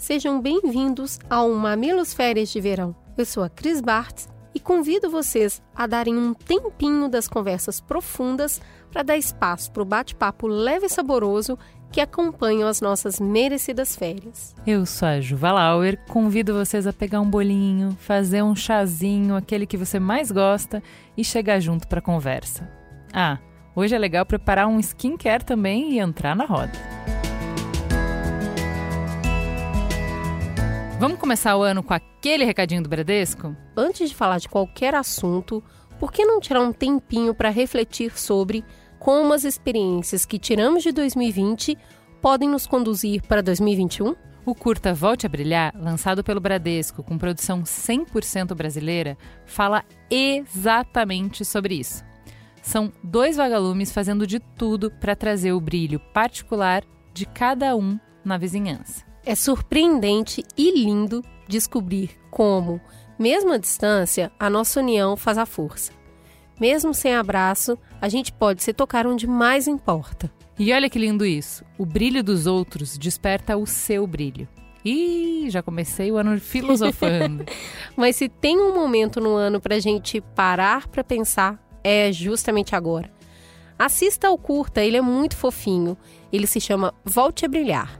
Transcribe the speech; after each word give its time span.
sejam 0.00 0.40
bem-vindos 0.40 1.18
ao 1.28 1.50
Mamilos 1.50 2.14
Férias 2.14 2.48
de 2.48 2.58
Verão. 2.58 2.96
Eu 3.18 3.26
sou 3.26 3.42
a 3.42 3.50
Cris 3.50 3.82
Bartz 3.82 4.30
e 4.54 4.58
convido 4.58 5.10
vocês 5.10 5.62
a 5.76 5.86
darem 5.86 6.16
um 6.16 6.32
tempinho 6.32 7.06
das 7.06 7.28
conversas 7.28 7.82
profundas 7.82 8.62
para 8.90 9.02
dar 9.02 9.18
espaço 9.18 9.70
para 9.70 9.82
o 9.82 9.84
bate-papo 9.84 10.46
leve 10.46 10.86
e 10.86 10.88
saboroso 10.88 11.58
que 11.92 12.00
acompanham 12.00 12.66
as 12.66 12.80
nossas 12.80 13.20
merecidas 13.20 13.94
férias. 13.94 14.54
Eu 14.66 14.86
sou 14.86 15.06
a 15.06 15.20
Juva 15.20 15.52
Lauer, 15.52 15.98
convido 16.08 16.54
vocês 16.54 16.86
a 16.86 16.94
pegar 16.94 17.20
um 17.20 17.28
bolinho, 17.28 17.94
fazer 18.00 18.42
um 18.42 18.56
chazinho, 18.56 19.36
aquele 19.36 19.66
que 19.66 19.76
você 19.76 20.00
mais 20.00 20.32
gosta 20.32 20.82
e 21.14 21.22
chegar 21.22 21.60
junto 21.60 21.86
para 21.86 21.98
a 21.98 22.02
conversa. 22.02 22.66
Ah, 23.12 23.38
hoje 23.76 23.94
é 23.94 23.98
legal 23.98 24.24
preparar 24.24 24.66
um 24.66 24.80
skincare 24.80 25.44
também 25.44 25.92
e 25.92 25.98
entrar 25.98 26.34
na 26.34 26.46
roda. 26.46 26.72
Vamos 31.00 31.18
começar 31.18 31.56
o 31.56 31.62
ano 31.62 31.82
com 31.82 31.94
aquele 31.94 32.44
recadinho 32.44 32.82
do 32.82 32.88
Bradesco? 32.90 33.56
Antes 33.74 34.10
de 34.10 34.14
falar 34.14 34.36
de 34.36 34.50
qualquer 34.50 34.94
assunto, 34.94 35.64
por 35.98 36.12
que 36.12 36.26
não 36.26 36.38
tirar 36.38 36.60
um 36.60 36.74
tempinho 36.74 37.34
para 37.34 37.48
refletir 37.48 38.18
sobre 38.18 38.62
como 38.98 39.32
as 39.32 39.44
experiências 39.44 40.26
que 40.26 40.38
tiramos 40.38 40.82
de 40.82 40.92
2020 40.92 41.74
podem 42.20 42.50
nos 42.50 42.66
conduzir 42.66 43.22
para 43.22 43.42
2021? 43.42 44.14
O 44.44 44.54
curta 44.54 44.92
Volte 44.92 45.24
a 45.24 45.28
Brilhar, 45.30 45.72
lançado 45.74 46.22
pelo 46.22 46.38
Bradesco 46.38 47.02
com 47.02 47.16
produção 47.16 47.62
100% 47.62 48.54
brasileira, 48.54 49.16
fala 49.46 49.82
exatamente 50.10 51.46
sobre 51.46 51.76
isso. 51.76 52.04
São 52.60 52.92
dois 53.02 53.38
vagalumes 53.38 53.90
fazendo 53.90 54.26
de 54.26 54.38
tudo 54.38 54.90
para 54.90 55.16
trazer 55.16 55.54
o 55.54 55.60
brilho 55.62 55.98
particular 56.12 56.84
de 57.14 57.24
cada 57.24 57.74
um 57.74 57.98
na 58.22 58.36
vizinhança. 58.36 59.09
É 59.24 59.34
surpreendente 59.34 60.44
e 60.56 60.82
lindo 60.82 61.22
descobrir 61.46 62.10
como, 62.30 62.80
mesmo 63.18 63.52
à 63.52 63.58
distância, 63.58 64.32
a 64.38 64.48
nossa 64.48 64.80
união 64.80 65.16
faz 65.16 65.36
a 65.36 65.44
força. 65.44 65.92
Mesmo 66.58 66.94
sem 66.94 67.14
abraço, 67.14 67.78
a 68.00 68.08
gente 68.08 68.32
pode 68.32 68.62
se 68.62 68.72
tocar 68.72 69.06
onde 69.06 69.26
mais 69.26 69.66
importa. 69.66 70.30
E 70.58 70.72
olha 70.72 70.90
que 70.90 70.98
lindo 70.98 71.24
isso! 71.24 71.64
O 71.78 71.86
brilho 71.86 72.22
dos 72.22 72.46
outros 72.46 72.96
desperta 72.96 73.56
o 73.56 73.66
seu 73.66 74.06
brilho. 74.06 74.48
Ih, 74.84 75.50
já 75.50 75.62
comecei 75.62 76.10
o 76.10 76.16
ano 76.16 76.38
filosofando. 76.40 77.44
Mas 77.96 78.16
se 78.16 78.28
tem 78.28 78.58
um 78.58 78.74
momento 78.74 79.20
no 79.20 79.34
ano 79.34 79.60
para 79.60 79.76
a 79.76 79.80
gente 79.80 80.20
parar 80.20 80.88
para 80.88 81.04
pensar, 81.04 81.58
é 81.84 82.10
justamente 82.10 82.74
agora. 82.74 83.10
Assista 83.78 84.28
ao 84.28 84.38
curta, 84.38 84.82
ele 84.82 84.96
é 84.96 85.02
muito 85.02 85.36
fofinho. 85.36 85.96
Ele 86.32 86.46
se 86.46 86.60
chama 86.60 86.94
Volte 87.04 87.44
a 87.44 87.48
Brilhar. 87.48 87.99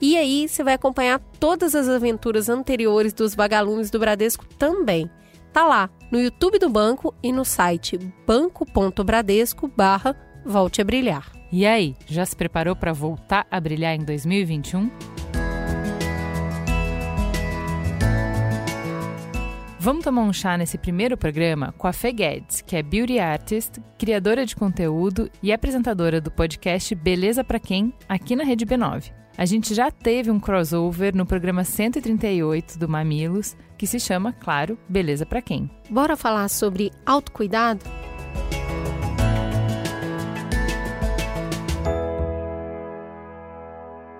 E 0.00 0.16
aí 0.16 0.48
você 0.48 0.62
vai 0.62 0.74
acompanhar 0.74 1.18
todas 1.40 1.74
as 1.74 1.88
aventuras 1.88 2.48
anteriores 2.48 3.12
dos 3.12 3.34
vagalumes 3.34 3.90
do 3.90 3.98
Bradesco 3.98 4.46
também. 4.58 5.10
Tá 5.52 5.66
lá 5.66 5.90
no 6.10 6.20
YouTube 6.20 6.58
do 6.58 6.68
banco 6.68 7.14
e 7.22 7.32
no 7.32 7.44
site 7.44 7.98
banco.bradesco 8.26 9.68
barra 9.74 10.14
Volte 10.44 10.80
a 10.80 10.84
Brilhar. 10.84 11.32
E 11.50 11.64
aí, 11.64 11.96
já 12.06 12.26
se 12.26 12.36
preparou 12.36 12.76
para 12.76 12.92
voltar 12.92 13.46
a 13.50 13.60
brilhar 13.60 13.94
em 13.94 14.04
2021? 14.04 14.90
Vamos 19.78 20.02
tomar 20.02 20.22
um 20.22 20.32
chá 20.32 20.58
nesse 20.58 20.76
primeiro 20.76 21.16
programa 21.16 21.72
com 21.78 21.86
a 21.86 21.92
Fê 21.92 22.12
Guedes, 22.12 22.60
que 22.60 22.74
é 22.74 22.82
beauty 22.82 23.20
artist, 23.20 23.80
criadora 23.96 24.44
de 24.44 24.56
conteúdo 24.56 25.30
e 25.40 25.52
apresentadora 25.52 26.20
do 26.20 26.30
podcast 26.30 26.92
Beleza 26.94 27.44
para 27.44 27.60
Quem, 27.60 27.94
aqui 28.08 28.34
na 28.34 28.42
Rede 28.42 28.66
B9. 28.66 29.12
A 29.38 29.44
gente 29.44 29.74
já 29.74 29.90
teve 29.90 30.30
um 30.30 30.40
crossover 30.40 31.14
no 31.14 31.26
programa 31.26 31.62
138 31.62 32.78
do 32.78 32.88
Mamilos, 32.88 33.54
que 33.76 33.86
se 33.86 34.00
chama, 34.00 34.32
claro, 34.32 34.78
Beleza 34.88 35.26
para 35.26 35.42
quem? 35.42 35.70
Bora 35.90 36.16
falar 36.16 36.48
sobre 36.48 36.90
autocuidado? 37.04 37.84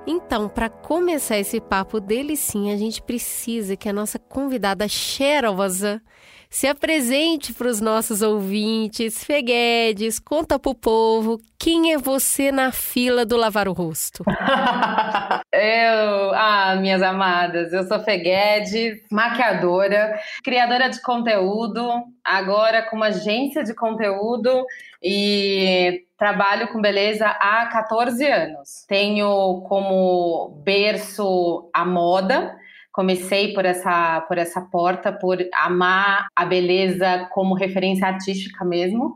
Então, 0.07 0.51
para 0.51 0.69
começar 0.69 1.39
esse 1.39 1.63
papo 1.63 1.99
delicinha, 1.99 2.75
a 2.75 2.77
gente 2.77 3.01
precisa 3.01 3.75
que 3.75 3.89
a 3.89 3.95
nossa 3.95 4.19
convidada 4.19 4.87
cheirosa 4.87 6.03
se 6.51 6.67
apresente 6.67 7.53
para 7.53 7.69
os 7.69 7.81
nossos 7.81 8.23
ouvintes. 8.23 9.25
Feguedes, 9.25 10.19
conta 10.19 10.59
pro 10.59 10.75
povo 10.75 11.39
quem 11.59 11.93
é 11.93 11.99
você 11.99 12.53
na 12.53 12.71
fila 12.71 13.25
do 13.25 13.37
lavar 13.37 13.69
o 13.69 13.73
rosto. 13.73 14.23
eu, 15.53 16.35
ah, 16.35 16.77
minhas 16.81 17.03
amadas, 17.03 17.73
eu 17.73 17.85
sou 17.85 17.99
Feguedes, 18.01 19.01
maquiadora, 19.11 20.19
criadora 20.45 20.89
de 20.89 21.01
conteúdo, 21.03 21.89
agora 22.25 22.83
com 22.83 22.97
uma 22.97 23.07
agência 23.07 23.65
de 23.65 23.75
conteúdo 23.75 24.65
e 25.03 26.05
trabalho 26.19 26.69
com 26.69 26.81
beleza 26.81 27.27
há 27.27 27.67
14 27.67 28.27
anos. 28.27 28.85
Tenho 28.89 29.63
como 29.69 30.61
berço 30.65 31.69
a 31.73 31.85
moda 31.85 32.57
comecei 32.97 33.53
por 33.53 33.67
essa, 33.67 34.23
por 34.23 34.39
essa 34.39 34.59
porta, 34.59 35.13
por 35.13 35.37
amar 35.53 36.29
a 36.35 36.47
beleza 36.47 37.29
como 37.31 37.55
referência 37.55 38.07
artística 38.07 38.65
mesmo. 38.65 39.15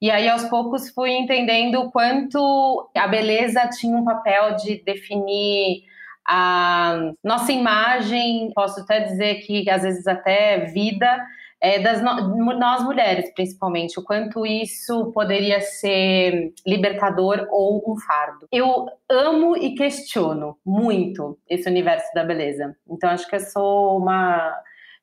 E 0.00 0.12
aí, 0.12 0.28
aos 0.28 0.44
poucos, 0.44 0.90
fui 0.90 1.10
entendendo 1.10 1.80
o 1.80 1.90
quanto 1.90 2.88
a 2.96 3.08
beleza 3.08 3.68
tinha 3.70 3.96
um 3.96 4.04
papel 4.04 4.54
de 4.54 4.80
definir 4.84 5.82
a 6.24 7.10
nossa 7.24 7.50
imagem, 7.50 8.52
posso 8.54 8.82
até 8.82 9.00
dizer 9.00 9.40
que 9.40 9.68
às 9.68 9.82
vezes 9.82 10.06
até 10.06 10.66
vida, 10.66 11.20
é, 11.60 11.78
das 11.78 12.02
no, 12.02 12.58
nós 12.58 12.82
mulheres, 12.84 13.32
principalmente, 13.34 13.98
o 13.98 14.02
quanto 14.02 14.44
isso 14.46 15.10
poderia 15.12 15.60
ser 15.60 16.52
libertador 16.66 17.46
ou 17.50 17.82
um 17.86 17.96
fardo. 17.98 18.46
Eu 18.52 18.86
amo 19.10 19.56
e 19.56 19.74
questiono 19.74 20.56
muito 20.64 21.38
esse 21.48 21.68
universo 21.68 22.06
da 22.14 22.24
beleza. 22.24 22.76
Então, 22.88 23.10
acho 23.10 23.28
que 23.28 23.36
eu 23.36 23.40
sou 23.40 23.98
uma 23.98 24.54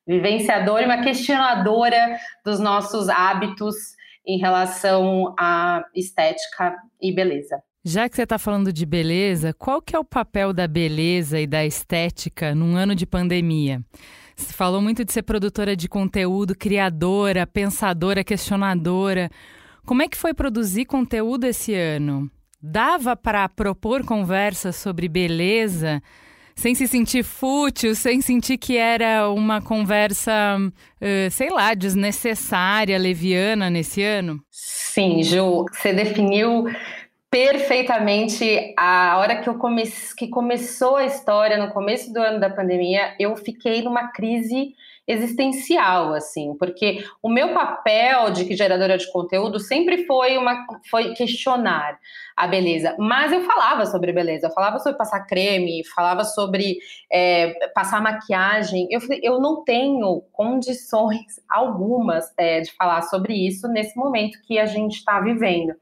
vivenciadora 0.05 0.83
e 0.83 0.85
uma 0.85 1.01
questionadora 1.01 2.17
dos 2.45 2.59
nossos 2.59 3.09
hábitos 3.09 3.75
em 4.25 4.37
relação 4.37 5.33
à 5.39 5.83
estética 5.95 6.75
e 7.01 7.13
beleza. 7.13 7.61
Já 7.85 8.07
que 8.07 8.15
você 8.15 8.23
está 8.23 8.39
falando 8.39 8.71
de 8.71 8.85
beleza, 8.85 9.53
qual 9.53 9.81
que 9.81 9.93
é 9.93 9.99
o 9.99 10.05
papel 10.05 10.53
da 10.53 10.67
beleza 10.67 11.39
e 11.39 11.45
da 11.45 11.65
estética 11.65 12.55
num 12.55 12.77
ano 12.77 12.95
de 12.95 13.05
pandemia? 13.05 13.81
Você 14.35 14.53
falou 14.53 14.81
muito 14.81 15.05
de 15.05 15.13
ser 15.13 15.23
produtora 15.23 15.75
de 15.75 15.87
conteúdo, 15.87 16.55
criadora, 16.55 17.45
pensadora, 17.45 18.23
questionadora. 18.23 19.29
Como 19.85 20.01
é 20.01 20.07
que 20.07 20.17
foi 20.17 20.33
produzir 20.33 20.85
conteúdo 20.85 21.45
esse 21.45 21.73
ano? 21.73 22.29
Dava 22.61 23.15
para 23.15 23.49
propor 23.49 24.05
conversas 24.05 24.75
sobre 24.75 25.07
beleza 25.07 26.01
sem 26.55 26.75
se 26.75 26.87
sentir 26.87 27.23
fútil, 27.23 27.95
sem 27.95 28.21
sentir 28.21 28.57
que 28.57 28.77
era 28.77 29.29
uma 29.29 29.61
conversa, 29.61 30.31
uh, 30.59 31.31
sei 31.31 31.49
lá, 31.49 31.73
desnecessária, 31.73 32.97
leviana 32.97 33.69
nesse 33.69 34.01
ano? 34.03 34.39
Sim, 34.51 35.23
Ju, 35.23 35.65
você 35.71 35.93
definiu 35.93 36.65
perfeitamente 37.33 38.75
a 38.77 39.17
hora 39.17 39.41
que 39.41 39.49
eu 39.49 39.57
que 40.15 40.27
começou 40.27 40.97
a 40.97 41.05
história 41.05 41.57
no 41.57 41.73
começo 41.73 42.13
do 42.13 42.19
ano 42.19 42.39
da 42.39 42.47
pandemia, 42.47 43.15
eu 43.19 43.35
fiquei 43.35 43.81
numa 43.81 44.09
crise 44.09 44.75
existencial 45.07 46.13
assim, 46.13 46.55
porque 46.59 47.03
o 47.23 47.27
meu 47.27 47.51
papel 47.51 48.29
de 48.29 48.55
geradora 48.55 48.99
de 48.99 49.11
conteúdo 49.11 49.59
sempre 49.59 50.05
foi 50.05 50.37
uma 50.37 50.63
foi 50.91 51.15
questionar 51.15 51.97
a 52.37 52.45
beleza, 52.45 52.95
mas 52.99 53.31
eu 53.31 53.41
falava 53.41 53.87
sobre 53.87 54.13
beleza, 54.13 54.45
eu 54.45 54.53
falava 54.53 54.77
sobre 54.77 54.99
passar 54.99 55.25
creme, 55.25 55.83
falava 55.87 56.23
sobre 56.23 56.77
é, 57.11 57.51
passar 57.73 57.99
maquiagem. 57.99 58.87
Eu 58.91 59.01
falei, 59.01 59.21
eu 59.23 59.41
não 59.41 59.63
tenho 59.63 60.21
condições 60.31 61.41
algumas 61.49 62.31
é, 62.37 62.61
de 62.61 62.71
falar 62.73 63.01
sobre 63.01 63.33
isso 63.33 63.67
nesse 63.67 63.97
momento 63.97 64.39
que 64.43 64.59
a 64.59 64.67
gente 64.67 64.97
está 64.97 65.19
vivendo. 65.19 65.73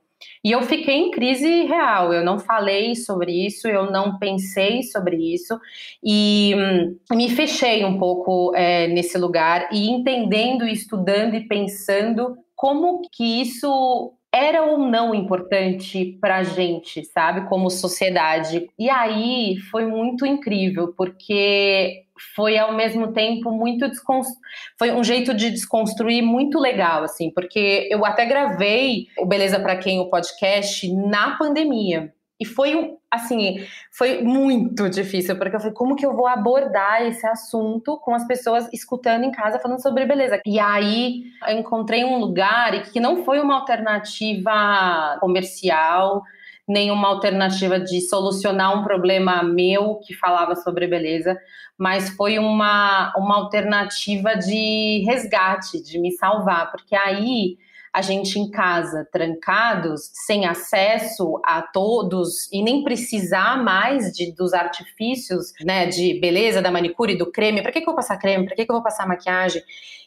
E 0.44 0.52
eu 0.52 0.62
fiquei 0.64 0.96
em 0.96 1.12
crise 1.12 1.64
real. 1.66 2.14
Eu 2.14 2.24
não 2.24 2.40
falei 2.40 2.96
sobre 2.96 3.46
isso, 3.46 3.68
eu 3.68 3.92
não 3.92 4.18
pensei 4.18 4.84
sobre 4.84 5.18
isso 5.34 5.60
e 6.04 6.54
hum, 6.56 7.16
me 7.16 7.30
fechei 7.30 7.86
um 7.86 7.98
pouco 7.98 8.54
é, 8.56 8.88
nesse 8.88 9.18
lugar 9.18 9.70
e 9.72 9.90
entendendo, 9.90 10.66
estudando 10.66 11.36
e 11.36 11.48
pensando 11.48 12.38
como 12.56 13.02
que 13.12 13.42
isso 13.42 14.14
era 14.34 14.64
ou 14.64 14.78
não 14.78 15.14
importante 15.14 16.18
para 16.22 16.38
a 16.38 16.44
gente, 16.44 17.04
sabe, 17.04 17.48
como 17.50 17.70
sociedade. 17.70 18.70
E 18.80 18.90
aí 18.90 19.58
foi 19.70 19.86
muito 19.86 20.26
incrível, 20.26 20.94
porque 20.96 22.06
foi 22.36 22.58
ao 22.58 22.74
mesmo 22.74 23.12
tempo 23.12 23.52
muito 23.52 23.90
desconstru... 23.90 24.40
foi 24.78 24.92
um 24.92 25.04
jeito 25.04 25.34
de 25.34 25.50
desconstruir 25.50 26.22
muito 26.22 26.60
legal, 26.60 27.04
assim, 27.04 27.30
porque 27.32 27.90
eu 27.92 28.06
até 28.06 28.26
gravei 28.26 29.08
o 29.18 29.26
Beleza 29.26 29.60
para 29.60 29.76
Quem 29.76 30.00
o 30.00 30.10
podcast 30.10 30.92
na 30.94 31.38
pandemia. 31.38 32.14
E 32.42 32.46
foi 32.46 32.96
assim, 33.12 33.64
foi 33.92 34.24
muito 34.24 34.90
difícil, 34.90 35.38
porque 35.38 35.56
eu 35.56 35.60
falei, 35.60 35.76
como 35.76 35.96
que 35.96 36.04
eu 36.04 36.16
vou 36.16 36.26
abordar 36.26 37.04
esse 37.04 37.28
assunto 37.28 38.00
com 38.00 38.16
as 38.16 38.26
pessoas 38.26 38.68
escutando 38.74 39.26
em 39.26 39.32
casa 39.32 39.60
falando 39.60 39.80
sobre 39.80 40.08
beleza? 40.08 40.42
E 40.44 40.60
aí 40.60 41.26
eu 41.48 41.60
encontrei 41.60 42.04
um 42.04 42.18
lugar 42.18 42.82
que 42.92 43.00
não 43.00 43.24
foi 43.24 43.40
uma 43.40 43.60
alternativa 43.60 45.20
comercial, 45.20 46.24
nem 46.68 46.90
uma 46.90 47.10
alternativa 47.10 47.80
de 47.80 48.02
solucionar 48.02 48.76
um 48.76 48.84
problema 48.84 49.44
meu 49.44 50.00
que 50.04 50.16
falava 50.16 50.56
sobre 50.56 50.88
beleza, 50.88 51.38
mas 51.78 52.10
foi 52.10 52.40
uma, 52.40 53.14
uma 53.16 53.36
alternativa 53.36 54.36
de 54.36 55.04
resgate, 55.06 55.80
de 55.84 56.00
me 56.00 56.12
salvar, 56.14 56.72
porque 56.72 56.96
aí 56.96 57.58
a 57.94 58.02
gente 58.02 58.40
em 58.40 58.50
casa, 58.50 59.08
trancados, 59.12 60.10
sem 60.14 60.46
acesso 60.46 61.40
a 61.44 61.62
todos 61.62 62.52
e 62.52 62.64
nem 62.64 62.84
precisar 62.84 63.62
mais 63.62 64.12
de, 64.14 64.32
dos 64.34 64.54
artifícios, 64.54 65.52
né, 65.62 65.88
de 65.88 66.20
beleza, 66.20 66.62
da 66.62 66.72
manicure, 66.72 67.18
do 67.18 67.30
creme. 67.32 67.62
Para 67.62 67.72
que, 67.72 67.80
que 67.80 67.84
eu 67.84 67.94
vou 67.94 67.96
passar 67.96 68.18
creme? 68.18 68.46
Para 68.46 68.56
que, 68.56 68.66
que 68.66 68.72
eu 68.72 68.76
vou 68.76 68.84
passar 68.84 69.08
maquiagem? 69.08 69.62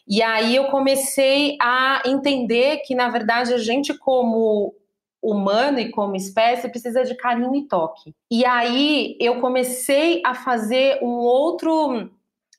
E 0.07 0.21
aí 0.21 0.55
eu 0.55 0.65
comecei 0.65 1.57
a 1.61 2.01
entender 2.05 2.77
que, 2.85 2.95
na 2.95 3.09
verdade, 3.09 3.53
a 3.53 3.57
gente, 3.57 3.93
como 3.93 4.73
humano 5.21 5.79
e 5.79 5.89
como 5.89 6.15
espécie 6.15 6.69
precisa 6.69 7.03
de 7.03 7.15
carinho 7.15 7.55
e 7.55 7.67
toque. 7.67 8.13
E 8.29 8.45
aí 8.45 9.17
eu 9.19 9.41
comecei 9.41 10.21
a 10.23 10.35
fazer 10.35 10.99
um 11.01 11.17
outro 11.17 12.11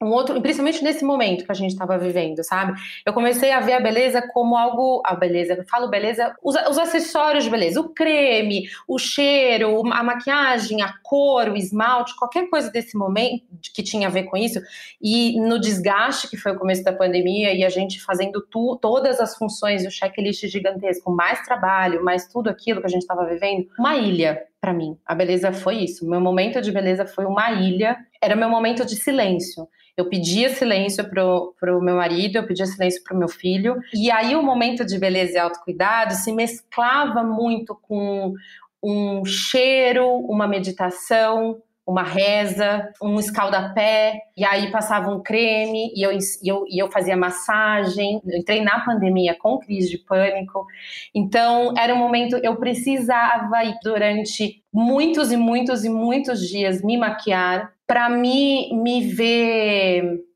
um 0.02 0.08
outro, 0.08 0.40
principalmente 0.40 0.82
nesse 0.82 1.04
momento 1.04 1.44
que 1.44 1.52
a 1.52 1.54
gente 1.54 1.72
estava 1.72 1.96
vivendo, 1.98 2.42
sabe? 2.44 2.78
Eu 3.04 3.12
comecei 3.12 3.50
a 3.50 3.60
ver 3.60 3.74
a 3.74 3.80
beleza 3.80 4.22
como 4.32 4.56
algo, 4.56 5.02
a 5.04 5.14
beleza, 5.14 5.54
eu 5.54 5.64
falo 5.66 5.88
beleza, 5.88 6.34
os, 6.42 6.54
os, 6.68 6.78
acessórios 6.78 7.44
de 7.44 7.50
beleza, 7.50 7.80
o 7.80 7.88
creme, 7.88 8.68
o 8.86 8.98
cheiro, 8.98 9.80
a 9.92 10.02
maquiagem, 10.02 10.82
a 10.82 10.92
cor, 11.02 11.48
o 11.48 11.56
esmalte, 11.56 12.16
qualquer 12.16 12.48
coisa 12.50 12.70
desse 12.70 12.96
momento 12.96 13.44
que 13.74 13.82
tinha 13.82 14.08
a 14.08 14.10
ver 14.10 14.24
com 14.24 14.36
isso. 14.36 14.60
E 15.00 15.40
no 15.40 15.58
desgaste 15.58 16.28
que 16.28 16.36
foi 16.36 16.52
o 16.52 16.58
começo 16.58 16.84
da 16.84 16.92
pandemia 16.92 17.54
e 17.54 17.64
a 17.64 17.68
gente 17.68 18.02
fazendo 18.02 18.40
tu, 18.50 18.78
todas 18.80 19.20
as 19.20 19.36
funções 19.36 19.86
o 19.86 19.90
checklist 19.90 20.46
gigantesco, 20.46 21.10
mais 21.10 21.42
trabalho, 21.42 22.04
mais 22.04 22.26
tudo 22.26 22.50
aquilo 22.50 22.80
que 22.80 22.86
a 22.86 22.90
gente 22.90 23.02
estava 23.02 23.24
vivendo, 23.24 23.66
uma 23.78 23.96
ilha 23.96 24.42
para 24.60 24.72
mim. 24.72 24.98
A 25.06 25.14
beleza 25.14 25.52
foi 25.52 25.76
isso. 25.76 26.08
Meu 26.08 26.20
momento 26.20 26.60
de 26.60 26.72
beleza 26.72 27.06
foi 27.06 27.24
uma 27.24 27.52
ilha. 27.52 27.96
Era 28.20 28.34
meu 28.34 28.48
momento 28.48 28.84
de 28.84 28.96
silêncio. 28.96 29.68
Eu 29.96 30.08
pedia 30.10 30.50
silêncio 30.50 31.08
pro, 31.08 31.54
pro 31.58 31.80
meu 31.80 31.96
marido, 31.96 32.36
eu 32.36 32.46
pedia 32.46 32.66
silêncio 32.66 33.02
pro 33.02 33.16
meu 33.16 33.28
filho. 33.28 33.76
E 33.94 34.10
aí 34.10 34.36
o 34.36 34.42
momento 34.42 34.84
de 34.84 34.98
beleza 34.98 35.32
e 35.32 35.38
autocuidado 35.38 36.12
se 36.14 36.32
mesclava 36.32 37.22
muito 37.22 37.74
com 37.74 38.34
um 38.82 39.24
cheiro, 39.24 40.06
uma 40.06 40.46
meditação, 40.46 41.60
uma 41.86 42.02
reza, 42.02 42.92
um 43.00 43.18
escaldapé, 43.18 44.20
e 44.36 44.44
aí 44.44 44.72
passava 44.72 45.08
um 45.08 45.22
creme, 45.22 45.92
e 45.94 46.02
eu, 46.02 46.12
e 46.12 46.18
eu, 46.44 46.64
e 46.68 46.82
eu 46.82 46.90
fazia 46.90 47.16
massagem. 47.16 48.20
Eu 48.26 48.38
entrei 48.38 48.60
na 48.60 48.80
pandemia 48.80 49.36
com 49.38 49.58
crise 49.58 49.88
de 49.88 49.98
pânico. 49.98 50.66
Então, 51.14 51.72
era 51.78 51.94
um 51.94 51.98
momento, 51.98 52.36
eu 52.36 52.56
precisava 52.56 53.56
durante 53.82 54.62
muitos 54.72 55.30
e 55.30 55.36
muitos 55.36 55.84
e 55.84 55.88
muitos 55.88 56.46
dias 56.46 56.82
me 56.82 56.98
maquiar 56.98 57.75
para 57.86 58.08
me, 58.08 58.72
me 58.74 59.02
ver 59.02 60.26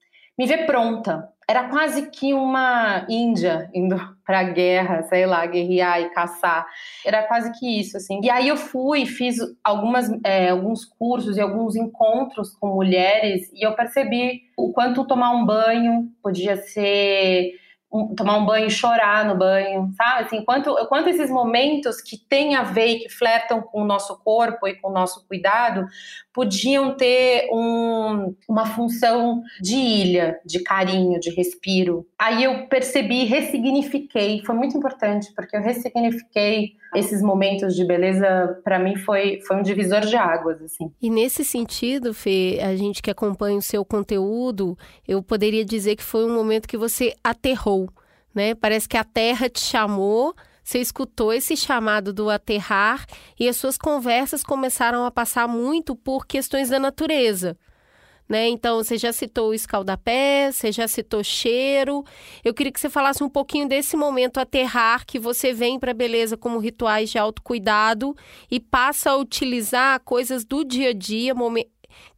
me 0.41 0.47
ver 0.47 0.64
pronta. 0.64 1.29
Era 1.47 1.69
quase 1.69 2.11
que 2.11 2.32
uma 2.32 3.05
índia 3.11 3.69
indo 3.75 4.00
para 4.25 4.43
guerra, 4.43 5.02
sei 5.02 5.26
lá, 5.26 5.44
guerrear 5.44 6.00
e 6.00 6.08
caçar. 6.14 6.67
Era 7.05 7.25
quase 7.25 7.52
que 7.58 7.79
isso, 7.79 7.99
assim. 7.99 8.20
E 8.23 8.31
aí 8.31 8.49
eu 8.49 8.56
fui, 8.56 9.05
fiz 9.05 9.37
algumas, 9.62 10.08
é, 10.25 10.49
alguns 10.49 10.87
cursos 10.87 11.37
e 11.37 11.41
alguns 11.43 11.76
encontros 11.76 12.56
com 12.56 12.69
mulheres 12.69 13.50
e 13.53 13.67
eu 13.67 13.75
percebi 13.75 14.44
o 14.56 14.73
quanto 14.73 15.06
tomar 15.06 15.32
um 15.32 15.44
banho 15.44 16.08
podia 16.23 16.56
ser 16.56 17.53
tomar 18.16 18.38
um 18.38 18.46
banho 18.46 18.66
e 18.66 18.70
chorar 18.70 19.25
no 19.25 19.37
banho, 19.37 19.90
sabe? 19.96 20.25
Assim, 20.25 20.44
quanto, 20.44 20.75
quanto 20.87 21.08
esses 21.08 21.31
momentos 21.31 22.00
que 22.00 22.16
têm 22.16 22.54
a 22.54 22.62
ver 22.62 22.87
e 22.87 22.98
que 23.00 23.08
flertam 23.08 23.60
com 23.60 23.82
o 23.82 23.84
nosso 23.84 24.16
corpo 24.22 24.69
e 24.69 24.75
com 24.75 24.88
o 24.88 24.92
nosso 24.92 25.26
cuidado 25.26 25.87
podiam 26.32 26.94
ter 26.96 27.48
um, 27.52 28.34
uma 28.48 28.64
função 28.66 29.42
de 29.60 29.75
ilha, 29.75 30.38
de 30.44 30.62
carinho, 30.62 31.19
de 31.19 31.31
respiro. 31.31 32.06
Aí 32.19 32.44
eu 32.44 32.69
percebi, 32.69 33.25
ressignifiquei, 33.25 34.43
foi 34.44 34.54
muito 34.54 34.78
importante, 34.78 35.32
porque 35.34 35.56
eu 35.56 35.60
ressignifiquei 35.60 36.78
esses 36.94 37.22
momentos 37.22 37.76
de 37.76 37.84
beleza, 37.84 38.60
para 38.64 38.78
mim, 38.78 38.96
foi, 38.96 39.40
foi 39.46 39.56
um 39.56 39.62
divisor 39.62 40.00
de 40.00 40.16
águas, 40.16 40.60
assim. 40.60 40.90
E 41.00 41.08
nesse 41.08 41.44
sentido, 41.44 42.12
Fê, 42.12 42.58
a 42.62 42.75
gente 42.75 43.00
que 43.00 43.10
acompanha 43.10 43.58
o 43.58 43.62
seu 43.62 43.84
conteúdo, 43.84 44.76
eu 45.06 45.22
poderia 45.22 45.64
dizer 45.64 45.94
que 45.94 46.02
foi 46.02 46.25
um 46.25 46.34
momento 46.34 46.66
que 46.66 46.76
você 46.76 47.14
aterrou, 47.22 47.80
né? 48.35 48.55
Parece 48.55 48.88
que 48.88 48.97
a 48.97 49.05
terra 49.05 49.49
te 49.49 49.61
chamou 49.61 50.35
você 50.71 50.79
escutou 50.79 51.32
esse 51.32 51.56
chamado 51.56 52.12
do 52.12 52.31
aterrar 52.31 53.05
e 53.37 53.49
as 53.49 53.56
suas 53.56 53.77
conversas 53.77 54.44
começaram 54.44 55.05
a 55.05 55.11
passar 55.11 55.49
muito 55.49 55.97
por 55.97 56.25
questões 56.25 56.69
da 56.69 56.79
natureza. 56.79 57.59
Né? 58.29 58.49
Então, 58.49 58.77
você 58.77 58.97
já 58.97 59.12
citou 59.12 59.49
o 59.49 59.55
escaldapé, 59.55 60.53
você 60.53 60.71
já 60.71 60.87
citou 60.87 61.25
cheiro. 61.25 62.05
Eu 62.44 62.55
queria 62.55 62.71
que 62.71 62.79
você 62.79 62.88
falasse 62.88 63.25
um 63.25 63.29
pouquinho 63.29 63.67
desse 63.67 63.97
momento 63.97 64.38
aterrar 64.38 65.05
que 65.05 65.19
você 65.19 65.53
vem 65.53 65.77
para 65.77 65.91
a 65.91 65.94
beleza 65.94 66.37
como 66.37 66.61
rituais 66.61 67.11
de 67.11 67.19
autocuidado 67.19 68.15
e 68.49 68.61
passa 68.61 69.11
a 69.11 69.17
utilizar 69.17 69.99
coisas 70.05 70.44
do 70.44 70.65
dia 70.65 70.91
a 70.91 70.93
dia, 70.93 71.35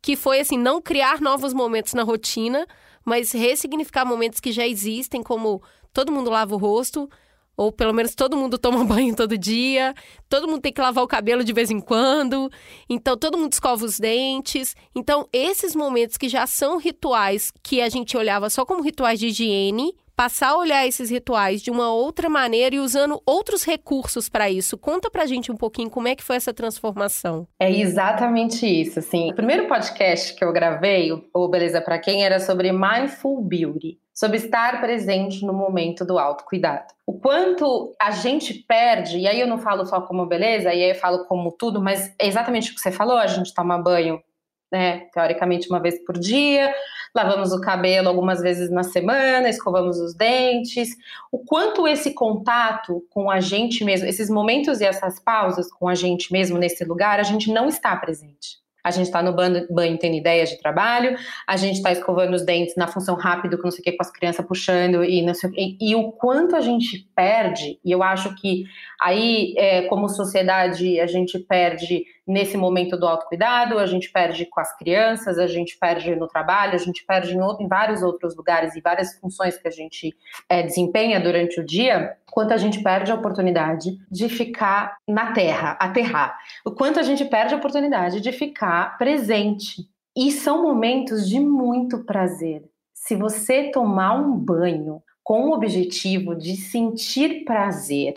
que 0.03 0.14
foi 0.14 0.41
assim, 0.41 0.59
não 0.59 0.82
criar 0.82 1.23
novos 1.23 1.54
momentos 1.54 1.95
na 1.95 2.02
rotina, 2.02 2.66
mas 3.02 3.33
ressignificar 3.33 4.04
momentos 4.04 4.40
que 4.40 4.52
já 4.52 4.69
existem, 4.69 5.23
como 5.23 5.62
todo 5.92 6.12
mundo 6.12 6.30
lava 6.30 6.54
o 6.54 6.58
rosto, 6.58 7.08
ou 7.56 7.70
pelo 7.70 7.92
menos 7.92 8.14
todo 8.14 8.37
mundo 8.37 8.58
toma 8.58 8.84
banho 8.84 9.14
todo 9.14 9.37
dia, 9.37 9.94
todo 10.28 10.49
mundo 10.49 10.61
tem 10.61 10.72
que 10.72 10.80
lavar 10.80 11.04
o 11.04 11.08
cabelo 11.08 11.44
de 11.44 11.52
vez 11.52 11.70
em 11.70 11.80
quando, 11.80 12.50
então 12.88 13.16
todo 13.16 13.38
mundo 13.38 13.52
escova 13.52 13.84
os 13.84 13.99
dentes. 13.99 14.75
Então, 14.94 15.28
esses 15.32 15.75
momentos 15.75 16.16
que 16.16 16.28
já 16.28 16.46
são 16.46 16.78
rituais 16.78 17.52
que 17.62 17.80
a 17.80 17.88
gente 17.88 18.16
olhava 18.16 18.50
só 18.50 18.64
como 18.64 18.82
rituais 18.82 19.18
de 19.18 19.28
higiene, 19.28 19.94
passar 20.14 20.50
a 20.50 20.56
olhar 20.56 20.87
esses 20.87 21.11
rituais 21.11 21.62
de 21.62 21.70
uma 21.70 21.92
outra 21.92 22.28
maneira 22.28 22.76
e 22.76 22.78
usando 22.78 23.20
outros 23.25 23.64
recursos 23.64 24.28
para 24.28 24.50
isso. 24.50 24.76
Conta 24.76 25.11
pra 25.11 25.26
gente 25.26 25.50
um 25.50 25.56
pouquinho 25.56 25.90
como 25.90 26.06
é 26.06 26.14
que 26.14 26.22
foi 26.22 26.37
essa 26.37 26.52
transformação. 26.52 27.46
É 27.58 27.70
exatamente 27.70 28.66
isso, 28.66 28.99
assim. 28.99 29.30
O 29.30 29.34
primeiro 29.34 29.66
podcast 29.66 30.34
que 30.34 30.44
eu 30.44 30.52
gravei, 30.52 31.11
o 31.12 31.49
Beleza 31.49 31.80
para 31.80 31.99
quem, 31.99 32.25
era 32.25 32.38
sobre 32.38 32.70
mindful 32.72 33.42
beauty 33.42 34.01
sobre 34.23 34.37
estar 34.37 34.81
presente 34.81 35.45
no 35.45 35.52
momento 35.52 36.05
do 36.05 36.17
autocuidado. 36.17 36.95
O 37.05 37.19
quanto 37.19 37.93
a 38.00 38.12
gente 38.12 38.55
perde, 38.55 39.19
e 39.19 39.26
aí 39.26 39.41
eu 39.41 39.49
não 39.49 39.59
falo 39.59 39.85
só 39.85 40.00
como 40.00 40.25
beleza, 40.26 40.73
e 40.73 40.81
aí 40.81 40.91
eu 40.91 40.95
falo 40.95 41.25
como 41.25 41.50
tudo, 41.50 41.83
mas 41.83 42.14
é 42.21 42.29
exatamente 42.29 42.71
o 42.71 42.75
que 42.76 42.81
você 42.81 42.93
falou, 42.93 43.17
a 43.17 43.26
gente 43.26 43.52
toma 43.52 43.83
banho, 43.83 44.23
né, 44.71 45.09
teoricamente 45.12 45.69
uma 45.69 45.81
vez 45.81 45.99
por 46.05 46.17
dia, 46.17 46.73
lavamos 47.12 47.52
o 47.52 47.61
cabelo 47.61 48.09
algumas 48.09 48.41
vezes 48.41 48.71
na 48.71 48.85
semana, 48.85 49.49
escovamos 49.49 49.99
os 49.99 50.14
dentes. 50.14 50.91
O 51.33 51.41
quanto 51.41 51.88
esse 51.88 52.14
contato 52.14 53.05
com 53.11 53.29
a 53.29 53.41
gente 53.41 53.85
mesmo, 53.85 54.07
esses 54.07 54.31
momentos 54.31 54.81
e 54.81 54.85
essas 54.85 55.19
pausas 55.19 55.69
com 55.69 55.88
a 55.88 55.97
gente 55.97 56.33
mesmo 56.33 56.59
nesse 56.59 56.85
lugar, 56.85 57.19
a 57.19 57.25
gente 57.25 57.52
não 57.52 57.67
está 57.67 57.97
presente. 57.97 58.62
A 58.84 58.90
gente 58.90 59.06
está 59.06 59.22
no 59.22 59.32
banho, 59.32 59.66
banho 59.70 59.98
tendo 59.98 60.16
ideias 60.16 60.50
de 60.50 60.58
trabalho, 60.58 61.16
a 61.46 61.56
gente 61.56 61.76
está 61.76 61.92
escovando 61.92 62.34
os 62.34 62.44
dentes 62.44 62.74
na 62.76 62.86
função 62.86 63.14
rápido, 63.14 63.56
com 63.56 63.64
não 63.64 63.70
sei 63.70 63.80
o 63.80 63.84
que, 63.84 63.92
com 63.92 64.02
as 64.02 64.10
crianças 64.10 64.46
puxando 64.46 65.04
e 65.04 65.22
não 65.22 65.34
sei 65.34 65.50
o 65.50 65.52
que. 65.52 65.76
E 65.80 65.94
o 65.94 66.12
quanto 66.12 66.56
a 66.56 66.60
gente 66.60 67.08
perde, 67.14 67.78
e 67.84 67.90
eu 67.90 68.02
acho 68.02 68.34
que 68.36 68.64
aí, 69.00 69.54
é, 69.56 69.82
como 69.82 70.08
sociedade, 70.08 71.00
a 71.00 71.06
gente 71.06 71.38
perde 71.38 72.04
nesse 72.26 72.57
momento 72.57 72.97
do 72.97 73.07
autocuidado, 73.07 73.79
a 73.79 73.87
gente 73.87 74.11
perde 74.11 74.47
com 74.47 74.61
as 74.61 74.76
crianças, 74.76 75.38
a 75.38 75.47
gente 75.47 75.76
perde 75.79 76.14
no 76.14 76.29
trabalho, 76.29 76.75
a 76.75 76.79
gente 76.79 77.05
perde 77.05 77.35
em, 77.35 77.41
outro, 77.41 77.64
em 77.64 77.69
vários 77.69 78.02
outros 78.02 78.37
lugares 78.37 78.76
e 78.76 78.81
várias 78.81 79.19
funções 79.19 79.57
que 79.57 79.67
a 79.67 79.71
gente 79.71 80.14
é, 80.49 80.62
desempenha 80.62 81.21
durante 81.21 81.61
o 81.61 81.64
dia, 81.64 82.17
quanto 82.31 82.52
a 82.52 82.57
gente 82.57 82.83
perde 82.83 83.11
a 83.11 83.14
oportunidade 83.14 83.99
de 84.11 84.29
ficar 84.29 84.97
na 85.07 85.33
terra, 85.33 85.76
aterrar. 85.81 86.38
O 86.64 86.71
quanto 86.71 87.00
a 87.00 87.02
gente 87.02 87.25
perde 87.25 87.55
a 87.55 87.59
oportunidade 87.59 88.21
de 88.21 88.33
ficar 88.33 88.97
presente. 88.99 89.88
E 90.17 90.31
são 90.31 90.62
momentos 90.62 91.29
de 91.29 91.41
muito 91.41 92.05
prazer. 92.05 92.62
Se 92.93 93.17
você 93.17 93.71
tomar 93.71 94.14
um 94.14 94.37
banho 94.37 95.02
com 95.25 95.49
o 95.49 95.52
objetivo 95.55 96.35
de 96.35 96.57
sentir 96.57 97.45
prazer 97.45 98.14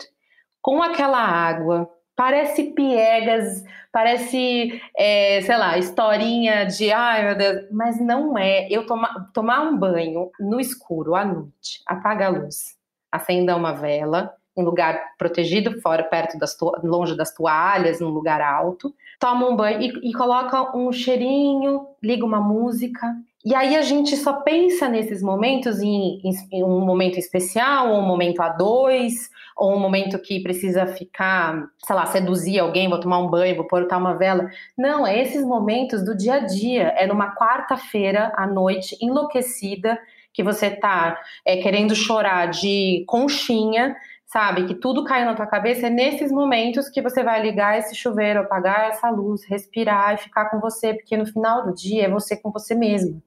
com 0.60 0.82
aquela 0.82 1.20
água, 1.20 1.88
Parece 2.16 2.72
piegas, 2.72 3.62
parece, 3.92 4.80
é, 4.96 5.42
sei 5.42 5.56
lá, 5.58 5.76
historinha 5.76 6.64
de 6.64 6.90
ai 6.90 7.26
meu 7.26 7.36
Deus, 7.36 7.68
mas 7.70 8.00
não 8.00 8.38
é. 8.38 8.66
Eu 8.70 8.86
toma, 8.86 9.30
tomar 9.34 9.60
um 9.60 9.76
banho 9.76 10.30
no 10.40 10.58
escuro 10.58 11.14
à 11.14 11.24
noite, 11.26 11.82
apaga 11.86 12.26
a 12.26 12.30
luz, 12.30 12.74
acenda 13.12 13.54
uma 13.54 13.72
vela, 13.72 14.34
em 14.56 14.64
lugar 14.64 14.98
protegido, 15.18 15.78
fora, 15.82 16.02
perto 16.04 16.38
das 16.38 16.56
longe 16.82 17.14
das 17.14 17.34
toalhas, 17.34 18.00
num 18.00 18.08
lugar 18.08 18.40
alto, 18.40 18.94
toma 19.20 19.46
um 19.46 19.54
banho 19.54 19.82
e, 19.82 20.10
e 20.10 20.12
coloca 20.14 20.74
um 20.74 20.90
cheirinho, 20.90 21.86
liga 22.02 22.24
uma 22.24 22.40
música. 22.40 23.14
E 23.46 23.54
aí 23.54 23.76
a 23.76 23.82
gente 23.82 24.16
só 24.16 24.40
pensa 24.40 24.88
nesses 24.88 25.22
momentos 25.22 25.78
em, 25.80 26.20
em, 26.50 26.64
um 26.64 26.84
momento 26.84 27.16
especial, 27.16 27.92
ou 27.92 28.00
um 28.00 28.04
momento 28.04 28.42
a 28.42 28.48
dois, 28.48 29.30
ou 29.56 29.72
um 29.72 29.78
momento 29.78 30.18
que 30.18 30.42
precisa 30.42 30.84
ficar, 30.84 31.64
sei 31.78 31.94
lá, 31.94 32.06
seduzir 32.06 32.58
alguém, 32.58 32.88
vou 32.88 32.98
tomar 32.98 33.20
um 33.20 33.28
banho, 33.30 33.54
vou 33.54 33.68
portar 33.68 34.00
uma 34.00 34.14
vela. 34.14 34.50
Não, 34.76 35.06
é 35.06 35.22
esses 35.22 35.44
momentos 35.44 36.04
do 36.04 36.16
dia 36.16 36.34
a 36.34 36.38
dia. 36.40 36.92
É 36.96 37.06
numa 37.06 37.36
quarta-feira 37.36 38.32
à 38.34 38.48
noite, 38.48 38.98
enlouquecida, 39.00 39.96
que 40.34 40.42
você 40.42 40.68
tá 40.68 41.16
é, 41.44 41.58
querendo 41.58 41.94
chorar 41.94 42.46
de 42.46 43.04
conchinha, 43.06 43.94
sabe? 44.26 44.66
Que 44.66 44.74
tudo 44.74 45.04
caiu 45.04 45.24
na 45.24 45.36
tua 45.36 45.46
cabeça. 45.46 45.86
É 45.86 45.90
nesses 45.90 46.32
momentos 46.32 46.88
que 46.88 47.00
você 47.00 47.22
vai 47.22 47.40
ligar 47.42 47.78
esse 47.78 47.94
chuveiro, 47.94 48.40
apagar 48.40 48.88
essa 48.88 49.08
luz, 49.08 49.44
respirar 49.44 50.14
e 50.14 50.18
ficar 50.18 50.46
com 50.50 50.58
você, 50.58 50.94
porque 50.94 51.16
no 51.16 51.26
final 51.26 51.64
do 51.64 51.72
dia 51.72 52.06
é 52.06 52.10
você 52.10 52.36
com 52.36 52.50
você 52.50 52.74
mesmo. 52.74 53.22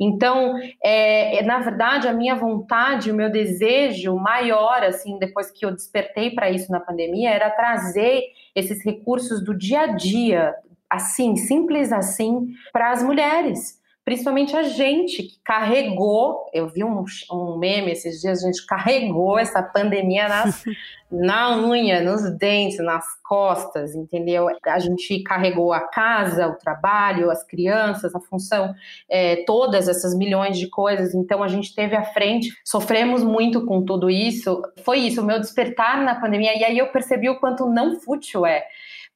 Então, 0.00 0.58
é, 0.82 1.38
é, 1.38 1.42
na 1.42 1.60
verdade, 1.60 2.08
a 2.08 2.12
minha 2.12 2.34
vontade, 2.34 3.10
o 3.10 3.14
meu 3.14 3.30
desejo 3.30 4.16
maior, 4.16 4.82
assim, 4.82 5.18
depois 5.18 5.50
que 5.50 5.64
eu 5.64 5.70
despertei 5.70 6.30
para 6.30 6.50
isso 6.50 6.70
na 6.72 6.80
pandemia, 6.80 7.30
era 7.30 7.50
trazer 7.50 8.22
esses 8.54 8.84
recursos 8.84 9.44
do 9.44 9.56
dia 9.56 9.82
a 9.82 9.86
dia, 9.88 10.54
assim, 10.90 11.36
simples 11.36 11.92
assim, 11.92 12.48
para 12.72 12.90
as 12.90 13.02
mulheres 13.02 13.81
principalmente 14.04 14.56
a 14.56 14.64
gente 14.64 15.22
que 15.22 15.38
carregou, 15.44 16.50
eu 16.52 16.68
vi 16.68 16.82
um, 16.82 17.04
um 17.30 17.58
meme 17.58 17.92
esses 17.92 18.20
dias, 18.20 18.42
a 18.42 18.46
gente 18.46 18.66
carregou 18.66 19.38
essa 19.38 19.62
pandemia 19.62 20.28
nas, 20.28 20.64
na 21.10 21.56
unha, 21.56 22.00
nos 22.00 22.28
dentes, 22.36 22.78
nas 22.78 23.04
costas, 23.22 23.94
entendeu? 23.94 24.48
A 24.66 24.78
gente 24.80 25.22
carregou 25.22 25.72
a 25.72 25.80
casa, 25.80 26.48
o 26.48 26.56
trabalho, 26.56 27.30
as 27.30 27.44
crianças, 27.44 28.14
a 28.14 28.20
função, 28.20 28.74
é, 29.08 29.44
todas 29.44 29.88
essas 29.88 30.16
milhões 30.16 30.58
de 30.58 30.68
coisas, 30.68 31.14
então 31.14 31.42
a 31.42 31.48
gente 31.48 31.72
teve 31.74 31.94
à 31.94 32.02
frente, 32.02 32.48
sofremos 32.64 33.22
muito 33.22 33.64
com 33.64 33.84
tudo 33.84 34.10
isso, 34.10 34.60
foi 34.84 34.98
isso, 34.98 35.22
o 35.22 35.24
meu 35.24 35.38
despertar 35.38 36.02
na 36.02 36.20
pandemia, 36.20 36.58
e 36.58 36.64
aí 36.64 36.78
eu 36.78 36.88
percebi 36.88 37.30
o 37.30 37.38
quanto 37.38 37.66
não 37.66 38.00
fútil 38.00 38.44
é, 38.44 38.64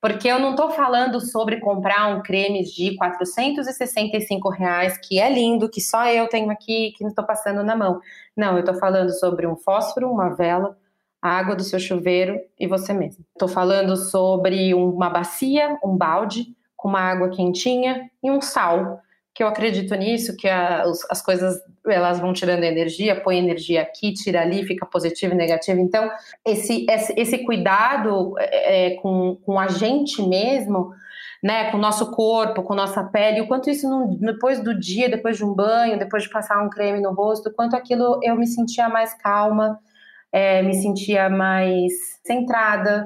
porque 0.00 0.28
eu 0.28 0.38
não 0.38 0.50
estou 0.50 0.70
falando 0.70 1.20
sobre 1.20 1.58
comprar 1.60 2.08
um 2.08 2.22
creme 2.22 2.62
de 2.62 2.94
465 2.96 4.48
reais, 4.50 4.98
que 4.98 5.18
é 5.18 5.32
lindo, 5.32 5.68
que 5.68 5.80
só 5.80 6.06
eu 6.06 6.28
tenho 6.28 6.50
aqui, 6.50 6.92
que 6.96 7.02
não 7.02 7.10
estou 7.10 7.24
passando 7.24 7.62
na 7.64 7.74
mão. 7.74 8.00
Não, 8.36 8.54
eu 8.54 8.60
estou 8.60 8.74
falando 8.74 9.10
sobre 9.10 9.46
um 9.46 9.56
fósforo, 9.56 10.10
uma 10.10 10.34
vela, 10.34 10.76
a 11.20 11.30
água 11.30 11.56
do 11.56 11.64
seu 11.64 11.80
chuveiro 11.80 12.38
e 12.58 12.66
você 12.66 12.92
mesmo. 12.92 13.24
Estou 13.32 13.48
falando 13.48 13.96
sobre 13.96 14.74
uma 14.74 15.10
bacia, 15.10 15.78
um 15.84 15.96
balde 15.96 16.54
com 16.76 16.88
uma 16.88 17.00
água 17.00 17.30
quentinha 17.30 18.10
e 18.22 18.30
um 18.30 18.40
sal 18.40 19.00
que 19.36 19.42
eu 19.42 19.48
acredito 19.48 19.94
nisso, 19.94 20.34
que 20.34 20.48
a, 20.48 20.82
as 21.10 21.20
coisas 21.20 21.60
elas 21.86 22.18
vão 22.18 22.32
tirando 22.32 22.64
energia, 22.64 23.20
põe 23.20 23.36
energia 23.36 23.82
aqui, 23.82 24.14
tira 24.14 24.40
ali, 24.40 24.64
fica 24.64 24.86
positivo 24.86 25.34
e 25.34 25.36
negativo. 25.36 25.78
Então, 25.78 26.10
esse, 26.42 26.86
esse, 26.88 27.12
esse 27.18 27.38
cuidado 27.44 28.34
é, 28.38 28.86
é, 28.86 28.90
com, 28.96 29.36
com 29.44 29.60
a 29.60 29.68
gente 29.68 30.26
mesmo, 30.26 30.90
né, 31.44 31.70
com 31.70 31.76
o 31.76 31.80
nosso 31.80 32.10
corpo, 32.12 32.62
com 32.62 32.74
nossa 32.74 33.04
pele, 33.04 33.42
o 33.42 33.46
quanto 33.46 33.68
isso 33.68 33.86
depois 34.18 34.58
do 34.60 34.74
dia, 34.74 35.06
depois 35.06 35.36
de 35.36 35.44
um 35.44 35.52
banho, 35.52 35.98
depois 35.98 36.22
de 36.22 36.30
passar 36.30 36.64
um 36.64 36.70
creme 36.70 37.02
no 37.02 37.12
rosto, 37.12 37.52
quanto 37.52 37.76
aquilo 37.76 38.18
eu 38.22 38.36
me 38.36 38.46
sentia 38.46 38.88
mais 38.88 39.12
calma, 39.12 39.78
é, 40.32 40.62
me 40.62 40.72
sentia 40.72 41.28
mais 41.28 41.92
centrada, 42.24 43.04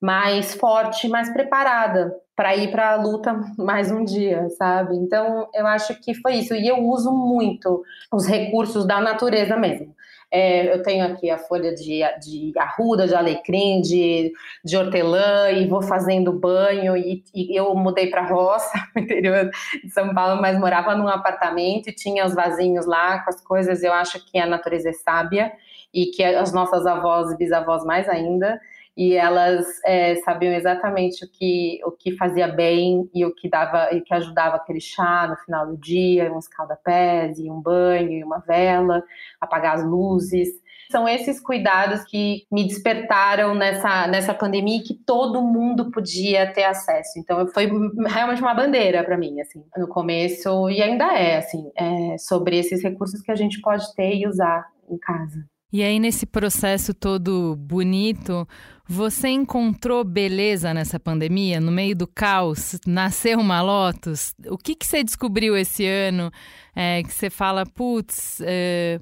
mais 0.00 0.54
forte, 0.54 1.08
mais 1.08 1.32
preparada 1.32 2.14
para 2.38 2.54
ir 2.54 2.70
para 2.70 2.92
a 2.92 2.94
luta 2.94 3.36
mais 3.58 3.90
um 3.90 4.04
dia, 4.04 4.48
sabe? 4.50 4.94
Então, 4.94 5.48
eu 5.52 5.66
acho 5.66 5.92
que 6.00 6.14
foi 6.14 6.34
isso. 6.34 6.54
E 6.54 6.68
eu 6.68 6.78
uso 6.84 7.10
muito 7.10 7.82
os 8.12 8.28
recursos 8.28 8.86
da 8.86 9.00
natureza 9.00 9.56
mesmo. 9.56 9.92
É, 10.30 10.72
eu 10.72 10.80
tenho 10.84 11.04
aqui 11.04 11.28
a 11.30 11.36
folha 11.36 11.74
de, 11.74 12.00
de 12.22 12.52
arruda, 12.56 13.08
de 13.08 13.14
alecrim, 13.16 13.80
de, 13.80 14.32
de 14.64 14.76
hortelã 14.76 15.50
e 15.50 15.66
vou 15.66 15.82
fazendo 15.82 16.32
banho. 16.32 16.96
E, 16.96 17.24
e 17.34 17.58
eu 17.58 17.74
mudei 17.74 18.06
para 18.06 18.28
roça, 18.28 18.70
no 18.94 19.02
interior 19.02 19.50
de 19.82 19.90
São 19.90 20.14
Paulo, 20.14 20.40
mas 20.40 20.56
morava 20.56 20.94
num 20.94 21.08
apartamento 21.08 21.88
e 21.88 21.92
tinha 21.92 22.24
os 22.24 22.36
vasinhos 22.36 22.86
lá 22.86 23.18
com 23.18 23.30
as 23.30 23.40
coisas. 23.40 23.82
Eu 23.82 23.92
acho 23.92 24.24
que 24.30 24.38
a 24.38 24.46
natureza 24.46 24.90
é 24.90 24.92
sábia 24.92 25.50
e 25.92 26.06
que 26.12 26.22
as 26.22 26.52
nossas 26.52 26.86
avós 26.86 27.32
e 27.32 27.36
bisavós 27.36 27.84
mais 27.84 28.08
ainda 28.08 28.60
e 28.98 29.14
elas 29.14 29.64
é, 29.86 30.16
sabiam 30.16 30.52
exatamente 30.52 31.24
o 31.24 31.30
que, 31.30 31.78
o 31.84 31.92
que 31.92 32.16
fazia 32.16 32.48
bem 32.48 33.08
e 33.14 33.24
o 33.24 33.32
que 33.32 33.48
dava 33.48 33.94
e 33.94 34.00
que 34.00 34.12
ajudava 34.12 34.56
aquele 34.56 34.80
chá 34.80 35.28
no 35.28 35.36
final 35.36 35.68
do 35.68 35.76
dia, 35.76 36.32
um 36.32 36.38
escalda-pés 36.40 37.38
e 37.38 37.48
um 37.48 37.60
banho 37.60 38.10
e 38.10 38.24
uma 38.24 38.40
vela, 38.40 39.00
apagar 39.40 39.76
as 39.76 39.84
luzes. 39.84 40.48
São 40.90 41.08
esses 41.08 41.38
cuidados 41.38 42.02
que 42.06 42.44
me 42.50 42.66
despertaram 42.66 43.54
nessa, 43.54 44.08
nessa 44.08 44.34
pandemia 44.34 44.82
que 44.82 44.94
todo 44.94 45.42
mundo 45.42 45.92
podia 45.92 46.52
ter 46.52 46.64
acesso. 46.64 47.20
Então, 47.20 47.46
foi 47.48 47.70
realmente 48.04 48.42
uma 48.42 48.54
bandeira 48.54 49.04
para 49.04 49.16
mim, 49.16 49.40
assim, 49.40 49.62
no 49.76 49.86
começo, 49.86 50.68
e 50.70 50.82
ainda 50.82 51.16
é, 51.16 51.36
assim, 51.36 51.70
é, 51.76 52.18
sobre 52.18 52.58
esses 52.58 52.82
recursos 52.82 53.20
que 53.20 53.30
a 53.30 53.36
gente 53.36 53.60
pode 53.60 53.94
ter 53.94 54.16
e 54.16 54.26
usar 54.26 54.66
em 54.90 54.98
casa. 54.98 55.46
E 55.70 55.82
aí, 55.82 55.98
nesse 55.98 56.24
processo 56.24 56.94
todo 56.94 57.54
bonito, 57.56 58.48
você 58.86 59.28
encontrou 59.28 60.02
beleza 60.02 60.72
nessa 60.72 60.98
pandemia? 60.98 61.60
No 61.60 61.70
meio 61.70 61.94
do 61.94 62.06
caos, 62.06 62.80
nasceu 62.86 63.38
uma 63.38 63.60
Lotus? 63.60 64.34
O 64.46 64.56
que, 64.56 64.74
que 64.74 64.86
você 64.86 65.04
descobriu 65.04 65.54
esse 65.54 65.84
ano 65.86 66.32
é, 66.74 67.02
que 67.02 67.12
você 67.12 67.28
fala, 67.28 67.66
putz, 67.66 68.40
é, 68.40 68.98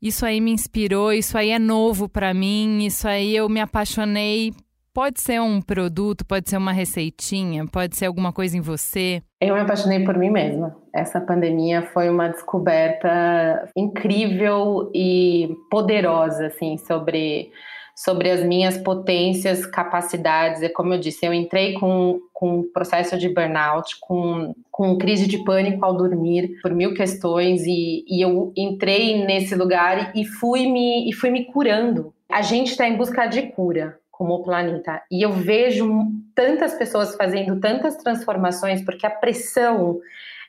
isso 0.00 0.24
aí 0.24 0.40
me 0.40 0.52
inspirou, 0.52 1.12
isso 1.12 1.36
aí 1.36 1.50
é 1.50 1.58
novo 1.58 2.08
para 2.08 2.32
mim, 2.32 2.84
isso 2.86 3.08
aí 3.08 3.34
eu 3.34 3.48
me 3.48 3.60
apaixonei 3.60 4.54
Pode 4.92 5.20
ser 5.20 5.40
um 5.40 5.60
produto, 5.60 6.24
pode 6.26 6.48
ser 6.48 6.56
uma 6.56 6.72
receitinha, 6.72 7.66
pode 7.66 7.96
ser 7.96 8.06
alguma 8.06 8.32
coisa 8.32 8.56
em 8.56 8.60
você. 8.60 9.22
Eu 9.40 9.54
me 9.54 9.60
apaixonei 9.60 10.04
por 10.04 10.16
mim 10.16 10.30
mesma. 10.30 10.76
Essa 10.94 11.20
pandemia 11.20 11.82
foi 11.82 12.10
uma 12.10 12.28
descoberta 12.28 13.70
incrível 13.76 14.90
e 14.94 15.56
poderosa, 15.70 16.46
assim, 16.46 16.76
sobre 16.78 17.50
sobre 17.98 18.30
as 18.30 18.44
minhas 18.44 18.78
potências, 18.78 19.66
capacidades. 19.66 20.62
E 20.62 20.68
como 20.68 20.94
eu 20.94 21.00
disse, 21.00 21.26
eu 21.26 21.34
entrei 21.34 21.72
com, 21.74 22.20
com 22.32 22.60
um 22.60 22.72
processo 22.72 23.18
de 23.18 23.28
burnout, 23.28 23.96
com, 24.00 24.54
com 24.70 24.96
crise 24.96 25.26
de 25.26 25.42
pânico 25.42 25.84
ao 25.84 25.96
dormir, 25.96 26.60
por 26.62 26.72
mil 26.72 26.94
questões, 26.94 27.62
e, 27.66 28.04
e 28.06 28.24
eu 28.24 28.52
entrei 28.56 29.26
nesse 29.26 29.56
lugar 29.56 30.12
e 30.14 30.24
fui 30.24 30.70
me, 30.70 31.10
e 31.10 31.12
fui 31.12 31.30
me 31.30 31.46
curando. 31.46 32.14
A 32.30 32.40
gente 32.40 32.70
está 32.70 32.86
em 32.86 32.96
busca 32.96 33.26
de 33.26 33.42
cura 33.50 33.98
como 34.18 34.42
planeta. 34.42 35.00
E 35.08 35.24
eu 35.24 35.30
vejo 35.30 35.88
tantas 36.34 36.74
pessoas 36.74 37.14
fazendo 37.14 37.60
tantas 37.60 37.96
transformações 37.96 38.84
porque 38.84 39.06
a 39.06 39.10
pressão 39.10 40.00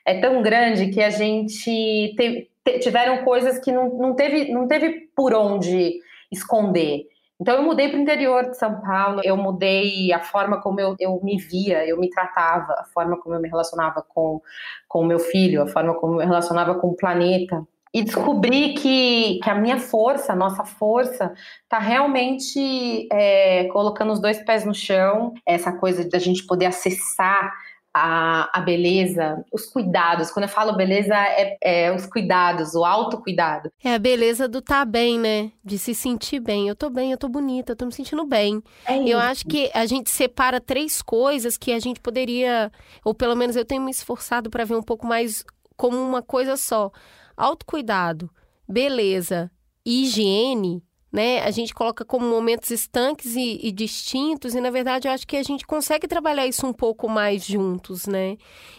é 0.04 0.20
tão 0.20 0.42
grande 0.42 0.88
que 0.88 1.00
a 1.00 1.08
gente 1.08 2.16
te, 2.16 2.50
te, 2.64 2.78
tiveram 2.80 3.24
coisas 3.24 3.60
que 3.60 3.70
não, 3.70 3.96
não, 3.96 4.14
teve, 4.16 4.52
não 4.52 4.66
teve 4.66 5.08
por 5.14 5.32
onde 5.32 6.00
esconder. 6.32 7.06
Então 7.40 7.54
eu 7.54 7.62
mudei 7.62 7.88
para 7.88 7.98
o 7.98 8.02
interior 8.02 8.50
de 8.50 8.58
São 8.58 8.80
Paulo, 8.80 9.20
eu 9.24 9.36
mudei 9.36 10.12
a 10.12 10.18
forma 10.18 10.60
como 10.60 10.80
eu, 10.80 10.96
eu 10.98 11.20
me 11.22 11.38
via, 11.38 11.86
eu 11.86 11.96
me 11.96 12.10
tratava, 12.10 12.72
a 12.72 12.84
forma 12.92 13.18
como 13.18 13.36
eu 13.36 13.40
me 13.40 13.48
relacionava 13.48 14.04
com 14.06 14.42
o 14.92 15.04
meu 15.04 15.20
filho, 15.20 15.62
a 15.62 15.68
forma 15.68 15.94
como 15.94 16.14
eu 16.14 16.18
me 16.18 16.24
relacionava 16.24 16.74
com 16.74 16.88
o 16.88 16.96
planeta. 16.96 17.64
E 17.92 18.04
descobri 18.04 18.74
que, 18.74 19.40
que 19.42 19.50
a 19.50 19.54
minha 19.54 19.78
força, 19.78 20.32
a 20.32 20.36
nossa 20.36 20.64
força, 20.64 21.32
está 21.62 21.78
realmente 21.78 23.08
é, 23.12 23.64
colocando 23.72 24.12
os 24.12 24.20
dois 24.20 24.42
pés 24.44 24.64
no 24.64 24.74
chão, 24.74 25.34
essa 25.44 25.72
coisa 25.72 26.08
da 26.08 26.18
gente 26.18 26.46
poder 26.46 26.66
acessar 26.66 27.52
a, 27.92 28.48
a 28.56 28.60
beleza, 28.60 29.44
os 29.52 29.66
cuidados. 29.66 30.30
Quando 30.30 30.44
eu 30.44 30.48
falo 30.48 30.76
beleza, 30.76 31.14
é, 31.14 31.56
é, 31.60 31.92
os 31.92 32.06
cuidados, 32.06 32.74
o 32.74 32.84
autocuidado. 32.84 33.70
É 33.82 33.94
a 33.94 33.98
beleza 33.98 34.48
do 34.48 34.62
tá 34.62 34.84
bem, 34.84 35.18
né? 35.18 35.50
De 35.64 35.76
se 35.76 35.92
sentir 35.92 36.38
bem. 36.38 36.68
Eu 36.68 36.76
tô 36.76 36.88
bem, 36.88 37.10
eu 37.10 37.18
tô 37.18 37.28
bonita, 37.28 37.72
eu 37.72 37.76
tô 37.76 37.86
me 37.86 37.92
sentindo 37.92 38.24
bem. 38.24 38.62
É 38.86 38.96
eu 38.98 39.18
acho 39.18 39.44
que 39.46 39.68
a 39.74 39.84
gente 39.86 40.10
separa 40.10 40.60
três 40.60 41.02
coisas 41.02 41.58
que 41.58 41.72
a 41.72 41.80
gente 41.80 42.00
poderia, 42.00 42.70
ou 43.04 43.12
pelo 43.12 43.34
menos 43.34 43.56
eu 43.56 43.64
tenho 43.64 43.82
me 43.82 43.90
esforçado 43.90 44.48
para 44.48 44.64
ver 44.64 44.76
um 44.76 44.82
pouco 44.82 45.04
mais 45.04 45.44
como 45.76 45.96
uma 45.96 46.22
coisa 46.22 46.56
só 46.56 46.92
autocuidado, 47.40 48.30
beleza 48.68 49.50
e 49.84 50.02
higiene, 50.02 50.82
né? 51.12 51.40
A 51.42 51.50
gente 51.50 51.74
coloca 51.74 52.04
como 52.04 52.26
momentos 52.26 52.70
estanques 52.70 53.34
e, 53.34 53.58
e, 53.62 53.72
distintos, 53.72 54.54
e 54.54 54.60
na 54.60 54.70
verdade 54.70 55.08
eu 55.08 55.12
acho 55.12 55.26
que 55.26 55.36
a 55.36 55.42
gente 55.42 55.66
consegue 55.66 56.06
trabalhar 56.06 56.46
isso 56.46 56.66
um 56.66 56.72
pouco 56.72 57.08
mais 57.08 57.44
juntos, 57.44 58.06
né? 58.06 58.36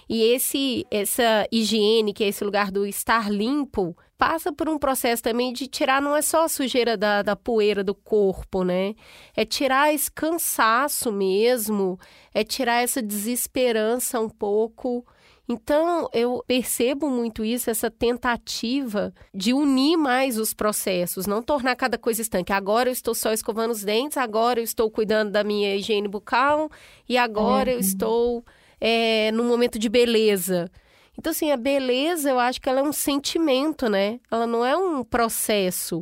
E 0.07 0.23
esse, 0.23 0.85
essa 0.89 1.45
higiene, 1.51 2.13
que 2.13 2.23
é 2.23 2.27
esse 2.27 2.43
lugar 2.43 2.71
do 2.71 2.85
estar 2.85 3.29
limpo, 3.29 3.97
passa 4.17 4.53
por 4.53 4.69
um 4.69 4.77
processo 4.77 5.23
também 5.23 5.51
de 5.51 5.67
tirar, 5.67 6.01
não 6.01 6.15
é 6.15 6.21
só 6.21 6.45
a 6.45 6.49
sujeira 6.49 6.95
da, 6.95 7.21
da 7.21 7.35
poeira 7.35 7.83
do 7.83 7.95
corpo, 7.95 8.63
né? 8.63 8.93
É 9.35 9.43
tirar 9.43 9.93
esse 9.93 10.11
cansaço 10.11 11.11
mesmo, 11.11 11.99
é 12.33 12.43
tirar 12.43 12.81
essa 12.81 13.01
desesperança 13.01 14.19
um 14.19 14.29
pouco 14.29 15.05
então, 15.51 16.09
eu 16.13 16.41
percebo 16.47 17.09
muito 17.09 17.43
isso, 17.43 17.69
essa 17.69 17.91
tentativa 17.91 19.13
de 19.33 19.53
unir 19.53 19.97
mais 19.97 20.37
os 20.37 20.53
processos, 20.53 21.25
não 21.25 21.43
tornar 21.43 21.75
cada 21.75 21.97
coisa 21.97 22.21
estanque. 22.21 22.53
Agora 22.53 22.87
eu 22.87 22.93
estou 22.93 23.13
só 23.13 23.33
escovando 23.33 23.71
os 23.71 23.83
dentes, 23.83 24.17
agora 24.17 24.61
eu 24.61 24.63
estou 24.63 24.89
cuidando 24.89 25.31
da 25.31 25.43
minha 25.43 25.75
higiene 25.75 26.07
bucal 26.07 26.69
e 27.07 27.17
agora 27.17 27.71
eu 27.71 27.79
estou 27.79 28.45
é, 28.79 29.29
num 29.33 29.43
momento 29.43 29.77
de 29.77 29.89
beleza. 29.89 30.71
Então, 31.17 31.31
assim, 31.31 31.51
a 31.51 31.57
beleza, 31.57 32.29
eu 32.29 32.39
acho 32.39 32.61
que 32.61 32.69
ela 32.69 32.79
é 32.79 32.83
um 32.83 32.93
sentimento, 32.93 33.89
né? 33.89 34.21
Ela 34.31 34.47
não 34.47 34.65
é 34.65 34.77
um 34.77 35.03
processo. 35.03 36.01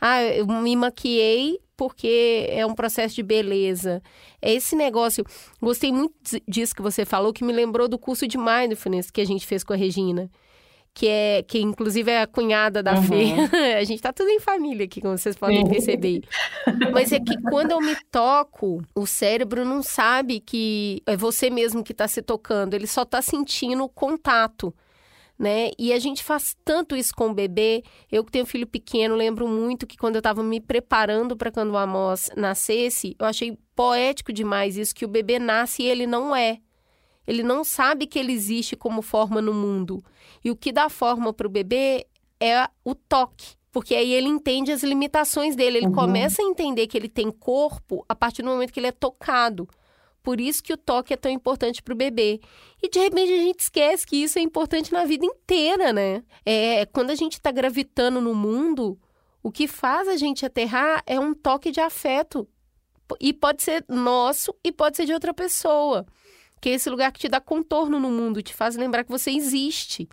Ah, 0.00 0.22
eu 0.22 0.46
me 0.46 0.74
maquiei 0.74 1.60
porque 1.76 2.46
é 2.50 2.64
um 2.64 2.74
processo 2.74 3.14
de 3.14 3.22
beleza. 3.22 4.02
É 4.40 4.52
esse 4.52 4.74
negócio. 4.74 5.24
Gostei 5.60 5.92
muito 5.92 6.14
disso 6.48 6.74
que 6.74 6.82
você 6.82 7.04
falou, 7.04 7.32
que 7.32 7.44
me 7.44 7.52
lembrou 7.52 7.88
do 7.88 7.98
curso 7.98 8.26
de 8.26 8.38
mindfulness 8.38 9.10
que 9.10 9.20
a 9.20 9.26
gente 9.26 9.46
fez 9.46 9.62
com 9.62 9.72
a 9.72 9.76
Regina. 9.76 10.30
Que 10.94 11.08
é, 11.08 11.42
que 11.42 11.60
inclusive 11.60 12.10
é 12.10 12.22
a 12.22 12.26
cunhada 12.26 12.82
da 12.82 12.94
uhum. 12.94 13.02
Fê. 13.02 13.34
a 13.76 13.84
gente 13.84 14.00
tá 14.00 14.14
tudo 14.14 14.30
em 14.30 14.40
família 14.40 14.86
aqui, 14.86 15.02
como 15.02 15.18
vocês 15.18 15.36
podem 15.36 15.68
perceber. 15.68 16.22
Mas 16.90 17.12
é 17.12 17.20
que 17.20 17.38
quando 17.42 17.72
eu 17.72 17.80
me 17.82 17.94
toco, 18.10 18.82
o 18.94 19.06
cérebro 19.06 19.62
não 19.62 19.82
sabe 19.82 20.40
que 20.40 21.02
é 21.04 21.14
você 21.14 21.50
mesmo 21.50 21.84
que 21.84 21.92
está 21.92 22.08
se 22.08 22.22
tocando, 22.22 22.72
ele 22.72 22.86
só 22.86 23.02
está 23.02 23.20
sentindo 23.20 23.84
o 23.84 23.88
contato 23.90 24.74
né? 25.38 25.70
E 25.78 25.92
a 25.92 25.98
gente 25.98 26.24
faz 26.24 26.56
tanto 26.64 26.96
isso 26.96 27.14
com 27.14 27.28
o 27.28 27.34
bebê. 27.34 27.82
Eu 28.10 28.24
que 28.24 28.32
tenho 28.32 28.46
filho 28.46 28.66
pequeno, 28.66 29.14
lembro 29.14 29.46
muito 29.46 29.86
que 29.86 29.96
quando 29.96 30.16
eu 30.16 30.20
estava 30.20 30.42
me 30.42 30.60
preparando 30.60 31.36
para 31.36 31.50
quando 31.50 31.72
o 31.72 31.76
Amos 31.76 32.30
nascesse, 32.36 33.14
eu 33.18 33.26
achei 33.26 33.58
poético 33.74 34.32
demais 34.32 34.76
isso 34.76 34.94
que 34.94 35.04
o 35.04 35.08
bebê 35.08 35.38
nasce 35.38 35.82
e 35.82 35.86
ele 35.86 36.06
não 36.06 36.34
é. 36.34 36.58
Ele 37.26 37.42
não 37.42 37.64
sabe 37.64 38.06
que 38.06 38.18
ele 38.18 38.32
existe 38.32 38.76
como 38.76 39.02
forma 39.02 39.42
no 39.42 39.52
mundo. 39.52 40.02
E 40.44 40.50
o 40.50 40.56
que 40.56 40.72
dá 40.72 40.88
forma 40.88 41.32
para 41.32 41.46
o 41.46 41.50
bebê 41.50 42.06
é 42.40 42.68
o 42.84 42.94
toque. 42.94 43.56
Porque 43.72 43.94
aí 43.94 44.12
ele 44.12 44.28
entende 44.28 44.72
as 44.72 44.82
limitações 44.82 45.54
dele. 45.54 45.78
Ele 45.78 45.86
uhum. 45.88 45.92
começa 45.92 46.40
a 46.40 46.44
entender 46.44 46.86
que 46.86 46.96
ele 46.96 47.08
tem 47.08 47.30
corpo 47.30 48.04
a 48.08 48.14
partir 48.14 48.42
do 48.42 48.48
momento 48.48 48.72
que 48.72 48.80
ele 48.80 48.86
é 48.86 48.92
tocado. 48.92 49.68
Por 50.26 50.40
isso 50.40 50.60
que 50.60 50.72
o 50.72 50.76
toque 50.76 51.14
é 51.14 51.16
tão 51.16 51.30
importante 51.30 51.80
para 51.80 51.94
o 51.94 51.96
bebê. 51.96 52.40
E 52.82 52.88
de 52.88 52.98
repente 52.98 53.32
a 53.32 53.36
gente 53.36 53.60
esquece 53.60 54.04
que 54.04 54.16
isso 54.16 54.40
é 54.40 54.42
importante 54.42 54.92
na 54.92 55.04
vida 55.04 55.24
inteira, 55.24 55.92
né? 55.92 56.24
É 56.44 56.84
quando 56.84 57.10
a 57.10 57.14
gente 57.14 57.34
está 57.34 57.52
gravitando 57.52 58.20
no 58.20 58.34
mundo, 58.34 58.98
o 59.40 59.52
que 59.52 59.68
faz 59.68 60.08
a 60.08 60.16
gente 60.16 60.44
aterrar 60.44 61.00
é 61.06 61.20
um 61.20 61.32
toque 61.32 61.70
de 61.70 61.78
afeto. 61.78 62.48
E 63.20 63.32
pode 63.32 63.62
ser 63.62 63.84
nosso 63.88 64.52
e 64.64 64.72
pode 64.72 64.96
ser 64.96 65.06
de 65.06 65.12
outra 65.12 65.32
pessoa. 65.32 66.04
Que 66.60 66.70
é 66.70 66.72
esse 66.72 66.90
lugar 66.90 67.12
que 67.12 67.20
te 67.20 67.28
dá 67.28 67.40
contorno 67.40 68.00
no 68.00 68.10
mundo, 68.10 68.42
te 68.42 68.52
faz 68.52 68.74
lembrar 68.74 69.04
que 69.04 69.12
você 69.12 69.30
existe. 69.30 70.08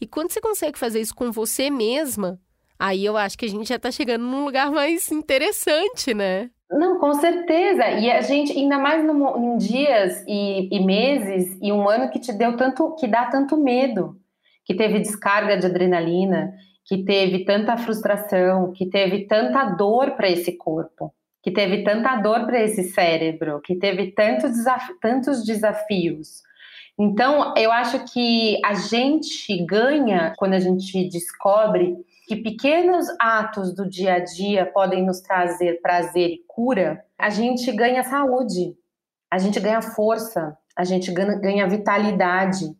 E 0.00 0.06
quando 0.06 0.30
você 0.30 0.40
consegue 0.40 0.78
fazer 0.78 1.00
isso 1.00 1.12
com 1.12 1.32
você 1.32 1.70
mesma, 1.70 2.40
aí 2.78 3.04
eu 3.04 3.16
acho 3.16 3.36
que 3.36 3.46
a 3.46 3.50
gente 3.50 3.66
já 3.66 3.76
está 3.76 3.90
chegando 3.90 4.24
num 4.24 4.44
lugar 4.44 4.70
mais 4.70 5.10
interessante, 5.10 6.14
né? 6.14 6.52
Não, 6.74 6.98
com 6.98 7.14
certeza. 7.14 7.88
E 7.90 8.10
a 8.10 8.20
gente, 8.20 8.52
ainda 8.52 8.78
mais 8.78 9.04
no, 9.04 9.38
em 9.38 9.56
dias 9.58 10.24
e, 10.26 10.68
e, 10.74 10.84
meses 10.84 11.56
e 11.62 11.72
um 11.72 11.88
ano 11.88 12.10
que 12.10 12.18
te 12.18 12.32
deu 12.32 12.56
tanto, 12.56 12.96
que 12.96 13.06
dá 13.06 13.26
tanto 13.26 13.56
medo, 13.56 14.16
que 14.64 14.74
teve 14.74 14.98
descarga 14.98 15.56
de 15.56 15.66
adrenalina, 15.66 16.52
que 16.84 17.04
teve 17.04 17.44
tanta 17.44 17.76
frustração, 17.76 18.72
que 18.72 18.86
teve 18.86 19.26
tanta 19.26 19.64
dor 19.64 20.16
para 20.16 20.28
esse 20.28 20.56
corpo, 20.56 21.14
que 21.44 21.52
teve 21.52 21.84
tanta 21.84 22.16
dor 22.16 22.44
para 22.44 22.60
esse 22.60 22.82
cérebro, 22.90 23.60
que 23.60 23.76
teve 23.76 24.10
tantos, 24.10 24.50
desaf 24.50 24.98
tantos 25.00 25.44
desafios. 25.44 26.42
Então, 26.98 27.54
eu 27.56 27.70
acho 27.70 28.04
que 28.12 28.58
a 28.64 28.74
gente 28.74 29.64
ganha 29.64 30.32
quando 30.36 30.54
a 30.54 30.60
gente 30.60 31.08
descobre 31.08 31.96
que 32.26 32.36
pequenos 32.36 33.06
atos 33.20 33.74
do 33.74 33.88
dia 33.88 34.14
a 34.14 34.18
dia 34.18 34.66
podem 34.66 35.04
nos 35.04 35.20
trazer 35.20 35.80
prazer 35.80 36.30
e 36.30 36.44
cura, 36.46 37.04
a 37.18 37.30
gente 37.30 37.70
ganha 37.72 38.02
saúde, 38.02 38.74
a 39.30 39.38
gente 39.38 39.60
ganha 39.60 39.82
força, 39.82 40.56
a 40.76 40.84
gente 40.84 41.12
ganha 41.12 41.68
vitalidade, 41.68 42.74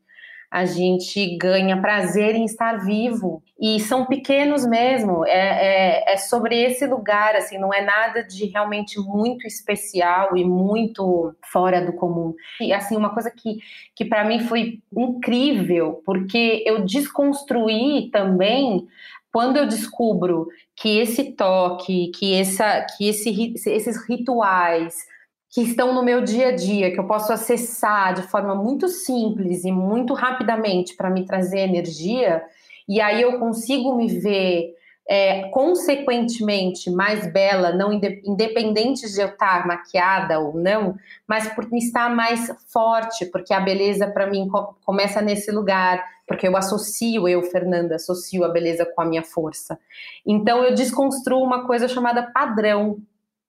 a 0.54 0.64
gente 0.64 1.36
ganha 1.36 1.80
prazer 1.80 2.36
em 2.36 2.44
estar 2.44 2.84
vivo. 2.84 3.42
E 3.60 3.80
são 3.80 4.06
pequenos 4.06 4.64
mesmo, 4.64 5.26
é, 5.26 5.32
é, 5.32 6.12
é, 6.12 6.16
sobre 6.16 6.56
esse 6.56 6.86
lugar, 6.86 7.34
assim, 7.34 7.58
não 7.58 7.74
é 7.74 7.84
nada 7.84 8.22
de 8.22 8.46
realmente 8.46 9.00
muito 9.00 9.48
especial 9.48 10.36
e 10.36 10.44
muito 10.44 11.34
fora 11.50 11.84
do 11.84 11.92
comum. 11.92 12.34
E, 12.60 12.72
assim, 12.72 12.96
uma 12.96 13.12
coisa 13.12 13.32
que, 13.32 13.58
que 13.96 14.04
para 14.04 14.24
mim 14.24 14.46
foi 14.46 14.80
incrível, 14.96 16.00
porque 16.06 16.62
eu 16.64 16.84
desconstruí 16.84 18.08
também 18.12 18.86
quando 19.34 19.56
eu 19.56 19.66
descubro 19.66 20.46
que 20.76 21.00
esse 21.00 21.32
toque, 21.32 22.12
que, 22.14 22.36
essa, 22.36 22.86
que 22.96 23.08
esse, 23.08 23.52
esses 23.66 24.08
rituais 24.08 24.94
que 25.50 25.62
estão 25.62 25.92
no 25.92 26.04
meu 26.04 26.20
dia 26.22 26.50
a 26.50 26.52
dia, 26.54 26.92
que 26.92 27.00
eu 27.00 27.06
posso 27.08 27.32
acessar 27.32 28.14
de 28.14 28.22
forma 28.28 28.54
muito 28.54 28.86
simples 28.86 29.64
e 29.64 29.72
muito 29.72 30.14
rapidamente 30.14 30.94
para 30.94 31.10
me 31.10 31.26
trazer 31.26 31.62
energia, 31.62 32.44
e 32.88 33.00
aí 33.00 33.22
eu 33.22 33.40
consigo 33.40 33.96
me 33.96 34.06
ver 34.06 34.72
é, 35.08 35.48
consequentemente 35.48 36.88
mais 36.88 37.26
bela, 37.32 37.72
não 37.72 37.92
independente 37.92 39.12
de 39.12 39.20
eu 39.20 39.26
estar 39.26 39.66
maquiada 39.66 40.38
ou 40.38 40.54
não, 40.54 40.94
mas 41.26 41.52
por 41.54 41.66
estar 41.74 42.08
mais 42.08 42.54
forte, 42.72 43.26
porque 43.26 43.52
a 43.52 43.58
beleza 43.58 44.06
para 44.06 44.28
mim 44.28 44.48
começa 44.84 45.20
nesse 45.20 45.50
lugar, 45.50 46.13
porque 46.26 46.48
eu 46.48 46.56
associo, 46.56 47.28
eu, 47.28 47.42
Fernanda, 47.42 47.96
associo 47.96 48.44
a 48.44 48.48
beleza 48.48 48.86
com 48.86 49.02
a 49.02 49.04
minha 49.04 49.22
força. 49.22 49.78
Então 50.26 50.64
eu 50.64 50.74
desconstruo 50.74 51.42
uma 51.42 51.66
coisa 51.66 51.88
chamada 51.88 52.30
padrão 52.32 52.98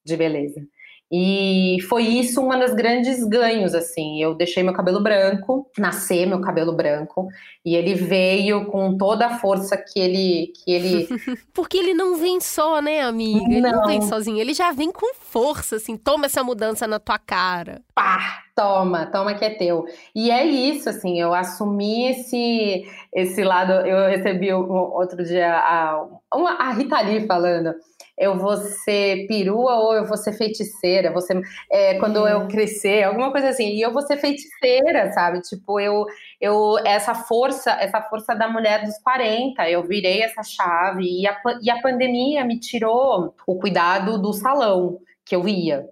de 0.03 0.15
beleza. 0.15 0.65
E 1.11 1.77
foi 1.87 2.03
isso 2.03 2.41
uma 2.41 2.57
das 2.57 2.73
grandes 2.73 3.23
ganhos, 3.23 3.75
assim. 3.75 4.21
Eu 4.21 4.33
deixei 4.33 4.63
meu 4.63 4.73
cabelo 4.73 5.01
branco, 5.01 5.69
nascer 5.77 6.25
meu 6.25 6.41
cabelo 6.41 6.75
branco, 6.75 7.27
e 7.63 7.75
ele 7.75 7.93
veio 7.93 8.65
com 8.65 8.97
toda 8.97 9.27
a 9.27 9.37
força 9.37 9.77
que 9.77 9.99
ele. 9.99 10.51
Que 10.55 10.71
ele... 10.71 11.07
Porque 11.53 11.77
ele 11.77 11.93
não 11.93 12.15
vem 12.15 12.41
só, 12.41 12.81
né, 12.81 13.01
amiga? 13.01 13.45
Ele 13.45 13.61
não. 13.61 13.71
não 13.71 13.87
vem 13.87 14.01
sozinho, 14.01 14.39
ele 14.39 14.53
já 14.53 14.71
vem 14.71 14.91
com 14.91 15.13
força, 15.13 15.75
assim. 15.75 15.95
Toma 15.95 16.25
essa 16.25 16.43
mudança 16.43 16.87
na 16.87 16.99
tua 16.99 17.19
cara. 17.19 17.81
Pá! 17.93 18.44
Toma, 18.55 19.05
toma 19.07 19.35
que 19.35 19.43
é 19.43 19.49
teu. 19.49 19.85
E 20.15 20.31
é 20.31 20.45
isso, 20.45 20.89
assim, 20.89 21.19
eu 21.19 21.33
assumi 21.33 22.09
esse, 22.09 22.85
esse 23.13 23.43
lado. 23.43 23.73
Eu 23.85 24.07
recebi 24.09 24.53
outro 24.53 25.23
dia 25.25 25.53
a, 25.53 26.07
uma, 26.33 26.51
a 26.51 26.71
Rita 26.71 27.01
Lee 27.01 27.27
falando 27.27 27.75
eu 28.17 28.37
vou 28.37 28.55
ser 28.57 29.27
perua 29.27 29.75
ou 29.75 29.93
eu 29.93 30.05
vou 30.05 30.17
ser 30.17 30.33
feiticeira, 30.33 31.11
você 31.11 31.33
é, 31.69 31.95
quando 31.99 32.25
eu 32.27 32.47
crescer, 32.47 33.03
alguma 33.03 33.31
coisa 33.31 33.49
assim, 33.49 33.71
e 33.71 33.81
eu 33.81 33.91
vou 33.91 34.01
ser 34.01 34.17
feiticeira, 34.17 35.11
sabe? 35.11 35.41
Tipo, 35.41 35.79
eu, 35.79 36.05
eu 36.39 36.77
essa 36.85 37.13
força, 37.13 37.71
essa 37.71 38.01
força 38.03 38.33
da 38.33 38.47
mulher 38.47 38.85
dos 38.85 38.97
40, 38.99 39.69
eu 39.69 39.83
virei 39.83 40.21
essa 40.21 40.43
chave 40.43 41.03
e 41.03 41.27
a, 41.27 41.37
e 41.61 41.69
a 41.69 41.81
pandemia 41.81 42.45
me 42.45 42.59
tirou 42.59 43.33
o 43.45 43.57
cuidado 43.57 44.17
do 44.21 44.31
salão 44.33 44.99
que 45.25 45.35
eu 45.35 45.47
ia. 45.47 45.85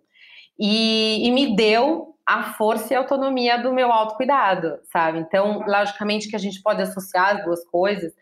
E, 0.58 1.28
e 1.28 1.32
me 1.32 1.56
deu 1.56 2.13
a 2.26 2.54
força 2.54 2.94
e 2.94 2.96
a 2.96 3.00
autonomia 3.00 3.58
do 3.58 3.74
meu 3.74 3.92
autocuidado, 3.92 4.80
sabe? 4.92 5.20
Então, 5.20 5.64
logicamente 5.68 6.30
que 6.30 6.36
a 6.36 6.40
gente 6.40 6.62
pode 6.62 6.82
associar 6.82 7.38
as 7.38 7.44
duas 7.44 7.66
coisas, 7.66 8.14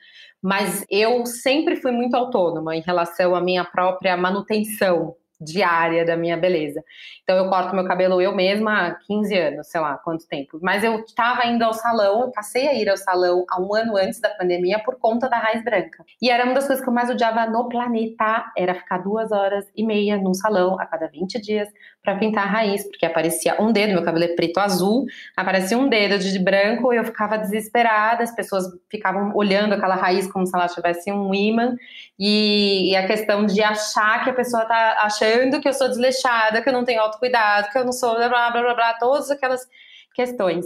mas 0.41 0.85
eu 0.89 1.25
sempre 1.25 1.75
fui 1.75 1.91
muito 1.91 2.15
autônoma 2.15 2.75
em 2.75 2.81
relação 2.81 3.35
à 3.35 3.41
minha 3.41 3.63
própria 3.63 4.17
manutenção 4.17 5.15
diária 5.41 6.05
da 6.05 6.15
minha 6.15 6.37
beleza. 6.37 6.83
Então 7.23 7.35
eu 7.35 7.49
corto 7.49 7.75
meu 7.75 7.85
cabelo 7.85 8.21
eu 8.21 8.35
mesma 8.35 8.87
há 8.87 8.95
15 8.95 9.35
anos, 9.35 9.67
sei 9.67 9.81
lá 9.81 9.97
quanto 9.97 10.27
tempo. 10.27 10.59
Mas 10.61 10.83
eu 10.83 10.99
estava 10.99 11.47
indo 11.47 11.63
ao 11.63 11.73
salão, 11.73 12.21
eu 12.21 12.31
passei 12.31 12.67
a 12.67 12.73
ir 12.73 12.87
ao 12.87 12.97
salão 12.97 13.43
há 13.49 13.59
um 13.59 13.73
ano 13.73 13.97
antes 13.97 14.21
da 14.21 14.29
pandemia 14.29 14.79
por 14.79 14.99
conta 14.99 15.27
da 15.27 15.37
raiz 15.37 15.63
branca. 15.63 16.05
E 16.21 16.29
era 16.29 16.45
uma 16.45 16.53
das 16.53 16.67
coisas 16.67 16.83
que 16.83 16.89
eu 16.89 16.93
mais 16.93 17.09
odiava 17.09 17.47
no 17.47 17.67
planeta, 17.67 18.45
era 18.55 18.75
ficar 18.75 18.99
duas 18.99 19.31
horas 19.31 19.65
e 19.75 19.83
meia 19.83 20.17
num 20.17 20.33
salão 20.33 20.79
a 20.79 20.85
cada 20.85 21.07
20 21.07 21.41
dias 21.41 21.67
para 22.03 22.15
pintar 22.15 22.45
a 22.45 22.49
raiz, 22.49 22.83
porque 22.83 23.05
aparecia 23.05 23.61
um 23.61 23.71
dedo, 23.71 23.93
meu 23.93 24.03
cabelo 24.03 24.25
é 24.25 24.29
preto 24.29 24.59
azul, 24.59 25.05
aparecia 25.35 25.77
um 25.77 25.87
dedo 25.87 26.17
de 26.17 26.39
branco 26.39 26.91
e 26.91 26.97
eu 26.97 27.03
ficava 27.03 27.37
desesperada, 27.37 28.23
as 28.23 28.33
pessoas 28.33 28.65
ficavam 28.89 29.31
olhando 29.35 29.73
aquela 29.73 29.95
raiz 29.95 30.31
como 30.31 30.45
se 30.47 30.55
ela 30.55 30.67
tivesse 30.67 31.11
um 31.11 31.33
imã, 31.33 31.75
e, 32.17 32.91
e 32.91 32.95
a 32.95 33.05
questão 33.05 33.45
de 33.45 33.61
achar 33.61 34.23
que 34.23 34.31
a 34.31 34.33
pessoa 34.33 34.65
tá 34.65 34.97
achando 35.01 35.61
que 35.61 35.67
eu 35.67 35.73
sou 35.73 35.87
desleixada, 35.87 36.61
que 36.61 36.69
eu 36.69 36.73
não 36.73 36.83
tenho 36.83 37.01
autocuidado, 37.01 37.69
que 37.69 37.77
eu 37.77 37.85
não 37.85 37.93
sou 37.93 38.15
blá 38.15 38.29
blá 38.29 38.51
blá 38.51 38.61
blá, 38.61 38.73
blá 38.73 38.93
todas 38.95 39.29
aquelas 39.29 39.67
questões. 40.15 40.65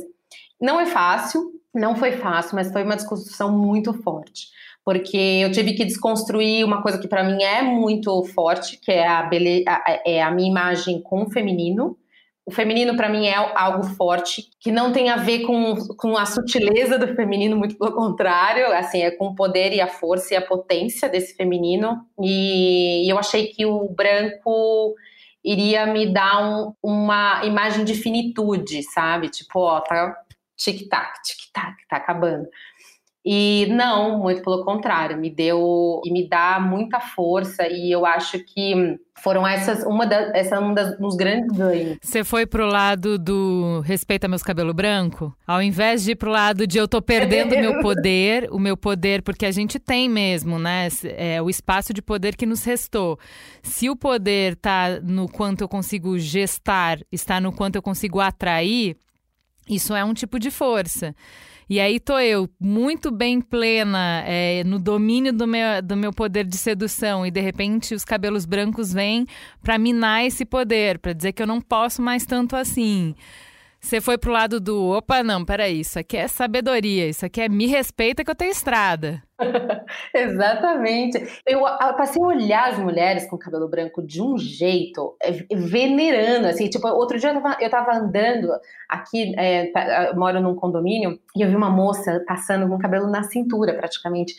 Não 0.59 0.79
é 0.79 0.85
fácil, 0.85 1.51
não 1.73 1.95
foi 1.97 2.13
fácil, 2.13 2.55
mas 2.55 2.71
foi 2.71 2.83
uma 2.83 2.95
discussão 2.95 3.51
muito 3.51 3.93
forte 3.93 4.54
porque 4.85 5.17
eu 5.17 5.51
tive 5.51 5.73
que 5.73 5.83
desconstruir 5.83 6.63
uma 6.63 6.79
coisa 6.83 6.99
que 6.99 7.07
para 7.07 7.23
mim 7.23 7.41
é 7.41 7.63
muito 7.63 8.23
forte, 8.25 8.77
que 8.77 8.91
é 8.91 9.07
a, 9.07 9.23
bele... 9.23 9.65
é 10.05 10.21
a 10.21 10.29
minha 10.29 10.47
imagem 10.47 11.01
com 11.01 11.23
o 11.23 11.31
feminino. 11.31 11.97
O 12.45 12.51
feminino 12.51 12.95
para 12.95 13.09
mim 13.09 13.25
é 13.25 13.33
algo 13.33 13.83
forte, 13.83 14.43
que 14.59 14.71
não 14.71 14.93
tem 14.93 15.09
a 15.09 15.15
ver 15.15 15.39
com, 15.39 15.75
com 15.97 16.15
a 16.15 16.27
sutileza 16.27 16.99
do 16.99 17.15
feminino, 17.15 17.57
muito 17.57 17.75
pelo 17.75 17.93
contrário, 17.93 18.67
assim, 18.73 19.01
é 19.01 19.09
com 19.09 19.29
o 19.29 19.35
poder 19.35 19.73
e 19.73 19.81
a 19.81 19.87
força 19.87 20.35
e 20.35 20.37
a 20.37 20.45
potência 20.45 21.09
desse 21.09 21.35
feminino. 21.35 22.05
E, 22.21 23.07
e 23.07 23.09
eu 23.09 23.17
achei 23.17 23.47
que 23.47 23.65
o 23.65 23.89
branco 23.89 24.93
iria 25.43 25.87
me 25.87 26.13
dar 26.13 26.47
um, 26.47 26.73
uma 26.83 27.43
imagem 27.43 27.83
de 27.83 27.95
finitude, 27.95 28.83
sabe? 28.83 29.29
Tipo, 29.29 29.61
ó, 29.61 29.79
tá 29.81 30.15
tic-tac, 30.55 31.21
tic-tac, 31.23 31.75
tá 31.89 31.97
acabando. 31.97 32.47
E 33.25 33.65
não, 33.71 34.19
muito 34.19 34.43
pelo 34.43 34.63
contrário, 34.63 35.17
me 35.17 35.31
deu 35.31 35.99
e 36.05 36.11
me 36.13 36.29
dá 36.29 36.59
muita 36.59 36.99
força 36.99 37.67
e 37.67 37.91
eu 37.91 38.05
acho 38.05 38.37
que 38.37 38.99
foram 39.15 39.47
essas 39.47 39.83
uma 39.83 40.05
da, 40.05 40.31
essa 40.37 40.57
é 40.57 40.59
um 40.59 40.75
das, 40.75 40.95
dos 40.99 41.15
grandes 41.15 41.49
ganhos. 41.57 41.97
Você 42.03 42.23
foi 42.23 42.45
pro 42.45 42.67
lado 42.67 43.17
do 43.17 43.81
respeita 43.83 44.27
meus 44.27 44.43
cabelo 44.43 44.75
branco, 44.75 45.35
ao 45.47 45.59
invés 45.59 46.03
de 46.03 46.11
ir 46.11 46.15
pro 46.15 46.29
lado 46.29 46.67
de 46.67 46.77
eu 46.77 46.87
tô 46.87 47.01
perdendo 47.01 47.57
meu 47.57 47.79
poder, 47.81 48.47
o 48.51 48.59
meu 48.59 48.77
poder 48.77 49.23
porque 49.23 49.47
a 49.47 49.51
gente 49.51 49.79
tem 49.79 50.07
mesmo, 50.07 50.59
né? 50.59 50.89
É 51.17 51.41
o 51.41 51.49
espaço 51.49 51.95
de 51.95 52.03
poder 52.03 52.35
que 52.35 52.45
nos 52.45 52.63
restou. 52.63 53.17
Se 53.63 53.89
o 53.89 53.95
poder 53.95 54.55
tá 54.55 54.99
no 55.01 55.27
quanto 55.27 55.61
eu 55.61 55.67
consigo 55.67 56.19
gestar, 56.19 56.99
está 57.11 57.41
no 57.41 57.51
quanto 57.51 57.75
eu 57.75 57.81
consigo 57.81 58.19
atrair, 58.19 58.95
isso 59.67 59.95
é 59.95 60.05
um 60.05 60.13
tipo 60.13 60.37
de 60.37 60.51
força. 60.51 61.15
E 61.69 61.79
aí 61.79 61.99
tô 61.99 62.19
eu, 62.19 62.47
muito 62.59 63.09
bem 63.09 63.41
plena, 63.41 64.23
é, 64.25 64.63
no 64.63 64.77
domínio 64.77 65.33
do 65.33 65.47
meu, 65.47 65.81
do 65.81 65.97
meu 65.97 66.13
poder 66.13 66.45
de 66.45 66.57
sedução, 66.57 67.25
e 67.25 67.31
de 67.31 67.41
repente 67.41 67.95
os 67.95 68.05
cabelos 68.05 68.45
brancos 68.45 68.93
vêm 68.93 69.25
para 69.63 69.77
minar 69.77 70.23
esse 70.23 70.45
poder, 70.45 70.99
para 70.99 71.13
dizer 71.13 71.31
que 71.31 71.41
eu 71.41 71.47
não 71.47 71.59
posso 71.59 72.03
mais 72.03 72.23
tanto 72.25 72.55
assim. 72.55 73.15
Você 73.85 74.01
foi 74.01 74.17
pro 74.17 74.31
lado 74.31 74.59
do, 74.59 74.89
opa, 74.89 75.21
não, 75.21 75.45
peraí, 75.45 75.81
isso 75.81 75.99
aqui 75.99 76.17
é 76.17 76.27
sabedoria, 76.27 77.07
isso 77.07 77.23
aqui 77.23 77.39
é 77.39 77.47
me 77.47 77.67
respeita 77.67 78.23
que 78.23 78.31
eu 78.31 78.35
tenho 78.35 78.49
estrada. 78.49 79.21
Exatamente. 80.11 81.23
Eu, 81.45 81.61
passei 81.95 82.19
a 82.19 82.25
olhar 82.25 82.69
as 82.71 82.79
mulheres 82.79 83.29
com 83.29 83.37
cabelo 83.37 83.69
branco 83.69 84.01
de 84.01 84.23
um 84.23 84.39
jeito, 84.39 85.15
é, 85.21 85.31
venerando, 85.53 86.47
assim, 86.47 86.67
tipo, 86.67 86.87
outro 86.87 87.19
dia 87.19 87.29
eu 87.29 87.39
tava, 87.39 87.57
eu 87.61 87.69
tava 87.69 87.95
andando 87.95 88.49
aqui, 88.89 89.35
é, 89.37 89.71
eu 90.09 90.15
moro 90.15 90.41
num 90.41 90.55
condomínio, 90.55 91.19
e 91.35 91.43
eu 91.43 91.47
vi 91.47 91.55
uma 91.55 91.69
moça 91.69 92.23
passando 92.25 92.67
com 92.67 92.77
o 92.77 92.79
cabelo 92.79 93.05
na 93.05 93.21
cintura, 93.21 93.75
praticamente, 93.75 94.33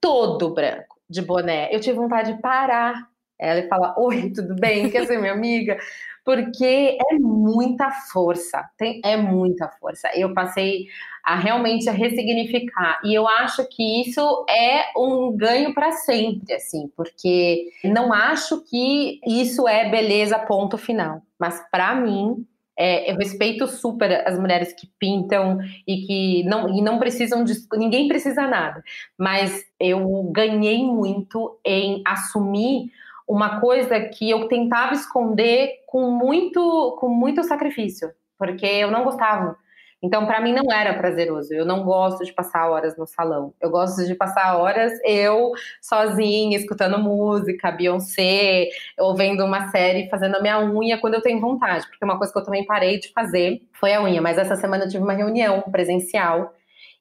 todo 0.00 0.54
branco, 0.54 0.96
de 1.10 1.22
boné. 1.22 1.74
Eu 1.74 1.80
tive 1.80 1.96
vontade 1.98 2.34
de 2.34 2.40
parar. 2.40 3.08
Ela 3.36 3.66
fala, 3.68 3.94
oi, 3.98 4.30
tudo 4.30 4.54
bem? 4.54 4.88
Quer 4.90 5.06
ser 5.06 5.18
minha 5.18 5.32
amiga? 5.32 5.76
porque 6.26 6.98
é 7.08 7.14
muita 7.20 7.88
força, 8.12 8.68
tem, 8.76 9.00
é 9.04 9.16
muita 9.16 9.68
força. 9.78 10.10
Eu 10.12 10.34
passei 10.34 10.86
a 11.22 11.36
realmente 11.36 11.88
a 11.88 11.92
ressignificar 11.92 13.00
e 13.04 13.14
eu 13.14 13.28
acho 13.28 13.64
que 13.68 14.02
isso 14.02 14.44
é 14.50 14.86
um 14.96 15.36
ganho 15.36 15.72
para 15.72 15.92
sempre, 15.92 16.52
assim, 16.52 16.90
porque 16.96 17.68
não 17.84 18.12
acho 18.12 18.60
que 18.64 19.20
isso 19.24 19.68
é 19.68 19.88
beleza 19.88 20.36
ponto 20.36 20.76
final, 20.76 21.22
mas 21.38 21.64
para 21.70 21.94
mim 21.94 22.44
é, 22.76 23.10
eu 23.10 23.16
respeito 23.16 23.66
super 23.68 24.28
as 24.28 24.38
mulheres 24.38 24.72
que 24.72 24.88
pintam 24.98 25.58
e 25.86 26.06
que 26.06 26.44
não, 26.44 26.68
e 26.76 26.82
não 26.82 26.98
precisam 26.98 27.42
de. 27.42 27.54
Ninguém 27.72 28.06
precisa 28.06 28.46
nada. 28.46 28.82
Mas 29.18 29.64
eu 29.80 30.24
ganhei 30.30 30.84
muito 30.84 31.58
em 31.64 32.02
assumir 32.06 32.90
uma 33.26 33.60
coisa 33.60 34.00
que 34.00 34.30
eu 34.30 34.48
tentava 34.48 34.94
esconder 34.94 35.70
com 35.86 36.10
muito, 36.10 36.96
com 37.00 37.08
muito 37.08 37.42
sacrifício, 37.42 38.10
porque 38.38 38.66
eu 38.66 38.90
não 38.90 39.04
gostava. 39.04 39.56
Então, 40.02 40.26
para 40.26 40.40
mim, 40.40 40.52
não 40.52 40.70
era 40.70 40.94
prazeroso. 40.94 41.52
Eu 41.54 41.64
não 41.64 41.82
gosto 41.82 42.24
de 42.24 42.32
passar 42.32 42.68
horas 42.68 42.96
no 42.96 43.06
salão. 43.06 43.54
Eu 43.60 43.70
gosto 43.70 44.04
de 44.06 44.14
passar 44.14 44.56
horas 44.56 44.92
eu 45.02 45.52
sozinha, 45.80 46.56
escutando 46.56 46.98
música, 46.98 47.72
Beyoncé, 47.72 48.68
ou 48.98 49.16
vendo 49.16 49.44
uma 49.44 49.68
série, 49.70 50.08
fazendo 50.08 50.36
a 50.36 50.40
minha 50.40 50.60
unha 50.60 50.98
quando 50.98 51.14
eu 51.14 51.22
tenho 51.22 51.40
vontade. 51.40 51.88
Porque 51.88 52.04
uma 52.04 52.18
coisa 52.18 52.32
que 52.32 52.38
eu 52.38 52.44
também 52.44 52.66
parei 52.66 53.00
de 53.00 53.10
fazer 53.12 53.62
foi 53.72 53.94
a 53.94 54.02
unha. 54.02 54.20
Mas 54.20 54.38
essa 54.38 54.54
semana 54.54 54.84
eu 54.84 54.88
tive 54.88 55.02
uma 55.02 55.14
reunião 55.14 55.62
presencial 55.62 56.52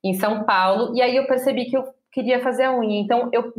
em 0.04 0.14
São 0.14 0.44
Paulo, 0.44 0.96
e 0.96 1.02
aí 1.02 1.16
eu 1.16 1.26
percebi 1.26 1.66
que 1.66 1.76
eu 1.76 1.84
queria 2.16 2.40
fazer 2.40 2.64
a 2.64 2.74
unha. 2.74 3.02
Então 3.02 3.30
eu 3.34 3.54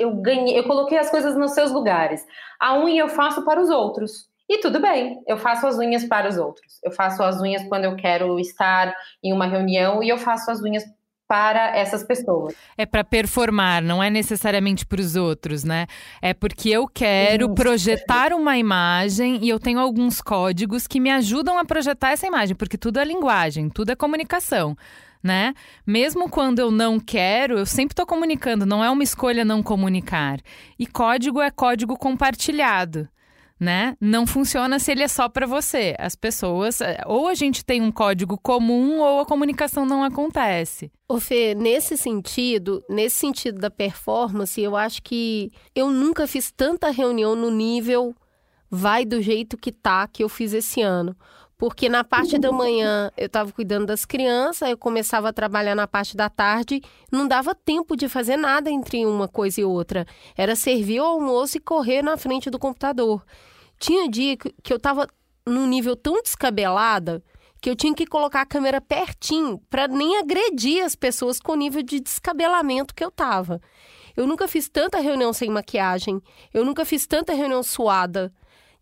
eu 0.00 0.16
ganhei, 0.16 0.58
eu 0.58 0.64
coloquei 0.64 0.98
as 0.98 1.08
coisas 1.08 1.36
nos 1.36 1.52
seus 1.52 1.70
lugares. 1.70 2.26
A 2.58 2.76
unha 2.76 3.02
eu 3.02 3.08
faço 3.08 3.44
para 3.44 3.60
os 3.60 3.70
outros. 3.70 4.28
E 4.48 4.58
tudo 4.58 4.80
bem, 4.80 5.22
eu 5.26 5.38
faço 5.38 5.66
as 5.66 5.78
unhas 5.78 6.04
para 6.04 6.28
os 6.28 6.36
outros. 6.36 6.80
Eu 6.82 6.90
faço 6.90 7.22
as 7.22 7.40
unhas 7.40 7.62
quando 7.68 7.84
eu 7.84 7.96
quero 7.96 8.38
estar 8.40 8.92
em 9.22 9.32
uma 9.32 9.46
reunião 9.46 10.02
e 10.02 10.08
eu 10.08 10.18
faço 10.18 10.50
as 10.50 10.60
unhas 10.60 10.84
para 11.28 11.74
essas 11.74 12.02
pessoas. 12.02 12.54
É 12.76 12.84
para 12.84 13.02
performar, 13.02 13.80
não 13.80 14.02
é 14.02 14.10
necessariamente 14.10 14.84
para 14.84 15.00
os 15.00 15.16
outros, 15.16 15.64
né? 15.64 15.86
É 16.20 16.34
porque 16.34 16.68
eu 16.68 16.86
quero 16.86 17.46
Isso. 17.46 17.54
projetar 17.54 18.34
uma 18.34 18.58
imagem 18.58 19.38
e 19.40 19.48
eu 19.48 19.58
tenho 19.58 19.78
alguns 19.78 20.20
códigos 20.20 20.86
que 20.86 21.00
me 21.00 21.10
ajudam 21.10 21.56
a 21.56 21.64
projetar 21.64 22.10
essa 22.10 22.26
imagem, 22.26 22.54
porque 22.54 22.76
tudo 22.76 22.98
é 22.98 23.04
linguagem, 23.04 23.70
tudo 23.70 23.92
é 23.92 23.96
comunicação 23.96 24.76
né? 25.22 25.54
Mesmo 25.86 26.28
quando 26.28 26.58
eu 26.58 26.70
não 26.70 26.98
quero, 26.98 27.58
eu 27.58 27.66
sempre 27.66 27.92
estou 27.92 28.06
comunicando, 28.06 28.66
não 28.66 28.82
é 28.82 28.90
uma 28.90 29.02
escolha 29.02 29.44
não 29.44 29.62
comunicar. 29.62 30.40
E 30.78 30.86
código 30.86 31.40
é 31.40 31.50
código 31.50 31.96
compartilhado. 31.96 33.08
Né? 33.60 33.96
Não 34.00 34.26
funciona 34.26 34.80
se 34.80 34.90
ele 34.90 35.04
é 35.04 35.08
só 35.08 35.28
para 35.28 35.46
você. 35.46 35.94
As 35.96 36.16
pessoas, 36.16 36.80
eh, 36.80 37.00
ou 37.06 37.28
a 37.28 37.34
gente 37.34 37.64
tem 37.64 37.80
um 37.80 37.92
código 37.92 38.36
comum 38.36 38.98
ou 38.98 39.20
a 39.20 39.24
comunicação 39.24 39.86
não 39.86 40.02
acontece. 40.02 40.90
Ô 41.08 41.20
Fê, 41.20 41.54
nesse 41.54 41.96
sentido, 41.96 42.82
nesse 42.90 43.18
sentido 43.18 43.60
da 43.60 43.70
performance, 43.70 44.60
eu 44.60 44.74
acho 44.74 45.00
que 45.00 45.52
eu 45.76 45.92
nunca 45.92 46.26
fiz 46.26 46.50
tanta 46.50 46.90
reunião 46.90 47.36
no 47.36 47.52
nível 47.52 48.12
vai 48.74 49.04
do 49.04 49.20
jeito 49.20 49.58
que 49.58 49.70
tá 49.70 50.08
que 50.08 50.24
eu 50.24 50.30
fiz 50.30 50.54
esse 50.54 50.80
ano. 50.80 51.14
Porque 51.62 51.88
na 51.88 52.02
parte 52.02 52.40
da 52.40 52.50
manhã 52.50 53.08
eu 53.16 53.26
estava 53.26 53.52
cuidando 53.52 53.86
das 53.86 54.04
crianças, 54.04 54.68
eu 54.68 54.76
começava 54.76 55.28
a 55.28 55.32
trabalhar 55.32 55.76
na 55.76 55.86
parte 55.86 56.16
da 56.16 56.28
tarde, 56.28 56.82
não 57.08 57.28
dava 57.28 57.54
tempo 57.54 57.96
de 57.96 58.08
fazer 58.08 58.36
nada 58.36 58.68
entre 58.68 59.06
uma 59.06 59.28
coisa 59.28 59.60
e 59.60 59.64
outra. 59.64 60.04
Era 60.36 60.56
servir 60.56 61.00
o 61.00 61.04
almoço 61.04 61.56
e 61.56 61.60
correr 61.60 62.02
na 62.02 62.16
frente 62.16 62.50
do 62.50 62.58
computador. 62.58 63.24
Tinha 63.78 64.10
dia 64.10 64.36
que 64.36 64.72
eu 64.72 64.76
estava 64.76 65.06
num 65.46 65.68
nível 65.68 65.94
tão 65.94 66.20
descabelada 66.20 67.22
que 67.60 67.70
eu 67.70 67.76
tinha 67.76 67.94
que 67.94 68.06
colocar 68.06 68.40
a 68.40 68.46
câmera 68.46 68.80
pertinho 68.80 69.62
para 69.70 69.86
nem 69.86 70.18
agredir 70.18 70.84
as 70.84 70.96
pessoas 70.96 71.38
com 71.38 71.52
o 71.52 71.56
nível 71.56 71.84
de 71.84 72.00
descabelamento 72.00 72.92
que 72.92 73.04
eu 73.04 73.10
tava. 73.12 73.60
Eu 74.16 74.26
nunca 74.26 74.48
fiz 74.48 74.68
tanta 74.68 74.98
reunião 74.98 75.32
sem 75.32 75.48
maquiagem, 75.48 76.20
eu 76.52 76.64
nunca 76.64 76.84
fiz 76.84 77.06
tanta 77.06 77.32
reunião 77.32 77.62
suada, 77.62 78.32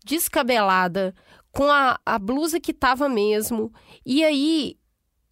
descabelada, 0.03 1.13
com 1.51 1.65
a, 1.69 1.99
a 2.05 2.17
blusa 2.19 2.59
que 2.59 2.73
tava 2.73 3.09
mesmo. 3.09 3.71
E 4.05 4.23
aí 4.23 4.77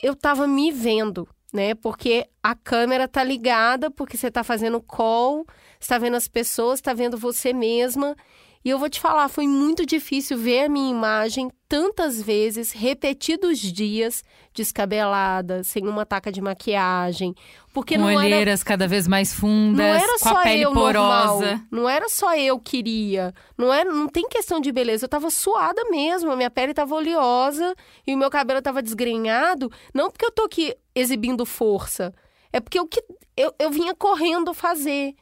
eu 0.02 0.16
tava 0.16 0.48
me 0.48 0.72
vendo, 0.72 1.28
né? 1.54 1.76
Porque 1.76 2.28
a 2.42 2.56
câmera 2.56 3.08
tá 3.08 3.24
ligada, 3.24 3.90
porque 3.90 4.18
você 4.18 4.30
tá 4.30 4.44
fazendo 4.44 4.82
call, 4.82 5.46
está 5.80 5.98
vendo 5.98 6.16
as 6.16 6.28
pessoas, 6.28 6.80
está 6.80 6.94
vendo 6.94 7.18
você 7.18 7.54
mesma. 7.54 8.16
E 8.64 8.70
eu 8.70 8.78
vou 8.78 8.90
te 8.90 9.00
falar, 9.00 9.30
foi 9.30 9.48
muito 9.48 9.86
difícil 9.86 10.38
ver 10.38 10.66
a 10.66 10.70
minha 10.70 10.92
imagem 10.92 11.50
tantas 11.68 12.22
vezes, 12.22 12.74
repetidos 12.74 13.60
dias, 13.60 14.22
descabelada, 14.54 15.64
sem 15.64 15.88
uma 15.88 16.06
taca 16.06 16.30
de 16.30 16.42
maquiagem, 16.42 17.34
porque 17.72 17.96
Com 17.96 18.02
não 18.02 18.16
olheiras 18.16 18.60
era 18.60 18.68
cada 18.68 18.88
vez 18.88 19.08
mais 19.08 19.34
fundas, 19.34 19.78
não 19.78 19.86
era 19.86 20.14
com 20.14 20.30
só 20.30 20.38
a 20.38 20.42
pele 20.42 20.64
eu 20.64 20.74
porosa. 20.74 21.46
normal, 21.46 21.62
não 21.72 21.88
era 21.88 22.10
só 22.10 22.36
eu 22.36 22.60
queria, 22.60 23.34
não 23.58 23.72
era, 23.74 23.94
não 23.94 24.10
tem 24.10 24.28
questão 24.28 24.60
de 24.60 24.72
beleza, 24.74 25.06
eu 25.06 25.10
tava 25.10 25.30
suada 25.30 25.86
mesmo, 25.86 26.32
a 26.32 26.36
minha 26.36 26.50
pele 26.50 26.74
tava 26.74 26.96
oleosa 26.96 27.74
e 28.06 28.14
o 28.14 28.18
meu 28.18 28.30
cabelo 28.30 28.62
tava 28.62 28.82
desgrenhado, 28.82 29.72
não 29.94 30.10
porque 30.10 30.26
eu 30.26 30.32
tô 30.32 30.44
aqui 30.44 30.76
exibindo 30.94 31.46
força, 31.46 32.14
é 32.52 32.60
porque 32.60 32.80
eu, 32.80 32.88
que, 32.88 33.02
eu, 33.38 33.54
eu 33.58 33.70
vinha 33.70 33.96
correndo 33.96 34.54
fazer. 34.54 35.14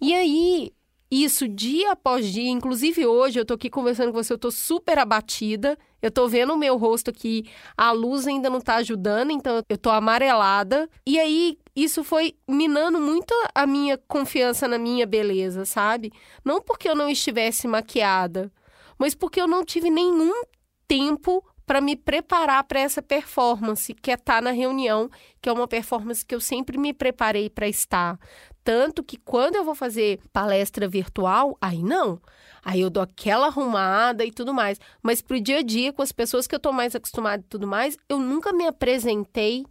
E 0.00 0.14
aí, 0.14 0.72
isso 1.10 1.48
dia 1.48 1.92
após 1.92 2.26
dia, 2.26 2.50
inclusive 2.50 3.04
hoje 3.04 3.40
eu 3.40 3.44
tô 3.44 3.54
aqui 3.54 3.68
conversando 3.68 4.12
com 4.12 4.22
você, 4.22 4.32
eu 4.32 4.38
tô 4.38 4.50
super 4.50 4.98
abatida. 4.98 5.76
Eu 6.02 6.10
tô 6.10 6.26
vendo 6.26 6.54
o 6.54 6.56
meu 6.56 6.78
rosto 6.78 7.10
aqui, 7.10 7.44
a 7.76 7.92
luz 7.92 8.26
ainda 8.26 8.48
não 8.48 8.60
tá 8.60 8.76
ajudando, 8.76 9.32
então 9.32 9.62
eu 9.68 9.76
tô 9.76 9.90
amarelada. 9.90 10.88
E 11.06 11.20
aí 11.20 11.58
isso 11.76 12.02
foi 12.02 12.34
minando 12.48 12.98
muito 12.98 13.34
a 13.54 13.66
minha 13.66 13.98
confiança 14.08 14.66
na 14.66 14.78
minha 14.78 15.06
beleza, 15.06 15.64
sabe? 15.64 16.10
Não 16.42 16.62
porque 16.62 16.88
eu 16.88 16.94
não 16.94 17.10
estivesse 17.10 17.68
maquiada, 17.68 18.50
mas 18.98 19.14
porque 19.14 19.40
eu 19.40 19.46
não 19.46 19.64
tive 19.64 19.90
nenhum 19.90 20.42
tempo 20.88 21.44
para 21.70 21.80
me 21.80 21.94
preparar 21.94 22.64
para 22.64 22.80
essa 22.80 23.00
performance, 23.00 23.94
que 23.94 24.10
é 24.10 24.14
estar 24.14 24.36
tá 24.36 24.40
na 24.40 24.50
reunião, 24.50 25.08
que 25.40 25.48
é 25.48 25.52
uma 25.52 25.68
performance 25.68 26.26
que 26.26 26.34
eu 26.34 26.40
sempre 26.40 26.76
me 26.76 26.92
preparei 26.92 27.48
para 27.48 27.68
estar. 27.68 28.18
Tanto 28.62 29.02
que 29.02 29.16
quando 29.16 29.56
eu 29.56 29.64
vou 29.64 29.74
fazer 29.74 30.20
palestra 30.32 30.86
virtual, 30.86 31.56
aí 31.60 31.82
não. 31.82 32.20
Aí 32.62 32.80
eu 32.80 32.90
dou 32.90 33.02
aquela 33.02 33.46
arrumada 33.46 34.24
e 34.24 34.30
tudo 34.30 34.52
mais. 34.52 34.78
Mas 35.02 35.22
pro 35.22 35.40
dia 35.40 35.58
a 35.58 35.62
dia, 35.62 35.92
com 35.92 36.02
as 36.02 36.12
pessoas 36.12 36.46
que 36.46 36.54
eu 36.54 36.60
tô 36.60 36.72
mais 36.72 36.94
acostumada 36.94 37.42
e 37.42 37.48
tudo 37.48 37.66
mais, 37.66 37.96
eu 38.08 38.18
nunca 38.18 38.52
me 38.52 38.66
apresentei 38.66 39.64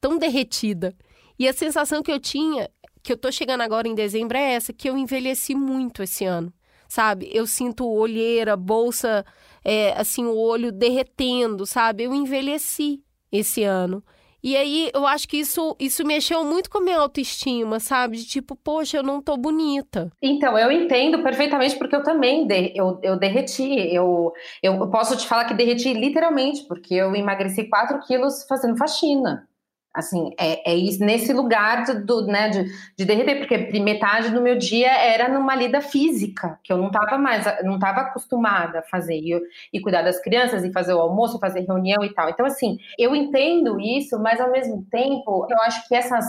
tão 0.00 0.18
derretida. 0.18 0.94
E 1.38 1.46
a 1.48 1.52
sensação 1.52 2.02
que 2.02 2.10
eu 2.10 2.18
tinha, 2.18 2.68
que 3.02 3.12
eu 3.12 3.16
tô 3.16 3.30
chegando 3.30 3.60
agora 3.60 3.86
em 3.86 3.94
dezembro, 3.94 4.36
é 4.36 4.54
essa, 4.54 4.72
que 4.72 4.88
eu 4.88 4.96
envelheci 4.96 5.54
muito 5.54 6.02
esse 6.02 6.24
ano. 6.24 6.52
Sabe? 6.88 7.28
Eu 7.32 7.46
sinto 7.46 7.88
olheira, 7.88 8.56
bolsa, 8.56 9.24
é, 9.64 9.92
assim, 10.00 10.24
o 10.24 10.36
olho 10.36 10.70
derretendo, 10.70 11.66
sabe? 11.66 12.04
Eu 12.04 12.14
envelheci 12.14 13.02
esse 13.30 13.64
ano. 13.64 14.02
E 14.46 14.56
aí 14.56 14.92
eu 14.94 15.04
acho 15.04 15.26
que 15.26 15.38
isso, 15.38 15.74
isso 15.76 16.06
mexeu 16.06 16.44
muito 16.44 16.70
com 16.70 16.78
a 16.78 16.80
minha 16.80 16.98
autoestima, 16.98 17.80
sabe? 17.80 18.16
De 18.16 18.24
tipo, 18.24 18.54
poxa, 18.54 18.96
eu 18.96 19.02
não 19.02 19.20
tô 19.20 19.36
bonita. 19.36 20.08
Então, 20.22 20.56
eu 20.56 20.70
entendo 20.70 21.20
perfeitamente, 21.20 21.76
porque 21.76 21.96
eu 21.96 22.04
também 22.04 22.46
de, 22.46 22.72
eu, 22.76 22.96
eu 23.02 23.18
derreti. 23.18 23.92
Eu, 23.92 24.32
eu 24.62 24.88
posso 24.88 25.16
te 25.16 25.26
falar 25.26 25.46
que 25.46 25.54
derreti 25.54 25.92
literalmente, 25.92 26.62
porque 26.68 26.94
eu 26.94 27.12
emagreci 27.16 27.64
4 27.64 27.98
quilos 28.06 28.46
fazendo 28.48 28.78
faxina. 28.78 29.48
Assim, 29.96 30.30
é, 30.38 30.72
é 30.72 30.74
isso, 30.74 31.02
nesse 31.02 31.32
lugar 31.32 31.82
do, 32.04 32.26
né, 32.26 32.50
de, 32.50 32.66
de 32.94 33.04
derreter, 33.06 33.38
porque 33.38 33.80
metade 33.80 34.28
do 34.28 34.42
meu 34.42 34.58
dia 34.58 34.92
era 34.92 35.26
numa 35.26 35.54
lida 35.54 35.80
física, 35.80 36.58
que 36.62 36.70
eu 36.70 36.76
não 36.76 36.88
estava 36.88 37.16
mais, 37.16 37.46
não 37.64 37.76
estava 37.76 38.02
acostumada 38.02 38.80
a 38.80 38.82
fazer, 38.82 39.14
e, 39.14 39.40
e, 39.72 39.80
cuidar 39.80 40.02
das 40.02 40.20
crianças, 40.20 40.62
e 40.64 40.70
fazer 40.70 40.92
o 40.92 41.00
almoço, 41.00 41.38
fazer 41.38 41.60
reunião 41.60 42.04
e 42.04 42.12
tal. 42.12 42.28
Então, 42.28 42.44
assim, 42.44 42.76
eu 42.98 43.16
entendo 43.16 43.80
isso, 43.80 44.20
mas 44.20 44.38
ao 44.38 44.52
mesmo 44.52 44.86
tempo, 44.90 45.46
eu 45.48 45.58
acho 45.62 45.88
que 45.88 45.94
essas, 45.94 46.26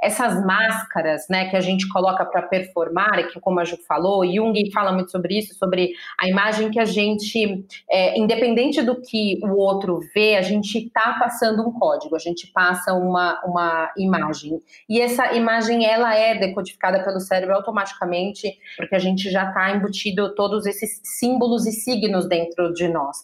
essas 0.00 0.42
máscaras, 0.42 1.26
né, 1.28 1.50
que 1.50 1.56
a 1.56 1.60
gente 1.60 1.86
coloca 1.90 2.24
para 2.24 2.40
performar, 2.42 3.28
que 3.28 3.38
como 3.40 3.60
a 3.60 3.64
Ju 3.64 3.76
falou, 3.86 4.24
Jung 4.24 4.54
fala 4.72 4.90
muito 4.90 5.10
sobre 5.10 5.38
isso, 5.38 5.54
sobre 5.54 5.92
a 6.18 6.26
imagem 6.26 6.70
que 6.70 6.80
a 6.80 6.86
gente, 6.86 7.62
é, 7.90 8.18
independente 8.18 8.80
do 8.80 8.98
que 9.02 9.38
o 9.42 9.54
outro 9.58 10.00
vê, 10.14 10.36
a 10.36 10.42
gente 10.42 10.78
está 10.78 11.18
passando 11.18 11.62
um 11.62 11.72
código, 11.72 12.16
a 12.16 12.18
gente 12.18 12.46
passa 12.54 12.94
uma, 13.02 13.40
uma 13.44 13.92
imagem. 13.96 14.60
E 14.88 15.00
essa 15.00 15.32
imagem, 15.34 15.84
ela 15.84 16.14
é 16.14 16.34
decodificada 16.34 17.02
pelo 17.04 17.20
cérebro 17.20 17.54
automaticamente, 17.54 18.58
porque 18.76 18.94
a 18.94 18.98
gente 18.98 19.30
já 19.30 19.48
está 19.48 19.74
embutido 19.74 20.34
todos 20.34 20.66
esses 20.66 21.00
símbolos 21.04 21.66
e 21.66 21.72
signos 21.72 22.28
dentro 22.28 22.72
de 22.72 22.88
nós. 22.88 23.18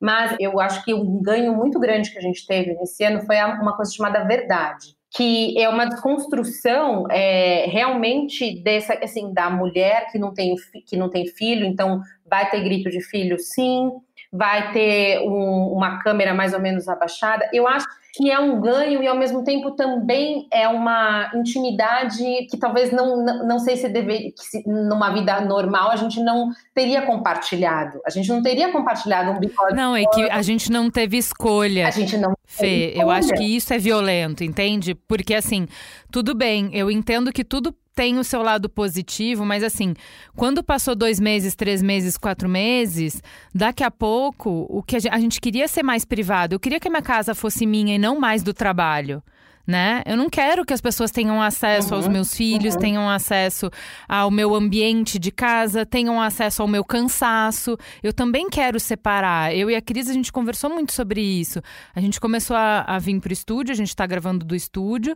Mas 0.00 0.36
eu 0.38 0.60
acho 0.60 0.84
que 0.84 0.94
um 0.94 1.20
ganho 1.20 1.54
muito 1.54 1.78
grande 1.80 2.10
que 2.10 2.18
a 2.18 2.22
gente 2.22 2.46
teve 2.46 2.74
nesse 2.74 3.02
ano 3.04 3.20
foi 3.22 3.36
uma 3.36 3.76
coisa 3.76 3.92
chamada 3.92 4.24
verdade 4.24 4.98
que 5.10 5.58
é 5.58 5.68
uma 5.68 5.86
desconstrução 5.86 7.06
é, 7.10 7.66
realmente 7.66 8.62
dessa 8.62 8.92
assim 9.02 9.32
da 9.32 9.48
mulher 9.48 10.10
que 10.12 10.18
não 10.18 10.34
tem 10.34 10.54
que 10.86 10.96
não 10.96 11.08
tem 11.08 11.26
filho 11.26 11.64
então 11.64 12.02
vai 12.28 12.50
ter 12.50 12.62
grito 12.62 12.90
de 12.90 13.00
filho 13.00 13.38
sim 13.38 13.90
vai 14.30 14.70
ter 14.72 15.20
um, 15.20 15.72
uma 15.72 16.02
câmera 16.02 16.34
mais 16.34 16.52
ou 16.52 16.60
menos 16.60 16.88
abaixada 16.88 17.48
eu 17.54 17.66
acho 17.66 17.86
que 18.18 18.28
é 18.28 18.40
um 18.40 18.60
ganho 18.60 19.00
e 19.00 19.06
ao 19.06 19.16
mesmo 19.16 19.44
tempo 19.44 19.70
também 19.70 20.48
é 20.52 20.66
uma 20.66 21.30
intimidade 21.36 22.48
que 22.50 22.56
talvez 22.58 22.90
não, 22.90 23.24
não, 23.24 23.46
não 23.46 23.58
sei 23.60 23.76
se 23.76 23.88
deve, 23.88 24.34
se 24.36 24.66
numa 24.66 25.12
vida 25.14 25.40
normal 25.40 25.92
a 25.92 25.96
gente 25.96 26.18
não 26.20 26.50
teria 26.74 27.02
compartilhado. 27.02 28.00
A 28.04 28.10
gente 28.10 28.28
não 28.28 28.42
teria 28.42 28.72
compartilhado 28.72 29.30
um 29.30 29.38
bigode. 29.38 29.76
Não, 29.76 29.94
é 29.94 30.04
que 30.04 30.28
a 30.30 30.42
gente 30.42 30.68
não 30.68 30.90
teve 30.90 31.16
escolha. 31.16 31.86
A 31.86 31.92
gente 31.92 32.18
não 32.18 32.34
Fê, 32.44 32.94
eu 32.96 33.08
acho 33.08 33.28
que 33.34 33.44
isso 33.44 33.72
é 33.72 33.78
violento, 33.78 34.42
entende? 34.42 34.94
Porque 34.94 35.34
assim, 35.34 35.68
tudo 36.10 36.34
bem, 36.34 36.70
eu 36.72 36.90
entendo 36.90 37.30
que 37.30 37.44
tudo 37.44 37.72
tem 37.98 38.16
o 38.16 38.22
seu 38.22 38.44
lado 38.44 38.68
positivo, 38.68 39.44
mas 39.44 39.64
assim, 39.64 39.92
quando 40.36 40.62
passou 40.62 40.94
dois 40.94 41.18
meses, 41.18 41.56
três 41.56 41.82
meses, 41.82 42.16
quatro 42.16 42.48
meses, 42.48 43.20
daqui 43.52 43.82
a 43.82 43.90
pouco, 43.90 44.68
o 44.70 44.84
que 44.84 44.94
a 44.94 45.00
gente, 45.00 45.12
a 45.12 45.18
gente 45.18 45.40
queria 45.40 45.66
ser 45.66 45.82
mais 45.82 46.04
privado. 46.04 46.54
Eu 46.54 46.60
queria 46.60 46.78
que 46.78 46.86
a 46.86 46.90
minha 46.92 47.02
casa 47.02 47.34
fosse 47.34 47.66
minha 47.66 47.96
e 47.96 47.98
não 47.98 48.20
mais 48.20 48.44
do 48.44 48.54
trabalho 48.54 49.20
né? 49.68 50.02
Eu 50.06 50.16
não 50.16 50.30
quero 50.30 50.64
que 50.64 50.72
as 50.72 50.80
pessoas 50.80 51.10
tenham 51.10 51.42
acesso 51.42 51.90
uhum, 51.90 51.96
aos 51.96 52.08
meus 52.08 52.34
filhos, 52.34 52.74
uhum. 52.74 52.80
tenham 52.80 53.10
acesso 53.10 53.70
ao 54.08 54.30
meu 54.30 54.54
ambiente 54.54 55.18
de 55.18 55.30
casa, 55.30 55.84
tenham 55.84 56.18
acesso 56.22 56.62
ao 56.62 56.68
meu 56.68 56.82
cansaço. 56.82 57.76
Eu 58.02 58.14
também 58.14 58.48
quero 58.48 58.80
separar. 58.80 59.54
Eu 59.54 59.70
e 59.70 59.76
a 59.76 59.82
Cris, 59.82 60.08
a 60.08 60.14
gente 60.14 60.32
conversou 60.32 60.70
muito 60.70 60.94
sobre 60.94 61.20
isso. 61.20 61.60
A 61.94 62.00
gente 62.00 62.18
começou 62.18 62.56
a, 62.56 62.80
a 62.80 62.98
vir 62.98 63.20
para 63.20 63.28
o 63.28 63.32
estúdio, 63.32 63.72
a 63.72 63.76
gente 63.76 63.88
está 63.88 64.06
gravando 64.06 64.42
do 64.42 64.56
estúdio, 64.56 65.14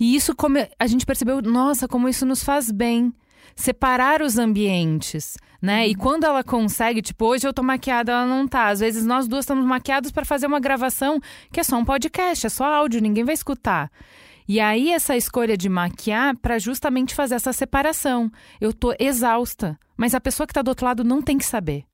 e 0.00 0.16
isso 0.16 0.34
come... 0.34 0.68
a 0.76 0.86
gente 0.88 1.06
percebeu, 1.06 1.40
nossa, 1.40 1.86
como 1.86 2.08
isso 2.08 2.26
nos 2.26 2.42
faz 2.42 2.72
bem 2.72 3.14
separar 3.54 4.22
os 4.22 4.38
ambientes, 4.38 5.36
né? 5.64 5.88
E 5.88 5.94
quando 5.94 6.24
ela 6.24 6.44
consegue, 6.44 7.00
tipo, 7.00 7.24
hoje 7.24 7.48
eu 7.48 7.52
tô 7.52 7.62
maquiada, 7.62 8.12
ela 8.12 8.26
não 8.26 8.46
tá. 8.46 8.68
Às 8.68 8.80
vezes 8.80 9.06
nós 9.06 9.26
duas 9.26 9.44
estamos 9.44 9.64
maquiadas 9.64 10.12
para 10.12 10.22
fazer 10.22 10.46
uma 10.46 10.60
gravação 10.60 11.18
que 11.50 11.58
é 11.58 11.64
só 11.64 11.78
um 11.78 11.84
podcast, 11.86 12.46
é 12.46 12.50
só 12.50 12.66
áudio, 12.66 13.00
ninguém 13.00 13.24
vai 13.24 13.32
escutar. 13.32 13.90
E 14.46 14.60
aí 14.60 14.92
essa 14.92 15.16
escolha 15.16 15.56
de 15.56 15.70
maquiar 15.70 16.36
para 16.36 16.58
justamente 16.58 17.14
fazer 17.14 17.36
essa 17.36 17.50
separação. 17.50 18.30
Eu 18.60 18.74
tô 18.74 18.94
exausta, 18.98 19.78
mas 19.96 20.14
a 20.14 20.20
pessoa 20.20 20.46
que 20.46 20.52
tá 20.52 20.60
do 20.60 20.68
outro 20.68 20.84
lado 20.84 21.02
não 21.02 21.22
tem 21.22 21.38
que 21.38 21.46
saber. 21.46 21.86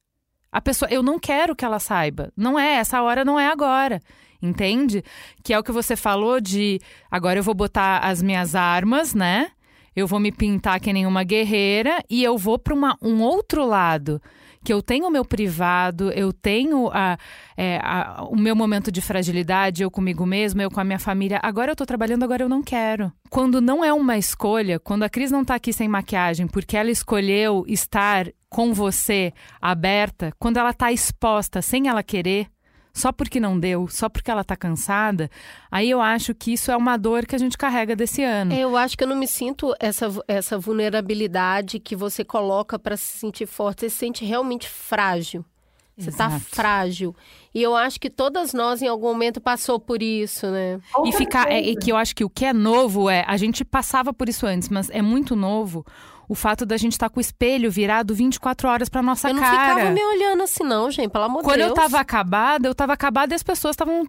A 0.51 0.61
pessoa, 0.61 0.91
eu 0.91 1.01
não 1.01 1.17
quero 1.17 1.55
que 1.55 1.65
ela 1.65 1.79
saiba. 1.79 2.33
Não 2.37 2.59
é, 2.59 2.75
essa 2.75 3.01
hora 3.01 3.25
não 3.25 3.39
é 3.39 3.47
agora. 3.47 4.03
Entende? 4.43 5.05
Que 5.45 5.55
é 5.55 5.59
o 5.59 5.63
que 5.63 5.71
você 5.71 5.95
falou 5.95 6.41
de 6.41 6.81
agora 7.09 7.39
eu 7.39 7.45
vou 7.45 7.55
botar 7.55 7.99
as 7.99 8.21
minhas 8.21 8.57
armas, 8.57 9.15
né? 9.15 9.53
Eu 9.95 10.07
vou 10.07 10.21
me 10.21 10.31
pintar 10.31 10.81
que 10.81 10.93
nem 10.93 11.07
uma 11.07 11.25
guerreira 11.25 12.03
e 12.09 12.23
eu 12.23 12.39
vou 12.39 12.59
para 12.59 12.75
um 13.03 13.23
outro 13.23 13.65
lado. 13.67 14.21
Que 14.63 14.73
eu 14.75 14.83
tenho 14.83 15.07
o 15.07 15.11
meu 15.11 15.25
privado, 15.25 16.11
eu 16.13 16.35
tenho 16.35 16.91
a, 16.93 17.17
é, 17.57 17.81
a, 17.83 18.25
o 18.29 18.37
meu 18.37 18.55
momento 18.55 18.93
de 18.93 19.01
fragilidade, 19.01 19.83
eu 19.83 19.91
comigo 19.91 20.27
mesma, 20.27 20.63
eu 20.63 20.71
com 20.71 20.79
a 20.79 20.85
minha 20.85 20.99
família. 20.99 21.41
Agora 21.43 21.73
eu 21.73 21.77
tô 21.77 21.87
trabalhando, 21.87 22.25
agora 22.25 22.43
eu 22.43 22.49
não 22.49 22.63
quero. 22.63 23.11
Quando 23.31 23.59
não 23.61 23.83
é 23.83 23.91
uma 23.91 24.19
escolha, 24.19 24.79
quando 24.79 25.03
a 25.03 25.09
Cris 25.09 25.31
não 25.31 25.47
tá 25.47 25.55
aqui 25.55 25.73
sem 25.73 25.89
maquiagem, 25.89 26.47
porque 26.47 26.77
ela 26.77 26.91
escolheu 26.91 27.65
estar 27.67 28.27
com 28.51 28.75
você 28.75 29.33
aberta, 29.63 30.31
quando 30.39 30.59
ela 30.59 30.75
tá 30.75 30.93
exposta 30.93 31.63
sem 31.63 31.89
ela 31.89 32.03
querer, 32.03 32.47
só 33.01 33.13
porque 33.13 33.41
não 33.41 33.59
deu, 33.59 33.89
só 33.89 34.09
porque 34.09 34.31
ela 34.31 34.45
tá 34.45 34.57
cansada, 34.57 35.31
aí 35.71 35.91
eu 35.91 36.01
acho 36.01 36.35
que 36.35 36.53
isso 36.53 36.71
é 36.71 36.77
uma 36.77 36.97
dor 36.97 37.27
que 37.27 37.35
a 37.35 37.39
gente 37.39 37.57
carrega 37.57 37.97
desse 37.97 38.23
ano. 38.23 38.53
Eu 38.53 38.77
acho 38.77 38.97
que 38.97 39.05
eu 39.05 39.09
não 39.09 39.17
me 39.17 39.27
sinto 39.27 39.75
essa, 39.81 40.07
essa 40.29 40.59
vulnerabilidade 40.59 41.81
que 41.81 41.97
você 41.97 42.25
coloca 42.25 42.79
para 42.79 42.97
se 42.97 43.19
sentir 43.19 43.47
forte. 43.47 43.81
Você 43.81 43.91
se 43.91 43.97
sente 43.97 44.25
realmente 44.25 44.69
frágil. 44.69 45.45
Você 45.97 46.11
está 46.11 46.31
frágil. 46.41 47.15
E 47.55 47.63
eu 47.63 47.77
acho 47.77 48.01
que 48.01 48.09
todas 48.09 48.55
nós, 48.55 48.81
em 48.81 48.89
algum 48.89 49.09
momento, 49.09 49.41
passou 49.41 49.79
por 49.79 50.03
isso, 50.03 50.47
né? 50.47 50.81
E 51.05 51.13
ficar. 51.13 51.51
É, 51.51 51.71
é, 51.71 51.75
que 51.75 51.93
eu 51.93 51.97
acho 51.97 52.15
que 52.15 52.25
o 52.25 52.31
que 52.31 52.47
é 52.47 52.53
novo 52.53 53.11
é. 53.11 53.25
A 53.27 53.37
gente 53.37 53.65
passava 53.65 54.13
por 54.13 54.29
isso 54.29 54.47
antes, 54.47 54.69
mas 54.69 54.89
é 54.91 55.03
muito 55.03 55.37
novo 55.37 55.85
o 56.31 56.35
fato 56.37 56.65
da 56.65 56.77
gente 56.77 56.93
estar 56.93 57.09
tá 57.09 57.13
com 57.13 57.19
o 57.19 57.21
espelho 57.21 57.69
virado 57.73 58.15
24 58.15 58.69
horas 58.69 58.89
pra 58.89 59.03
nossa 59.03 59.23
cara. 59.23 59.33
Eu 59.33 59.41
não 59.41 59.43
cara. 59.43 59.75
ficava 59.75 59.91
me 59.91 60.01
olhando 60.01 60.45
assim, 60.45 60.63
não, 60.63 60.89
gente, 60.89 61.11
pelo 61.11 61.25
amor 61.25 61.43
de 61.43 61.49
Deus. 61.49 61.57
Quando 61.57 61.69
eu 61.69 61.75
tava 61.75 61.99
acabada, 61.99 62.69
eu 62.69 62.75
tava 62.75 62.93
acabada 62.93 63.35
e 63.35 63.37
as 63.37 63.43
pessoas 63.43 63.73
estavam 63.73 64.07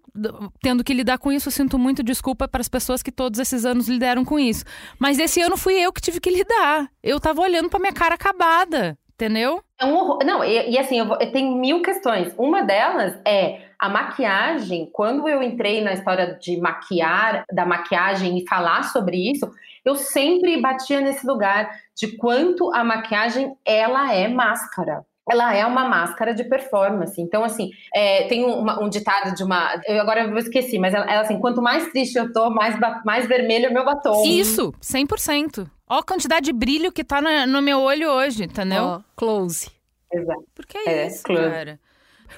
tendo 0.62 0.84
que 0.84 0.93
lidar 0.93 1.17
com 1.17 1.31
isso. 1.31 1.47
Eu 1.47 1.51
sinto 1.51 1.79
muito 1.79 2.03
desculpa 2.03 2.47
para 2.47 2.62
as 2.62 2.69
pessoas 2.69 3.01
que 3.01 3.12
todos 3.12 3.39
esses 3.39 3.65
anos 3.65 3.88
lidaram 3.88 4.23
com 4.23 4.38
isso. 4.38 4.63
Mas 4.99 5.17
esse 5.17 5.41
ano 5.41 5.57
fui 5.57 5.73
eu 5.73 5.91
que 5.91 5.99
tive 5.99 6.19
que 6.19 6.29
lidar. 6.29 6.91
Eu 7.01 7.19
tava 7.19 7.41
olhando 7.41 7.71
pra 7.71 7.79
minha 7.79 7.93
cara 7.93 8.13
acabada 8.13 8.95
entendeu? 9.21 9.62
É 9.79 9.86
um 9.86 9.93
horror. 9.93 10.19
Não, 10.25 10.43
e, 10.43 10.71
e 10.71 10.79
assim, 10.79 10.97
eu, 10.97 11.05
vou, 11.05 11.15
eu 11.21 11.31
tenho 11.31 11.55
mil 11.55 11.84
questões. 11.84 12.34
Uma 12.39 12.63
delas 12.63 13.19
é 13.23 13.62
a 13.77 13.88
maquiagem. 13.88 14.89
Quando 14.91 15.29
eu 15.29 15.43
entrei 15.43 15.79
na 15.79 15.93
história 15.93 16.39
de 16.41 16.60
maquiar, 16.60 17.45
da 17.53 17.63
maquiagem 17.63 18.39
e 18.39 18.47
falar 18.47 18.84
sobre 18.86 19.31
isso, 19.31 19.47
eu 19.85 19.95
sempre 19.95 20.61
batia 20.61 21.01
nesse 21.01 21.25
lugar 21.25 21.69
de 21.95 22.15
quanto 22.17 22.73
a 22.73 22.83
maquiagem 22.83 23.55
ela 23.65 24.13
é 24.13 24.27
máscara 24.27 25.05
ela 25.29 25.55
é 25.55 25.65
uma 25.65 25.87
máscara 25.87 26.33
de 26.33 26.43
performance. 26.43 27.21
Então, 27.21 27.43
assim, 27.43 27.69
é, 27.93 28.27
tem 28.27 28.43
um, 28.43 28.59
uma, 28.59 28.83
um, 28.83 28.89
ditado 28.89 29.33
de 29.33 29.43
uma. 29.43 29.79
Eu 29.87 30.01
agora 30.01 30.23
eu 30.23 30.37
esqueci, 30.37 30.77
mas 30.79 30.93
ela, 30.93 31.05
ela, 31.05 31.21
assim: 31.21 31.39
quanto 31.39 31.61
mais 31.61 31.89
triste 31.91 32.17
eu 32.17 32.31
tô, 32.33 32.49
mais, 32.49 32.77
mais 33.05 33.27
vermelho 33.27 33.67
é 33.67 33.69
meu 33.69 33.85
batom. 33.85 34.23
Isso, 34.25 34.73
100%. 34.81 35.69
Ó 35.89 35.99
a 35.99 36.03
quantidade 36.03 36.45
de 36.45 36.53
brilho 36.53 36.91
que 36.91 37.03
tá 37.03 37.21
no, 37.21 37.47
no 37.47 37.61
meu 37.61 37.79
olho 37.79 38.09
hoje, 38.09 38.45
entendeu? 38.45 38.83
Ó, 38.83 39.01
close. 39.15 39.69
Exato. 40.11 40.43
Porque 40.53 40.77
é, 40.77 41.03
é 41.03 41.07
isso, 41.07 41.23
close. 41.23 41.49
cara. 41.49 41.79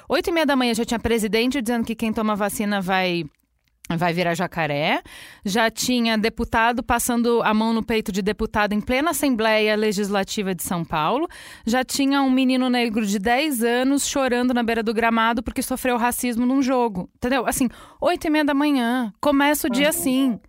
Oito 0.08 0.28
e 0.28 0.32
meia 0.32 0.46
da 0.46 0.56
manhã 0.56 0.74
já 0.74 0.84
tinha 0.84 0.98
presidente 0.98 1.62
dizendo 1.62 1.84
que 1.84 1.94
quem 1.94 2.12
toma 2.12 2.34
vacina 2.34 2.80
vai 2.80 3.24
vai 3.90 4.12
virar 4.12 4.34
jacaré. 4.34 5.02
Já 5.44 5.70
tinha 5.70 6.16
deputado 6.16 6.82
passando 6.82 7.42
a 7.42 7.52
mão 7.52 7.72
no 7.72 7.82
peito 7.82 8.10
de 8.10 8.22
deputado 8.22 8.72
em 8.72 8.80
plena 8.80 9.10
Assembleia 9.10 9.76
Legislativa 9.76 10.54
de 10.54 10.62
São 10.62 10.84
Paulo. 10.84 11.28
Já 11.66 11.84
tinha 11.84 12.22
um 12.22 12.30
menino 12.30 12.70
negro 12.70 13.04
de 13.04 13.18
10 13.18 13.62
anos 13.62 14.06
chorando 14.06 14.54
na 14.54 14.62
beira 14.62 14.82
do 14.82 14.94
gramado 14.94 15.42
porque 15.42 15.62
sofreu 15.62 15.96
racismo 15.96 16.46
num 16.46 16.62
jogo. 16.62 17.10
Entendeu? 17.16 17.46
Assim, 17.46 17.68
oito 18.00 18.26
e 18.26 18.30
meia 18.30 18.44
da 18.44 18.54
manhã. 18.54 19.12
Começa 19.20 19.66
o 19.66 19.70
dia 19.70 19.90
assim. 19.90 20.40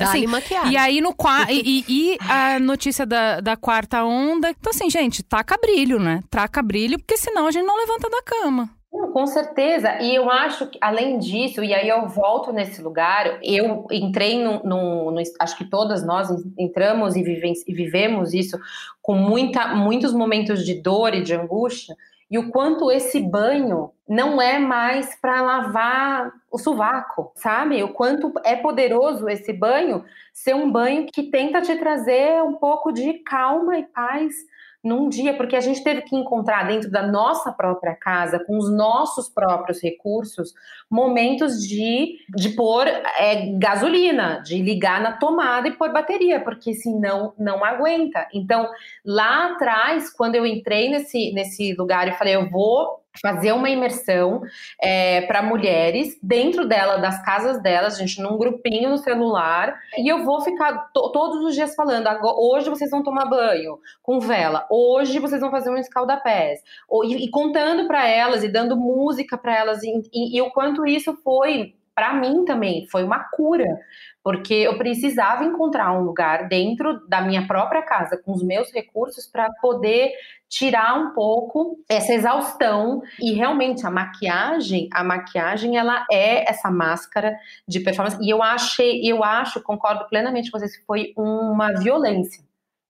Assim, 0.00 0.26
maquiagem. 0.26 0.72
E 0.72 0.76
aí 0.76 1.00
no 1.00 1.14
e, 1.50 1.84
e, 1.86 2.18
a 2.20 2.58
notícia 2.58 3.04
da, 3.04 3.40
da 3.40 3.56
quarta 3.56 4.02
onda. 4.04 4.50
Então, 4.50 4.70
assim, 4.70 4.88
gente, 4.88 5.22
taca 5.22 5.56
brilho, 5.58 5.98
né? 5.98 6.20
Traca 6.30 6.62
brilho, 6.62 6.98
porque 6.98 7.16
senão 7.16 7.46
a 7.46 7.50
gente 7.50 7.66
não 7.66 7.76
levanta 7.76 8.08
da 8.08 8.22
cama. 8.22 8.70
Com 9.12 9.26
certeza, 9.26 10.00
e 10.00 10.14
eu 10.14 10.30
acho 10.30 10.68
que 10.68 10.78
além 10.80 11.18
disso, 11.18 11.64
e 11.64 11.74
aí 11.74 11.88
eu 11.88 12.06
volto 12.06 12.52
nesse 12.52 12.80
lugar, 12.80 13.40
eu 13.42 13.88
entrei 13.90 14.40
no, 14.40 14.62
no, 14.62 15.10
no 15.10 15.22
acho 15.40 15.58
que 15.58 15.64
todas 15.64 16.06
nós 16.06 16.28
entramos 16.56 17.16
e, 17.16 17.22
vive, 17.24 17.52
e 17.66 17.74
vivemos 17.74 18.32
isso 18.32 18.56
com 19.02 19.16
muita, 19.16 19.74
muitos 19.74 20.12
momentos 20.12 20.64
de 20.64 20.74
dor 20.74 21.12
e 21.12 21.24
de 21.24 21.34
angústia, 21.34 21.96
e 22.30 22.38
o 22.38 22.50
quanto 22.50 22.88
esse 22.88 23.20
banho 23.20 23.90
não 24.08 24.40
é 24.40 24.60
mais 24.60 25.20
para 25.20 25.42
lavar 25.42 26.32
o 26.48 26.56
sovaco, 26.56 27.32
sabe? 27.34 27.82
O 27.82 27.88
quanto 27.88 28.32
é 28.44 28.54
poderoso 28.54 29.28
esse 29.28 29.52
banho 29.52 30.04
ser 30.32 30.54
um 30.54 30.70
banho 30.70 31.06
que 31.12 31.24
tenta 31.24 31.60
te 31.60 31.74
trazer 31.76 32.44
um 32.44 32.54
pouco 32.54 32.92
de 32.92 33.14
calma 33.14 33.76
e 33.76 33.82
paz 33.86 34.34
num 34.84 35.08
dia, 35.08 35.34
porque 35.34 35.56
a 35.56 35.60
gente 35.60 35.82
teve 35.82 36.02
que 36.02 36.14
encontrar 36.14 36.66
dentro 36.66 36.90
da 36.90 37.06
nossa 37.06 37.50
própria 37.50 37.94
casa, 37.94 38.38
com 38.44 38.58
os 38.58 38.70
nossos 38.70 39.28
próprios 39.28 39.82
recursos, 39.82 40.52
momentos 40.90 41.66
de, 41.66 42.18
de 42.36 42.50
pôr 42.50 42.86
é, 42.86 43.46
gasolina, 43.58 44.42
de 44.42 44.60
ligar 44.60 45.00
na 45.00 45.12
tomada 45.12 45.66
e 45.66 45.72
pôr 45.72 45.92
bateria, 45.92 46.40
porque 46.40 46.74
senão 46.74 47.32
não 47.38 47.64
aguenta. 47.64 48.28
Então, 48.32 48.68
lá 49.04 49.52
atrás, 49.52 50.10
quando 50.10 50.34
eu 50.34 50.44
entrei 50.44 50.90
nesse, 50.90 51.32
nesse 51.32 51.74
lugar 51.74 52.06
e 52.06 52.12
falei, 52.12 52.34
eu 52.34 52.50
vou 52.50 53.03
fazer 53.20 53.52
uma 53.52 53.70
imersão 53.70 54.42
é, 54.80 55.22
para 55.22 55.42
mulheres 55.42 56.18
dentro 56.22 56.66
dela, 56.66 56.96
das 56.96 57.24
casas 57.24 57.62
delas, 57.62 57.96
gente, 57.96 58.20
num 58.20 58.36
grupinho 58.36 58.90
no 58.90 58.98
celular, 58.98 59.78
e 59.96 60.08
eu 60.10 60.24
vou 60.24 60.40
ficar 60.40 60.90
to 60.92 61.12
todos 61.12 61.44
os 61.44 61.54
dias 61.54 61.74
falando, 61.74 62.08
hoje 62.36 62.68
vocês 62.70 62.90
vão 62.90 63.02
tomar 63.02 63.26
banho 63.26 63.78
com 64.02 64.18
vela, 64.20 64.66
hoje 64.70 65.18
vocês 65.18 65.40
vão 65.40 65.50
fazer 65.50 65.70
um 65.70 65.76
escaldapés, 65.76 66.60
e, 67.04 67.24
e 67.24 67.30
contando 67.30 67.86
para 67.86 68.06
elas 68.06 68.42
e 68.42 68.48
dando 68.48 68.76
música 68.76 69.38
para 69.38 69.56
elas, 69.56 69.82
e, 69.82 69.90
e, 70.12 70.36
e 70.36 70.42
o 70.42 70.50
quanto 70.50 70.86
isso 70.86 71.14
foi 71.22 71.74
para 71.94 72.14
mim 72.14 72.44
também 72.44 72.86
foi 72.90 73.04
uma 73.04 73.20
cura, 73.30 73.78
porque 74.22 74.54
eu 74.54 74.76
precisava 74.76 75.44
encontrar 75.44 75.92
um 75.92 76.02
lugar 76.02 76.48
dentro 76.48 77.06
da 77.08 77.20
minha 77.20 77.46
própria 77.46 77.82
casa, 77.82 78.16
com 78.16 78.32
os 78.32 78.42
meus 78.42 78.72
recursos, 78.72 79.26
para 79.26 79.50
poder 79.60 80.12
tirar 80.48 80.98
um 80.98 81.12
pouco 81.12 81.78
essa 81.88 82.12
exaustão. 82.12 83.02
E 83.20 83.32
realmente 83.32 83.86
a 83.86 83.90
maquiagem, 83.90 84.88
a 84.92 85.04
maquiagem 85.04 85.76
ela 85.76 86.04
é 86.10 86.50
essa 86.50 86.70
máscara 86.70 87.36
de 87.66 87.80
performance. 87.80 88.18
E 88.20 88.30
eu 88.30 88.42
achei, 88.42 89.00
eu 89.04 89.22
acho, 89.22 89.62
concordo 89.62 90.08
plenamente 90.08 90.50
com 90.50 90.58
vocês 90.58 90.76
que 90.76 90.84
foi 90.84 91.12
uma 91.16 91.72
violência 91.72 92.42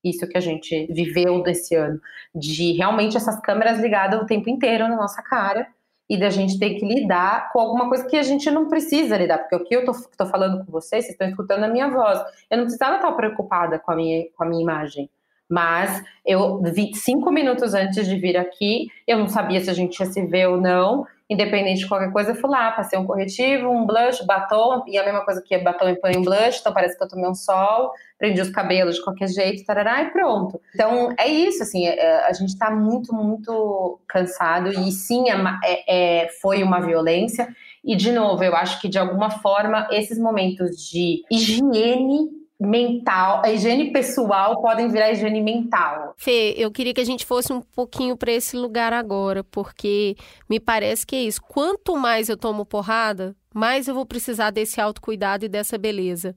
isso 0.05 0.29
que 0.29 0.37
a 0.37 0.40
gente 0.40 0.87
viveu 0.93 1.43
desse 1.43 1.75
ano, 1.75 1.99
de 2.35 2.73
realmente 2.73 3.17
essas 3.17 3.40
câmeras 3.40 3.81
ligadas 3.81 4.21
o 4.21 4.27
tempo 4.27 4.51
inteiro 4.51 4.87
na 4.87 4.97
nossa 4.97 5.23
cara 5.23 5.67
e 6.09 6.19
da 6.19 6.29
gente 6.29 6.59
ter 6.59 6.75
que 6.75 6.85
lidar 6.85 7.51
com 7.53 7.61
alguma 7.61 7.88
coisa 7.88 8.07
que 8.07 8.17
a 8.17 8.23
gente 8.23 8.51
não 8.51 8.69
precisa 8.69 9.17
lidar, 9.17 9.38
porque 9.38 9.57
o 9.57 9.64
que 9.64 9.75
eu 9.75 9.85
tô 9.85 10.27
falando 10.27 10.64
com 10.64 10.71
vocês, 10.71 11.05
vocês 11.05 11.14
estão 11.14 11.29
escutando 11.29 11.64
a 11.64 11.69
minha 11.69 11.88
voz. 11.88 12.21
Eu 12.51 12.59
não 12.59 12.64
precisava 12.64 12.97
estar 12.97 13.12
preocupada 13.12 13.79
com 13.79 13.93
a 13.93 13.97
minha, 13.97 14.27
com 14.37 14.45
a 14.45 14.47
minha 14.47 14.62
imagem. 14.62 15.09
Mas 15.49 16.03
eu 16.25 16.61
vi 16.62 16.95
cinco 16.95 17.31
minutos 17.31 17.75
antes 17.75 18.07
de 18.07 18.17
vir 18.17 18.37
aqui, 18.37 18.88
eu 19.07 19.19
não 19.19 19.29
sabia 19.29 19.61
se 19.61 19.71
a 19.71 19.75
gente 19.75 19.99
ia 20.01 20.07
se 20.07 20.25
ver 20.27 20.49
ou 20.49 20.61
não 20.61 21.07
independente 21.28 21.80
de 21.80 21.88
qualquer 21.88 22.12
coisa, 22.12 22.32
eu 22.32 22.34
fui 22.34 22.50
lá, 22.50 22.70
passei 22.72 22.98
um 22.98 23.06
corretivo, 23.06 23.70
um 23.70 23.87
blush, 23.87 24.24
batom, 24.26 24.84
e 24.87 24.98
a 24.98 25.04
mesma 25.04 25.24
coisa 25.24 25.42
que 25.42 25.56
batom 25.58 25.88
e 25.88 25.96
põe 25.96 26.16
um 26.16 26.22
blush, 26.22 26.58
então 26.60 26.72
parece 26.72 26.96
que 26.96 27.02
eu 27.02 27.08
tomei 27.08 27.28
um 27.28 27.34
sol, 27.34 27.92
prendi 28.18 28.40
os 28.40 28.50
cabelos 28.50 28.96
de 28.96 29.02
qualquer 29.02 29.28
jeito, 29.28 29.64
tarará, 29.64 30.02
e 30.02 30.10
pronto. 30.10 30.60
Então, 30.74 31.14
é 31.18 31.26
isso, 31.26 31.62
assim, 31.62 31.87
é, 31.87 31.98
é 31.98 32.26
a 32.26 32.32
gente 32.32 32.56
tá 32.58 32.70
muito, 32.70 33.14
muito 33.14 33.98
cansado, 34.06 34.68
e 34.68 34.92
sim, 34.92 35.30
é, 35.30 35.37
é, 35.64 36.24
é, 36.24 36.28
foi 36.42 36.62
uma 36.62 36.80
violência, 36.80 37.48
e 37.82 37.96
de 37.96 38.12
novo, 38.12 38.44
eu 38.44 38.54
acho 38.54 38.80
que 38.80 38.88
de 38.88 38.98
alguma 38.98 39.30
forma, 39.30 39.88
esses 39.90 40.18
momentos 40.18 40.76
de 40.90 41.22
higiene 41.30 42.43
mental, 42.64 43.42
a 43.44 43.50
higiene 43.50 43.92
pessoal 43.92 44.61
podem 44.61 44.88
virar 44.88 45.12
higiene 45.12 45.40
mental. 45.40 46.14
Fê, 46.16 46.55
eu 46.57 46.70
queria 46.70 46.94
que 46.94 47.00
a 47.00 47.05
gente 47.05 47.24
fosse 47.24 47.53
um 47.53 47.61
pouquinho 47.61 48.16
para 48.16 48.33
esse 48.33 48.57
lugar 48.57 48.92
agora, 48.92 49.44
porque 49.44 50.16
me 50.48 50.59
parece 50.59 51.07
que 51.07 51.14
é 51.16 51.22
isso. 51.22 51.42
Quanto 51.42 51.96
mais 51.96 52.29
eu 52.29 52.37
tomo 52.37 52.64
porrada, 52.64 53.37
mais 53.55 53.88
eu 53.88 53.94
vou 53.94 54.07
precisar 54.07 54.50
desse 54.50 54.81
autocuidado 54.81 55.44
e 55.44 55.48
dessa 55.48 55.79
beleza. 55.79 56.37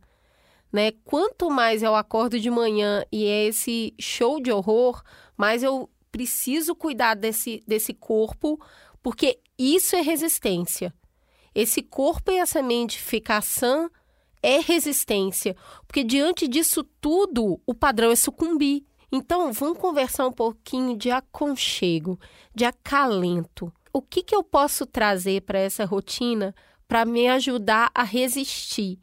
Né? 0.72 0.92
Quanto 1.04 1.50
mais 1.50 1.82
eu 1.82 1.96
acordo 1.96 2.40
de 2.40 2.50
manhã 2.50 3.04
e 3.12 3.26
é 3.26 3.46
esse 3.46 3.94
show 4.00 4.40
de 4.40 4.52
horror, 4.52 5.02
mais 5.36 5.64
eu 5.64 5.90
preciso 6.12 6.76
cuidar 6.76 7.16
desse, 7.16 7.64
desse 7.66 7.94
corpo, 7.94 8.60
porque 9.02 9.40
isso 9.58 9.96
é 9.96 10.02
resistência. 10.02 10.94
Esse 11.56 11.82
corpo 11.82 12.32
e 12.32 12.38
essa 12.38 12.62
mente 12.62 13.00
ficar 13.00 13.42
sã 13.42 13.90
é 14.48 14.62
resistência, 14.62 15.58
porque 15.86 16.06
diante 16.06 16.48
disso 16.48 16.82
tudo, 17.02 17.60
o 17.66 17.74
padrão 17.74 18.12
é 18.12 18.16
sucumbir. 18.16 18.86
Então, 19.12 19.52
vamos 19.52 19.78
conversar 19.78 20.26
um 20.26 20.32
pouquinho 20.32 20.96
de 20.96 21.12
aconchego, 21.12 22.18
de 22.56 22.64
acalento. 22.64 23.70
O 23.92 24.02
que, 24.02 24.24
que 24.24 24.34
eu 24.34 24.42
posso 24.42 24.86
trazer 24.86 25.42
para 25.42 25.60
essa 25.60 25.84
rotina 25.84 26.56
para 26.88 27.04
me 27.04 27.28
ajudar 27.28 27.92
a 27.94 28.04
resistir? 28.04 28.98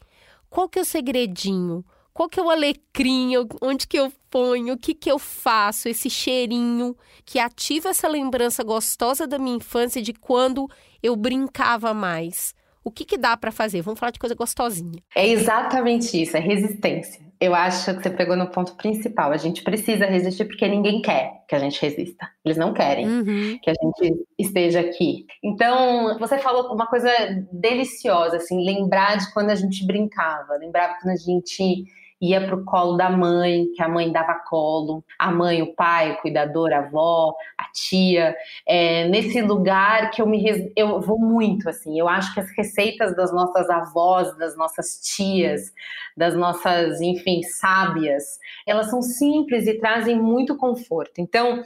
Qual 0.48 0.66
que 0.66 0.78
é 0.78 0.82
o 0.82 0.84
segredinho? 0.84 1.84
Qual 2.14 2.26
que 2.26 2.40
é 2.40 2.42
o 2.42 2.48
alecrim? 2.48 3.32
Onde 3.60 3.86
que 3.86 3.98
eu 3.98 4.10
ponho? 4.30 4.74
O 4.74 4.78
que 4.78 4.94
que 4.94 5.10
eu 5.10 5.18
faço? 5.18 5.90
Esse 5.90 6.08
cheirinho 6.08 6.96
que 7.22 7.38
ativa 7.38 7.90
essa 7.90 8.08
lembrança 8.08 8.64
gostosa 8.64 9.26
da 9.26 9.38
minha 9.38 9.56
infância 9.56 10.00
de 10.00 10.14
quando 10.14 10.70
eu 11.02 11.14
brincava 11.14 11.92
mais. 11.92 12.54
O 12.84 12.90
que, 12.90 13.04
que 13.04 13.16
dá 13.16 13.34
para 13.36 13.50
fazer? 13.50 13.80
Vamos 13.80 13.98
falar 13.98 14.10
de 14.10 14.18
coisa 14.18 14.34
gostosinha. 14.34 15.02
É 15.16 15.26
exatamente 15.26 16.20
isso, 16.20 16.36
é 16.36 16.40
resistência. 16.40 17.24
Eu 17.40 17.54
acho 17.54 17.94
que 17.96 18.02
você 18.02 18.10
pegou 18.10 18.36
no 18.36 18.50
ponto 18.50 18.76
principal. 18.76 19.32
A 19.32 19.36
gente 19.36 19.62
precisa 19.62 20.06
resistir 20.06 20.44
porque 20.44 20.68
ninguém 20.68 21.02
quer 21.02 21.44
que 21.48 21.54
a 21.54 21.58
gente 21.58 21.80
resista. 21.80 22.28
Eles 22.44 22.56
não 22.56 22.72
querem 22.72 23.06
uhum. 23.06 23.58
que 23.62 23.70
a 23.70 23.74
gente 23.74 24.26
esteja 24.38 24.80
aqui. 24.80 25.26
Então, 25.42 26.18
você 26.18 26.38
falou 26.38 26.72
uma 26.72 26.86
coisa 26.86 27.10
deliciosa, 27.50 28.36
assim, 28.36 28.64
lembrar 28.64 29.16
de 29.16 29.32
quando 29.32 29.50
a 29.50 29.54
gente 29.54 29.86
brincava, 29.86 30.54
lembrar 30.56 30.98
quando 31.00 31.12
a 31.12 31.16
gente 31.16 31.84
ia 32.30 32.46
para 32.46 32.56
o 32.56 32.64
colo 32.64 32.96
da 32.96 33.10
mãe, 33.10 33.66
que 33.74 33.82
a 33.82 33.88
mãe 33.88 34.10
dava 34.10 34.34
colo, 34.34 35.04
a 35.18 35.30
mãe, 35.30 35.62
o 35.62 35.74
pai, 35.74 36.12
o 36.12 36.16
cuidador, 36.18 36.72
a 36.72 36.78
avó, 36.78 37.34
a 37.58 37.64
tia. 37.72 38.34
É, 38.66 39.08
nesse 39.08 39.40
lugar 39.42 40.10
que 40.10 40.22
eu 40.22 40.26
me 40.26 40.72
eu 40.76 41.00
vou 41.00 41.18
muito 41.18 41.68
assim. 41.68 41.98
Eu 41.98 42.08
acho 42.08 42.32
que 42.32 42.40
as 42.40 42.50
receitas 42.56 43.14
das 43.16 43.32
nossas 43.32 43.68
avós, 43.68 44.36
das 44.38 44.56
nossas 44.56 45.00
tias, 45.00 45.72
das 46.16 46.34
nossas, 46.34 47.00
enfim, 47.00 47.42
sábias, 47.42 48.38
elas 48.66 48.90
são 48.90 49.02
simples 49.02 49.66
e 49.66 49.78
trazem 49.78 50.20
muito 50.20 50.56
conforto. 50.56 51.20
Então, 51.20 51.62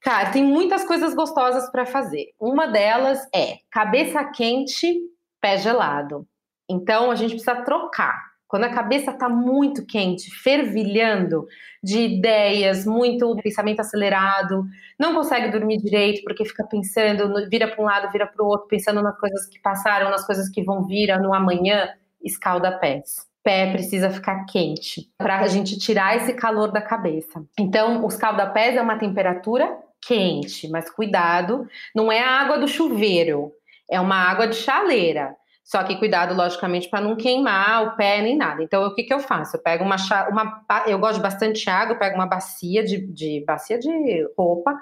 cara, 0.00 0.30
tem 0.30 0.44
muitas 0.44 0.84
coisas 0.84 1.14
gostosas 1.14 1.70
para 1.70 1.86
fazer. 1.86 2.32
Uma 2.38 2.66
delas 2.66 3.26
é 3.34 3.58
cabeça 3.70 4.24
quente, 4.24 5.00
pé 5.40 5.58
gelado. 5.58 6.26
Então, 6.68 7.10
a 7.10 7.14
gente 7.14 7.30
precisa 7.30 7.62
trocar 7.62 8.35
Quando 8.48 8.64
a 8.64 8.72
cabeça 8.72 9.10
está 9.10 9.28
muito 9.28 9.84
quente, 9.84 10.30
fervilhando 10.30 11.46
de 11.82 12.00
ideias, 12.00 12.86
muito 12.86 13.34
pensamento 13.42 13.80
acelerado, 13.80 14.64
não 14.98 15.14
consegue 15.14 15.50
dormir 15.50 15.78
direito 15.78 16.22
porque 16.22 16.44
fica 16.44 16.64
pensando, 16.64 17.48
vira 17.50 17.68
para 17.68 17.82
um 17.82 17.86
lado, 17.86 18.10
vira 18.12 18.26
para 18.26 18.44
o 18.44 18.48
outro, 18.48 18.68
pensando 18.68 19.02
nas 19.02 19.18
coisas 19.18 19.46
que 19.46 19.58
passaram, 19.60 20.10
nas 20.10 20.24
coisas 20.24 20.48
que 20.48 20.62
vão 20.62 20.86
vir 20.86 21.18
no 21.20 21.34
amanhã, 21.34 21.88
escalda 22.22 22.78
pés. 22.78 23.26
Pé 23.42 23.70
precisa 23.70 24.10
ficar 24.10 24.44
quente 24.46 25.08
para 25.16 25.38
a 25.38 25.46
gente 25.46 25.78
tirar 25.78 26.16
esse 26.16 26.32
calor 26.34 26.72
da 26.72 26.80
cabeça. 26.80 27.44
Então, 27.58 28.04
o 28.04 28.08
escalda-pés 28.08 28.76
é 28.76 28.82
uma 28.82 28.98
temperatura 28.98 29.72
quente, 30.04 30.68
mas 30.68 30.90
cuidado, 30.90 31.66
não 31.94 32.10
é 32.10 32.20
a 32.20 32.40
água 32.40 32.58
do 32.58 32.66
chuveiro, 32.66 33.52
é 33.88 34.00
uma 34.00 34.16
água 34.16 34.48
de 34.48 34.56
chaleira. 34.56 35.36
Só 35.66 35.82
que 35.82 35.96
cuidado, 35.96 36.32
logicamente, 36.32 36.88
para 36.88 37.00
não 37.00 37.16
queimar 37.16 37.82
o 37.82 37.96
pé 37.96 38.22
nem 38.22 38.36
nada. 38.36 38.62
Então, 38.62 38.86
o 38.86 38.94
que, 38.94 39.02
que 39.02 39.12
eu 39.12 39.18
faço? 39.18 39.56
Eu 39.56 39.60
pego 39.60 39.82
uma, 39.82 39.96
uma. 40.30 40.64
Eu 40.86 40.96
gosto 40.96 41.16
de 41.16 41.22
bastante 41.22 41.68
água, 41.68 41.94
eu 41.94 41.98
pego 41.98 42.14
uma 42.14 42.26
bacia 42.26 42.84
de, 42.84 43.04
de 43.04 43.44
bacia 43.44 43.76
de 43.76 43.90
roupa, 44.38 44.78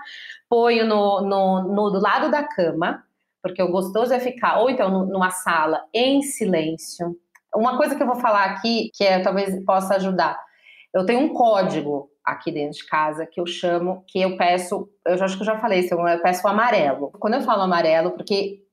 ponho 0.46 0.86
no, 0.86 1.22
no, 1.22 1.62
no, 1.62 1.90
do 1.90 1.98
lado 1.98 2.30
da 2.30 2.46
cama, 2.46 3.02
porque 3.42 3.62
o 3.62 3.70
gostoso 3.70 4.12
é 4.12 4.20
ficar, 4.20 4.58
ou 4.58 4.68
então 4.68 5.06
numa 5.06 5.30
sala 5.30 5.82
em 5.92 6.20
silêncio. 6.20 7.16
Uma 7.54 7.78
coisa 7.78 7.96
que 7.96 8.02
eu 8.02 8.06
vou 8.06 8.16
falar 8.16 8.44
aqui, 8.44 8.90
que 8.92 9.04
é, 9.04 9.20
talvez 9.20 9.64
possa 9.64 9.94
ajudar. 9.94 10.38
Eu 10.92 11.06
tenho 11.06 11.20
um 11.20 11.32
código 11.32 12.10
aqui 12.22 12.52
dentro 12.52 12.76
de 12.76 12.86
casa 12.86 13.24
que 13.24 13.40
eu 13.40 13.46
chamo, 13.46 14.04
que 14.06 14.20
eu 14.20 14.36
peço, 14.36 14.86
eu 15.06 15.14
acho 15.14 15.36
que 15.36 15.42
eu 15.42 15.46
já 15.46 15.58
falei 15.58 15.80
isso, 15.80 15.94
eu 15.94 16.20
peço 16.20 16.46
o 16.46 16.50
amarelo. 16.50 17.10
Quando 17.12 17.34
eu 17.34 17.40
falo 17.40 17.62
amarelo, 17.62 18.10
porque 18.10 18.63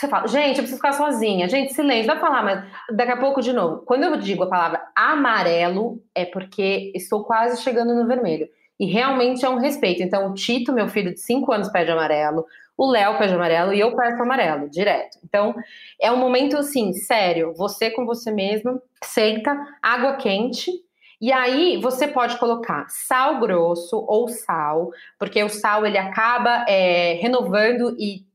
você 0.00 0.08
fala, 0.08 0.26
gente, 0.26 0.56
eu 0.56 0.62
preciso 0.62 0.76
ficar 0.76 0.92
sozinha. 0.92 1.48
Gente, 1.48 1.72
silêncio, 1.72 2.06
dá 2.06 2.16
pra 2.16 2.28
falar, 2.28 2.42
mas 2.42 2.64
daqui 2.96 3.12
a 3.12 3.16
pouco 3.16 3.40
de 3.40 3.52
novo. 3.52 3.82
Quando 3.84 4.04
eu 4.04 4.16
digo 4.16 4.44
a 4.44 4.48
palavra 4.48 4.82
amarelo, 4.94 6.02
é 6.14 6.24
porque 6.24 6.92
estou 6.94 7.24
quase 7.24 7.62
chegando 7.62 7.94
no 7.94 8.06
vermelho. 8.06 8.48
E 8.78 8.86
realmente 8.86 9.44
é 9.44 9.48
um 9.48 9.58
respeito. 9.58 10.02
Então, 10.02 10.30
o 10.30 10.34
Tito, 10.34 10.72
meu 10.72 10.88
filho 10.88 11.12
de 11.12 11.20
5 11.20 11.50
anos, 11.52 11.68
pede 11.68 11.90
amarelo. 11.90 12.44
O 12.76 12.90
Léo 12.90 13.16
pede 13.16 13.32
amarelo 13.32 13.72
e 13.72 13.80
eu 13.80 13.96
peço 13.96 14.22
amarelo, 14.22 14.68
direto. 14.68 15.18
Então, 15.24 15.54
é 16.00 16.12
um 16.12 16.18
momento 16.18 16.58
assim, 16.58 16.92
sério. 16.92 17.54
Você 17.56 17.90
com 17.90 18.04
você 18.04 18.30
mesmo, 18.30 18.80
senta, 19.02 19.56
água 19.82 20.16
quente, 20.16 20.70
e 21.18 21.32
aí 21.32 21.78
você 21.80 22.06
pode 22.06 22.36
colocar 22.38 22.86
sal 22.90 23.40
grosso 23.40 24.04
ou 24.06 24.28
sal, 24.28 24.90
porque 25.18 25.42
o 25.42 25.48
sal 25.48 25.86
ele 25.86 25.96
acaba 25.96 26.66
é, 26.68 27.14
renovando 27.14 27.96
e 27.98 28.25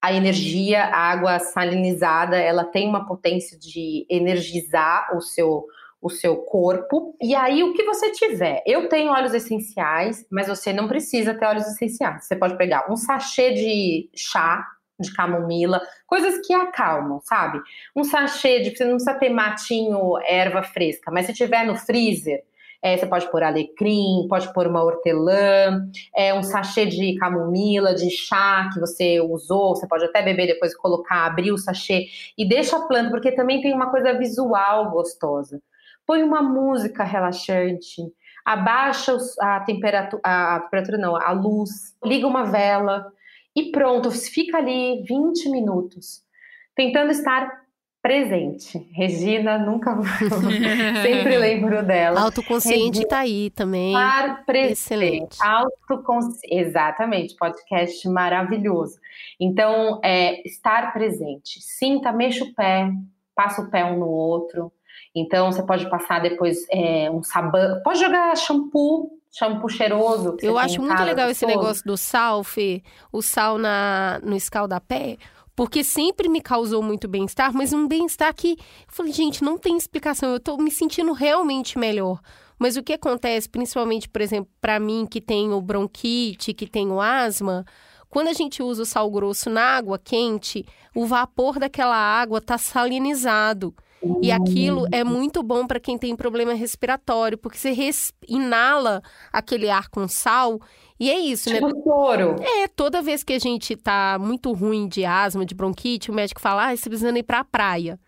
a 0.00 0.12
energia, 0.12 0.84
a 0.84 1.10
água 1.10 1.38
salinizada, 1.38 2.36
ela 2.36 2.64
tem 2.64 2.88
uma 2.88 3.06
potência 3.06 3.58
de 3.58 4.06
energizar 4.08 5.16
o 5.16 5.20
seu 5.20 5.66
o 6.00 6.08
seu 6.08 6.36
corpo. 6.36 7.16
E 7.20 7.34
aí 7.34 7.64
o 7.64 7.74
que 7.74 7.82
você 7.82 8.12
tiver, 8.12 8.62
eu 8.64 8.88
tenho 8.88 9.10
óleos 9.10 9.34
essenciais, 9.34 10.24
mas 10.30 10.46
você 10.46 10.72
não 10.72 10.86
precisa 10.86 11.34
ter 11.34 11.44
óleos 11.44 11.66
essenciais. 11.66 12.24
Você 12.24 12.36
pode 12.36 12.56
pegar 12.56 12.88
um 12.88 12.96
sachê 12.96 13.52
de 13.52 14.08
chá 14.14 14.64
de 15.00 15.12
camomila, 15.14 15.80
coisas 16.06 16.44
que 16.44 16.52
acalmam, 16.52 17.20
sabe? 17.20 17.60
Um 17.94 18.02
sachê 18.02 18.60
de 18.60 18.76
você 18.76 18.84
não 18.84 18.94
precisa 18.94 19.14
ter 19.14 19.28
matinho, 19.28 20.18
erva 20.24 20.62
fresca, 20.62 21.10
mas 21.10 21.26
se 21.26 21.32
tiver 21.32 21.64
no 21.64 21.76
freezer, 21.76 22.42
é, 22.82 22.96
você 22.96 23.06
pode 23.06 23.30
pôr 23.30 23.42
alecrim, 23.42 24.26
pode 24.28 24.52
pôr 24.52 24.66
uma 24.66 24.82
hortelã, 24.82 25.88
é, 26.14 26.32
um 26.32 26.42
sachê 26.42 26.86
de 26.86 27.16
camomila, 27.16 27.94
de 27.94 28.10
chá 28.10 28.70
que 28.72 28.78
você 28.78 29.20
usou, 29.20 29.74
você 29.74 29.86
pode 29.86 30.04
até 30.04 30.22
beber 30.22 30.46
depois 30.46 30.76
colocar, 30.76 31.26
abrir 31.26 31.50
o 31.50 31.58
sachê 31.58 32.06
e 32.36 32.48
deixa 32.48 32.76
a 32.76 32.86
planta, 32.86 33.10
porque 33.10 33.32
também 33.32 33.60
tem 33.60 33.74
uma 33.74 33.90
coisa 33.90 34.16
visual 34.16 34.90
gostosa. 34.90 35.60
Põe 36.06 36.22
uma 36.22 36.40
música 36.40 37.04
relaxante, 37.04 38.02
abaixa 38.44 39.16
a 39.40 39.60
temperatura, 39.60 40.22
a 40.24 40.60
temperatura 40.60 40.98
não, 40.98 41.16
a 41.16 41.32
luz, 41.32 41.96
liga 42.04 42.26
uma 42.26 42.44
vela 42.44 43.12
e 43.54 43.72
pronto, 43.72 44.10
fica 44.10 44.58
ali 44.58 45.02
20 45.02 45.50
minutos, 45.50 46.22
tentando 46.74 47.10
estar 47.10 47.67
presente. 48.08 48.88
Regina, 48.90 49.58
nunca 49.58 49.94
sempre 51.04 51.36
lembro 51.36 51.84
dela. 51.84 52.22
Autoconsciente 52.22 53.02
está 53.02 53.18
aí 53.18 53.50
também. 53.50 53.92
Estar 53.92 54.46
presente. 54.46 54.72
Excelente. 54.72 55.36
Autoconsci... 55.42 56.40
Exatamente, 56.50 57.36
podcast 57.36 58.08
maravilhoso. 58.08 58.98
Então, 59.38 60.00
é, 60.02 60.40
estar 60.48 60.90
presente. 60.94 61.60
Sinta, 61.60 62.10
mexa 62.10 62.44
o 62.44 62.54
pé, 62.54 62.90
passa 63.34 63.60
o 63.60 63.70
pé 63.70 63.84
um 63.84 63.98
no 63.98 64.08
outro. 64.08 64.72
Então, 65.14 65.52
você 65.52 65.62
pode 65.62 65.90
passar 65.90 66.20
depois 66.22 66.66
é, 66.72 67.10
um 67.10 67.22
sabão, 67.22 67.82
pode 67.84 68.00
jogar 68.00 68.34
shampoo 68.38 69.18
shampoo 69.30 69.68
cheiroso. 69.68 70.36
Eu 70.40 70.56
acho 70.56 70.80
muito 70.80 71.02
legal 71.02 71.28
esse 71.28 71.44
negócio 71.44 71.84
do 71.84 71.96
sal, 71.98 72.42
Fê. 72.42 72.82
O 73.12 73.20
sal 73.20 73.58
na, 73.58 74.18
no 74.22 74.34
escaldapé, 74.34 75.18
porque 75.58 75.82
sempre 75.82 76.28
me 76.28 76.40
causou 76.40 76.80
muito 76.80 77.08
bem-estar, 77.08 77.52
mas 77.52 77.72
um 77.72 77.88
bem-estar 77.88 78.32
que 78.32 78.52
eu 78.52 78.56
falei, 78.86 79.12
gente, 79.12 79.42
não 79.42 79.58
tem 79.58 79.76
explicação, 79.76 80.30
eu 80.30 80.38
tô 80.38 80.56
me 80.56 80.70
sentindo 80.70 81.12
realmente 81.12 81.76
melhor. 81.76 82.20
Mas 82.56 82.76
o 82.76 82.82
que 82.82 82.92
acontece, 82.92 83.48
principalmente, 83.48 84.08
por 84.08 84.22
exemplo, 84.22 84.48
para 84.60 84.78
mim 84.78 85.04
que 85.04 85.20
tenho 85.20 85.60
bronquite, 85.60 86.54
que 86.54 86.64
tenho 86.64 87.00
asma, 87.00 87.64
quando 88.08 88.28
a 88.28 88.32
gente 88.32 88.62
usa 88.62 88.82
o 88.82 88.86
sal 88.86 89.10
grosso 89.10 89.50
na 89.50 89.62
água 89.62 89.98
quente, 89.98 90.64
o 90.94 91.04
vapor 91.06 91.58
daquela 91.58 91.96
água 91.96 92.40
tá 92.40 92.56
salinizado. 92.56 93.74
E 94.22 94.30
aquilo 94.30 94.86
é 94.92 95.02
muito 95.02 95.42
bom 95.42 95.66
para 95.66 95.80
quem 95.80 95.98
tem 95.98 96.14
problema 96.14 96.54
respiratório, 96.54 97.36
porque 97.36 97.58
você 97.58 97.72
inala 98.28 99.02
aquele 99.32 99.68
ar 99.68 99.88
com 99.88 100.06
sal 100.06 100.60
e 101.00 101.10
é 101.10 101.18
isso, 101.18 101.50
tipo 101.50 101.66
né? 101.66 101.72
Soro. 101.82 102.36
É, 102.40 102.68
toda 102.68 103.02
vez 103.02 103.22
que 103.22 103.32
a 103.32 103.38
gente 103.38 103.76
tá 103.76 104.18
muito 104.20 104.52
ruim 104.52 104.88
de 104.88 105.04
asma, 105.04 105.44
de 105.44 105.54
bronquite, 105.54 106.10
o 106.10 106.14
médico 106.14 106.40
fala, 106.40 106.68
ah, 106.68 106.76
você 106.76 106.88
precisa 106.88 107.16
ir 107.16 107.22
para 107.22 107.40
a 107.40 107.44
praia. 107.44 107.98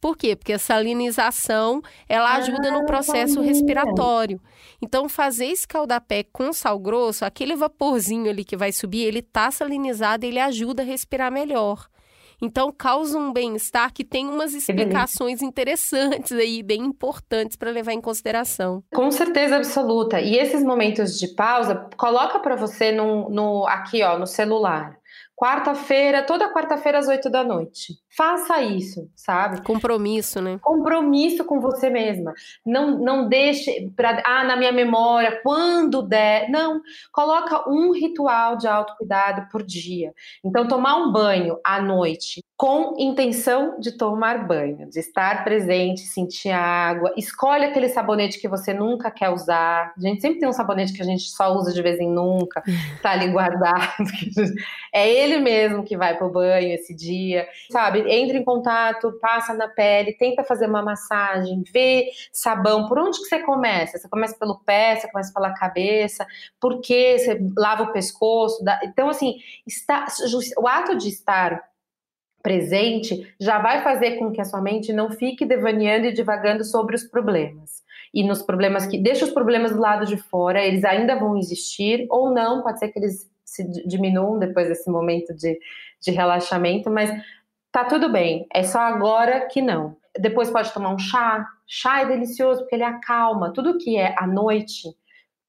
Por 0.00 0.16
quê? 0.16 0.34
Porque 0.34 0.54
a 0.54 0.58
salinização, 0.58 1.82
ela 2.08 2.34
ajuda 2.36 2.68
ah, 2.68 2.72
no 2.72 2.86
processo 2.86 3.40
respiratório. 3.40 4.40
Então, 4.80 5.08
fazer 5.08 5.46
esse 5.46 5.68
caldapé 5.68 6.24
com 6.24 6.52
sal 6.52 6.78
grosso, 6.78 7.24
aquele 7.24 7.54
vaporzinho 7.54 8.30
ali 8.30 8.42
que 8.42 8.56
vai 8.56 8.72
subir, 8.72 9.02
ele 9.02 9.20
tá 9.20 9.50
salinizado, 9.50 10.24
ele 10.24 10.40
ajuda 10.40 10.82
a 10.82 10.86
respirar 10.86 11.30
melhor. 11.30 11.86
Então, 12.40 12.72
causa 12.72 13.18
um 13.18 13.32
bem-estar 13.32 13.92
que 13.92 14.04
tem 14.04 14.28
umas 14.28 14.54
explicações 14.54 15.42
interessantes 15.42 16.32
aí, 16.32 16.62
bem 16.62 16.82
importantes 16.82 17.56
para 17.56 17.70
levar 17.70 17.92
em 17.92 18.00
consideração. 18.00 18.82
Com 18.92 19.10
certeza 19.10 19.56
absoluta. 19.56 20.20
E 20.20 20.36
esses 20.36 20.62
momentos 20.62 21.18
de 21.18 21.28
pausa, 21.34 21.88
coloca 21.96 22.38
para 22.38 22.56
você 22.56 22.90
no, 22.92 23.28
no, 23.28 23.66
aqui, 23.66 24.02
ó, 24.02 24.18
no 24.18 24.26
celular. 24.26 24.98
Quarta-feira, 25.36 26.22
toda 26.22 26.52
quarta-feira 26.52 26.98
às 26.98 27.08
oito 27.08 27.30
da 27.30 27.42
noite. 27.42 27.94
Faça 28.16 28.60
isso, 28.60 29.08
sabe? 29.14 29.62
Compromisso, 29.62 30.42
né? 30.42 30.58
Compromisso 30.60 31.44
com 31.44 31.60
você 31.60 31.88
mesma. 31.88 32.34
Não, 32.66 32.98
não 32.98 33.28
deixe 33.28 33.88
para 33.96 34.20
ah, 34.26 34.42
na 34.42 34.56
minha 34.56 34.72
memória, 34.72 35.40
quando 35.42 36.02
der. 36.02 36.50
Não, 36.50 36.80
coloca 37.12 37.70
um 37.70 37.92
ritual 37.92 38.56
de 38.56 38.66
autocuidado 38.66 39.48
por 39.50 39.62
dia. 39.62 40.12
Então, 40.44 40.66
tomar 40.66 40.96
um 40.96 41.12
banho 41.12 41.58
à 41.64 41.80
noite 41.80 42.42
com 42.60 42.94
intenção 42.98 43.80
de 43.80 43.92
tomar 43.92 44.46
banho, 44.46 44.86
de 44.90 45.00
estar 45.00 45.44
presente, 45.44 46.02
sentir 46.02 46.50
a 46.50 46.60
água. 46.60 47.10
Escolhe 47.16 47.64
aquele 47.64 47.88
sabonete 47.88 48.38
que 48.38 48.46
você 48.46 48.74
nunca 48.74 49.10
quer 49.10 49.30
usar. 49.30 49.94
A 49.96 50.00
gente 50.00 50.20
sempre 50.20 50.40
tem 50.40 50.48
um 50.48 50.52
sabonete 50.52 50.92
que 50.92 51.00
a 51.00 51.04
gente 51.06 51.22
só 51.22 51.56
usa 51.56 51.72
de 51.72 51.80
vez 51.80 51.98
em 51.98 52.10
nunca, 52.10 52.62
tá 53.00 53.12
ali 53.12 53.28
guardado. 53.28 54.04
é 54.92 55.08
ele 55.10 55.38
mesmo 55.38 55.84
que 55.84 55.96
vai 55.96 56.18
pro 56.18 56.28
banho 56.28 56.74
esse 56.74 56.94
dia, 56.94 57.48
sabe? 57.70 57.99
Entra 58.08 58.36
em 58.36 58.44
contato, 58.44 59.18
passa 59.20 59.54
na 59.54 59.68
pele, 59.68 60.12
tenta 60.14 60.44
fazer 60.44 60.66
uma 60.66 60.82
massagem, 60.82 61.62
vê 61.72 62.10
sabão. 62.32 62.88
Por 62.88 62.98
onde 62.98 63.18
que 63.18 63.26
você 63.26 63.40
começa? 63.40 63.98
Você 63.98 64.08
começa 64.08 64.38
pelo 64.38 64.58
pé, 64.60 64.96
você 64.96 65.10
começa 65.10 65.32
pela 65.32 65.52
cabeça, 65.52 66.26
por 66.60 66.80
que 66.80 67.18
você 67.18 67.40
lava 67.56 67.84
o 67.84 67.92
pescoço? 67.92 68.62
Então, 68.84 69.08
assim, 69.08 69.36
está, 69.66 70.06
o 70.58 70.68
ato 70.68 70.96
de 70.96 71.08
estar 71.08 71.62
presente 72.42 73.34
já 73.38 73.58
vai 73.58 73.82
fazer 73.82 74.18
com 74.18 74.32
que 74.32 74.40
a 74.40 74.44
sua 74.44 74.60
mente 74.60 74.92
não 74.92 75.10
fique 75.10 75.44
devaneando 75.44 76.06
e 76.06 76.12
divagando 76.12 76.64
sobre 76.64 76.96
os 76.96 77.04
problemas. 77.04 77.82
E 78.12 78.24
nos 78.24 78.42
problemas 78.42 78.86
que 78.86 78.98
deixa 78.98 79.24
os 79.24 79.30
problemas 79.30 79.72
do 79.72 79.80
lado 79.80 80.04
de 80.06 80.16
fora, 80.16 80.64
eles 80.64 80.84
ainda 80.84 81.16
vão 81.16 81.36
existir 81.36 82.06
ou 82.10 82.32
não, 82.32 82.62
pode 82.62 82.78
ser 82.78 82.88
que 82.88 82.98
eles 82.98 83.30
se 83.44 83.64
diminuam 83.86 84.38
depois 84.38 84.68
desse 84.68 84.88
momento 84.90 85.34
de, 85.34 85.58
de 86.00 86.10
relaxamento, 86.10 86.90
mas 86.90 87.10
tá 87.72 87.84
tudo 87.84 88.10
bem, 88.10 88.46
é 88.52 88.62
só 88.62 88.80
agora 88.80 89.46
que 89.46 89.62
não. 89.62 89.96
Depois 90.18 90.50
pode 90.50 90.72
tomar 90.72 90.90
um 90.90 90.98
chá. 90.98 91.46
Chá 91.66 92.02
é 92.02 92.06
delicioso 92.06 92.60
porque 92.60 92.74
ele 92.74 92.84
acalma. 92.84 93.52
Tudo 93.52 93.78
que 93.78 93.96
é 93.96 94.14
à 94.18 94.26
noite, 94.26 94.88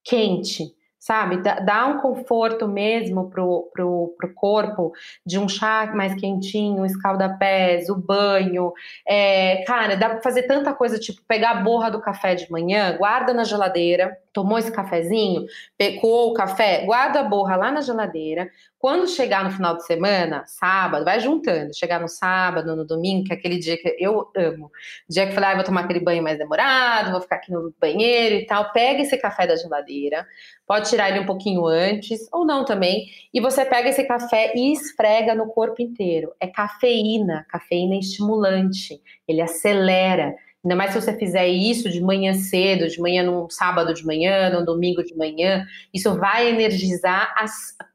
quente, 0.04 0.74
sabe? 1.02 1.38
Dá, 1.42 1.88
um 1.88 2.00
conforto 2.00 2.68
mesmo 2.68 3.28
pro, 3.28 3.72
pro, 3.74 4.14
pro 4.16 4.34
corpo 4.36 4.94
de 5.26 5.40
um 5.40 5.50
chá 5.50 5.92
mais 5.96 6.14
quentinho, 6.14 6.86
escalda-pés, 6.86 7.90
o 7.90 7.96
banho. 7.96 8.72
É, 9.08 9.64
cara, 9.66 9.98
dá 9.98 10.10
pra 10.10 10.22
fazer 10.22 10.44
tanta 10.44 10.74
coisa, 10.74 11.00
tipo 11.00 11.22
pegar 11.28 11.52
a 11.52 11.62
borra 11.64 11.90
do 11.90 12.00
café 12.00 12.36
de 12.36 12.50
manhã, 12.52 12.96
guarda 12.98 13.34
na 13.34 13.44
geladeira, 13.44 14.16
tomou 14.34 14.58
esse 14.58 14.72
cafezinho, 14.72 15.46
pecou 15.78 16.32
o 16.32 16.34
café, 16.34 16.86
guarda 16.86 17.20
a 17.20 17.24
borra 17.24 17.56
lá 17.56 17.72
na 17.72 17.82
geladeira. 17.82 18.50
Quando 18.82 19.08
chegar 19.08 19.44
no 19.44 19.52
final 19.52 19.78
de 19.78 19.86
semana, 19.86 20.44
sábado, 20.48 21.06
vai 21.06 21.20
juntando. 21.20 21.76
Chegar 21.76 22.02
no 22.02 22.08
sábado, 22.08 22.76
no 22.76 22.84
domingo, 22.84 23.26
que 23.26 23.32
é 23.32 23.36
aquele 23.36 23.60
dia 23.60 23.78
que 23.78 23.96
eu 24.00 24.32
amo. 24.36 24.72
Dia 25.08 25.26
que 25.26 25.32
eu 25.32 25.36
falei, 25.36 25.52
ah, 25.52 25.56
vou 25.56 25.64
tomar 25.64 25.82
aquele 25.82 26.00
banho 26.00 26.24
mais 26.24 26.40
demorado, 26.40 27.12
vou 27.12 27.22
ficar 27.22 27.36
aqui 27.36 27.52
no 27.52 27.72
banheiro 27.80 28.36
e 28.36 28.46
tal. 28.48 28.72
Pega 28.72 29.02
esse 29.02 29.16
café 29.18 29.46
da 29.46 29.56
geladeira, 29.56 30.26
pode 30.66 30.90
tirar 30.90 31.12
ele 31.12 31.20
um 31.20 31.28
pouquinho 31.28 31.68
antes, 31.68 32.28
ou 32.32 32.44
não 32.44 32.66
também. 32.66 33.06
E 33.32 33.40
você 33.40 33.64
pega 33.64 33.90
esse 33.90 34.04
café 34.04 34.54
e 34.56 34.74
esfrega 34.74 35.36
no 35.36 35.48
corpo 35.48 35.80
inteiro. 35.80 36.34
É 36.40 36.48
cafeína, 36.48 37.46
cafeína 37.50 37.94
é 37.94 38.00
estimulante. 38.00 39.00
Ele 39.28 39.42
acelera. 39.42 40.34
Ainda 40.64 40.76
mais 40.76 40.92
se 40.92 41.02
você 41.02 41.18
fizer 41.18 41.48
isso 41.48 41.90
de 41.90 42.00
manhã 42.00 42.34
cedo, 42.34 42.88
de 42.88 43.00
manhã 43.00 43.24
num 43.24 43.50
sábado 43.50 43.94
de 43.94 44.06
manhã, 44.06 44.52
num 44.52 44.64
domingo 44.64 45.04
de 45.04 45.16
manhã, 45.16 45.66
isso 45.92 46.16
vai 46.16 46.50
energizar 46.50 47.34
a 47.36 47.46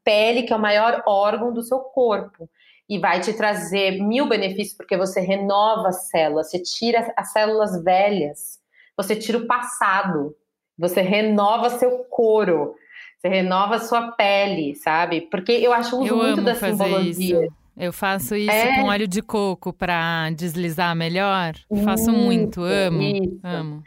pele, 0.02 0.42
que 0.42 0.52
é 0.52 0.56
o 0.56 0.60
maior 0.60 1.02
órgão 1.06 1.52
do 1.52 1.62
seu 1.62 1.78
corpo. 1.78 2.48
E 2.88 2.98
vai 2.98 3.20
te 3.20 3.32
trazer 3.32 4.02
mil 4.02 4.28
benefícios, 4.28 4.76
porque 4.76 4.96
você 4.96 5.20
renova 5.20 5.88
as 5.88 6.08
células, 6.08 6.50
você 6.50 6.60
tira 6.60 7.12
as 7.16 7.32
células 7.32 7.82
velhas, 7.82 8.58
você 8.96 9.14
tira 9.14 9.38
o 9.38 9.46
passado, 9.46 10.34
você 10.76 11.00
renova 11.00 11.70
seu 11.70 12.04
couro, 12.04 12.74
você 13.18 13.28
renova 13.28 13.78
sua 13.78 14.12
pele, 14.12 14.74
sabe? 14.74 15.22
Porque 15.22 15.52
eu 15.52 15.72
acho 15.72 15.96
uso 16.00 16.08
eu 16.08 16.16
muito 16.16 16.42
da 16.42 16.54
simbologia. 16.54 17.44
Isso. 17.44 17.65
Eu 17.76 17.92
faço 17.92 18.34
isso 18.34 18.50
é. 18.50 18.76
com 18.76 18.88
óleo 18.88 19.06
de 19.06 19.20
coco 19.20 19.72
para 19.72 20.30
deslizar 20.30 20.96
melhor. 20.96 21.54
Faço 21.84 22.10
muito, 22.12 22.62
amo, 22.62 23.02
isso. 23.02 23.40
amo. 23.44 23.82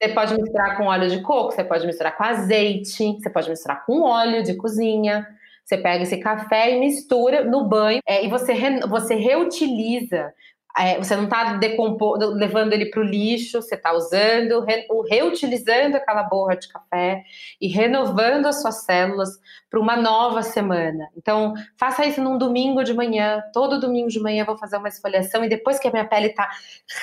Você 0.00 0.12
pode 0.12 0.34
misturar 0.34 0.76
com 0.76 0.84
óleo 0.84 1.08
de 1.08 1.20
coco, 1.22 1.52
você 1.52 1.64
pode 1.64 1.86
misturar 1.86 2.16
com 2.16 2.24
azeite, 2.24 3.12
você 3.12 3.30
pode 3.30 3.48
misturar 3.50 3.84
com 3.84 4.02
óleo 4.02 4.42
de 4.42 4.54
cozinha. 4.54 5.26
Você 5.64 5.76
pega 5.76 6.02
esse 6.02 6.16
café 6.16 6.74
e 6.74 6.80
mistura 6.80 7.44
no 7.44 7.68
banho 7.68 8.00
é, 8.06 8.24
e 8.24 8.28
você, 8.28 8.54
re, 8.54 8.80
você 8.86 9.14
reutiliza 9.14 10.32
é, 10.78 10.96
você 10.98 11.16
não 11.16 11.24
está 11.24 11.58
levando 12.34 12.72
ele 12.72 12.86
para 12.86 13.00
o 13.00 13.04
lixo, 13.04 13.60
você 13.60 13.74
está 13.74 13.92
usando, 13.92 14.60
re, 14.60 14.86
reutilizando 15.10 15.96
aquela 15.96 16.22
borra 16.22 16.56
de 16.56 16.68
café 16.68 17.24
e 17.60 17.66
renovando 17.66 18.46
as 18.46 18.60
suas 18.62 18.84
células 18.84 19.30
para 19.68 19.80
uma 19.80 19.96
nova 19.96 20.42
semana. 20.42 21.08
Então, 21.16 21.52
faça 21.76 22.06
isso 22.06 22.22
num 22.22 22.38
domingo 22.38 22.82
de 22.82 22.94
manhã. 22.94 23.42
Todo 23.52 23.80
domingo 23.80 24.08
de 24.08 24.20
manhã 24.20 24.42
eu 24.42 24.46
vou 24.46 24.56
fazer 24.56 24.76
uma 24.76 24.88
esfoliação 24.88 25.44
e 25.44 25.48
depois 25.48 25.78
que 25.78 25.88
a 25.88 25.90
minha 25.90 26.06
pele 26.06 26.28
está 26.28 26.48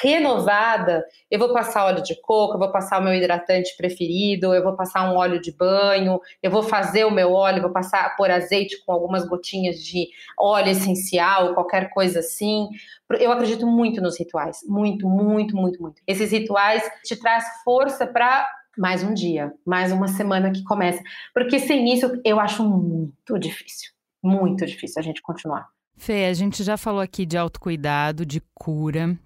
renovada, 0.02 1.06
eu 1.30 1.38
vou 1.38 1.54
passar 1.54 1.86
óleo 1.86 2.02
de 2.02 2.20
coco, 2.22 2.56
eu 2.56 2.60
vou 2.60 2.72
passar 2.72 3.00
o 3.00 3.04
meu 3.04 3.14
hidratante 3.14 3.76
preferido, 3.78 4.54
eu 4.54 4.64
vou 4.64 4.76
passar 4.76 5.12
um 5.12 5.16
óleo 5.16 5.40
de 5.40 5.52
banho, 5.52 6.20
eu 6.42 6.50
vou 6.50 6.64
fazer 6.64 7.06
o 7.06 7.12
meu 7.12 7.34
óleo, 7.34 7.62
vou 7.62 7.72
passar 7.72 8.16
por 8.16 8.32
azeite 8.32 8.84
com 8.86 8.92
algumas 8.92 9.28
gotinhas 9.28 9.78
de 9.78 10.08
óleo 10.40 10.70
essencial, 10.70 11.54
qualquer 11.54 11.90
coisa 11.92 12.20
assim 12.20 12.68
eu 13.12 13.32
acredito 13.32 13.68
muito 13.68 14.02
nos 14.02 14.18
rituais, 14.20 14.60
muito, 14.68 15.08
muito, 15.08 15.56
muito, 15.56 15.82
muito. 15.82 16.02
Esses 16.08 16.32
rituais 16.32 16.84
te 17.04 17.16
traz 17.16 17.44
força 17.64 18.08
para 18.08 18.48
mais 18.78 19.04
um 19.04 19.14
dia, 19.14 19.54
mais 19.66 19.92
uma 19.92 20.08
semana 20.08 20.52
que 20.52 20.64
começa, 20.64 21.02
porque 21.34 21.60
sem 21.60 21.94
isso 21.94 22.20
eu 22.26 22.40
acho 22.40 22.68
muito 22.68 23.40
difícil, 23.40 23.92
muito 24.24 24.66
difícil 24.66 25.00
a 25.00 25.04
gente 25.04 25.22
continuar. 25.22 25.68
Fê, 25.96 26.26
a 26.26 26.34
gente 26.34 26.62
já 26.64 26.76
falou 26.76 27.00
aqui 27.00 27.26
de 27.26 27.38
autocuidado, 27.38 28.26
de 28.26 28.42
cura, 28.54 29.18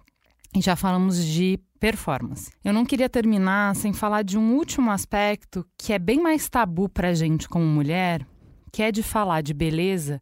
e 0.54 0.60
já 0.60 0.76
falamos 0.76 1.24
de 1.24 1.58
performance. 1.80 2.52
Eu 2.62 2.72
não 2.72 2.84
queria 2.84 3.08
terminar 3.08 3.74
sem 3.74 3.92
falar 3.92 4.22
de 4.22 4.38
um 4.38 4.54
último 4.54 4.90
aspecto 4.90 5.66
que 5.76 5.92
é 5.92 5.98
bem 5.98 6.20
mais 6.20 6.48
tabu 6.48 6.88
para 6.88 7.14
gente 7.14 7.48
como 7.48 7.64
mulher, 7.64 8.24
que 8.70 8.82
é 8.82 8.92
de 8.92 9.02
falar 9.02 9.40
de 9.40 9.54
beleza, 9.54 10.20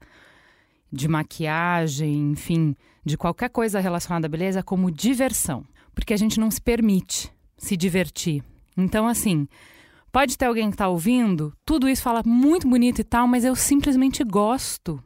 de 0.91 1.09
maquiagem, 1.09 2.31
enfim, 2.31 2.75
de 3.05 3.17
qualquer 3.17 3.51
coisa 3.51 3.81
relacionada 3.81 4.27
à 4.27 4.29
beleza 4.29 4.63
como 4.63 4.91
diversão, 4.91 5.65
porque 5.95 6.15
a 6.15 6.17
gente 6.17 6.39
não 6.39 6.51
se 6.51 6.61
permite 6.61 7.33
se 7.57 7.77
divertir. 7.77 8.43
Então, 8.77 9.07
assim, 9.07 9.49
pode 10.13 10.39
ter 10.39 10.47
alguém 10.47 10.69
que 10.69 10.75
está 10.75 10.89
ouvindo, 10.89 11.53
tudo 11.65 11.89
isso 11.89 12.03
fala 12.03 12.23
muito 12.25 12.69
bonito 12.69 13.01
e 13.01 13.05
tal, 13.05 13.27
mas 13.27 13.45
eu 13.45 13.57
simplesmente 13.57 14.23
gosto. 14.25 15.03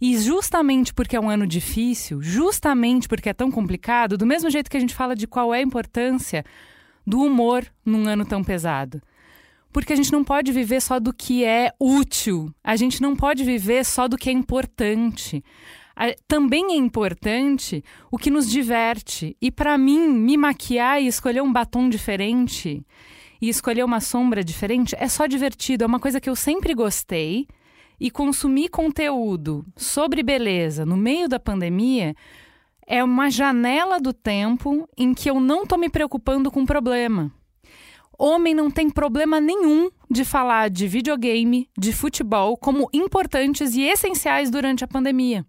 E 0.00 0.18
justamente 0.18 0.92
porque 0.92 1.16
é 1.16 1.20
um 1.20 1.30
ano 1.30 1.46
difícil, 1.46 2.20
justamente 2.22 3.08
porque 3.08 3.28
é 3.28 3.34
tão 3.34 3.50
complicado, 3.50 4.18
do 4.18 4.26
mesmo 4.26 4.50
jeito 4.50 4.70
que 4.70 4.76
a 4.76 4.80
gente 4.80 4.94
fala 4.94 5.14
de 5.14 5.26
qual 5.26 5.54
é 5.54 5.58
a 5.58 5.62
importância 5.62 6.44
do 7.06 7.20
humor 7.22 7.66
num 7.84 8.06
ano 8.06 8.24
tão 8.24 8.42
pesado. 8.42 9.00
Porque 9.72 9.92
a 9.92 9.96
gente 9.96 10.12
não 10.12 10.24
pode 10.24 10.52
viver 10.52 10.80
só 10.80 10.98
do 10.98 11.12
que 11.12 11.44
é 11.44 11.72
útil, 11.78 12.50
a 12.64 12.76
gente 12.76 13.00
não 13.00 13.14
pode 13.14 13.44
viver 13.44 13.84
só 13.84 14.08
do 14.08 14.16
que 14.16 14.28
é 14.28 14.32
importante. 14.32 15.44
Também 16.28 16.72
é 16.72 16.76
importante 16.76 17.82
o 18.10 18.18
que 18.18 18.30
nos 18.30 18.50
diverte. 18.50 19.36
E 19.40 19.50
para 19.50 19.78
mim, 19.78 20.08
me 20.08 20.36
maquiar 20.36 21.02
e 21.02 21.06
escolher 21.06 21.42
um 21.42 21.52
batom 21.52 21.88
diferente 21.88 22.84
e 23.40 23.48
escolher 23.48 23.84
uma 23.84 24.00
sombra 24.00 24.44
diferente 24.44 24.94
é 24.98 25.08
só 25.08 25.26
divertido. 25.26 25.84
É 25.84 25.86
uma 25.86 26.00
coisa 26.00 26.20
que 26.20 26.28
eu 26.28 26.36
sempre 26.36 26.74
gostei. 26.74 27.46
E 27.98 28.10
consumir 28.10 28.68
conteúdo 28.68 29.64
sobre 29.74 30.22
beleza 30.22 30.84
no 30.84 30.98
meio 30.98 31.30
da 31.30 31.40
pandemia 31.40 32.14
é 32.86 33.02
uma 33.02 33.30
janela 33.30 33.98
do 33.98 34.12
tempo 34.12 34.86
em 34.98 35.14
que 35.14 35.30
eu 35.30 35.40
não 35.40 35.62
estou 35.62 35.78
me 35.78 35.88
preocupando 35.88 36.50
com 36.50 36.66
problema. 36.66 37.32
Homem 38.18 38.54
não 38.54 38.70
tem 38.70 38.90
problema 38.90 39.40
nenhum 39.40 39.90
de 40.10 40.26
falar 40.26 40.68
de 40.68 40.86
videogame, 40.86 41.70
de 41.76 41.90
futebol 41.92 42.56
como 42.56 42.88
importantes 42.92 43.74
e 43.74 43.82
essenciais 43.82 44.50
durante 44.50 44.84
a 44.84 44.88
pandemia. 44.88 45.46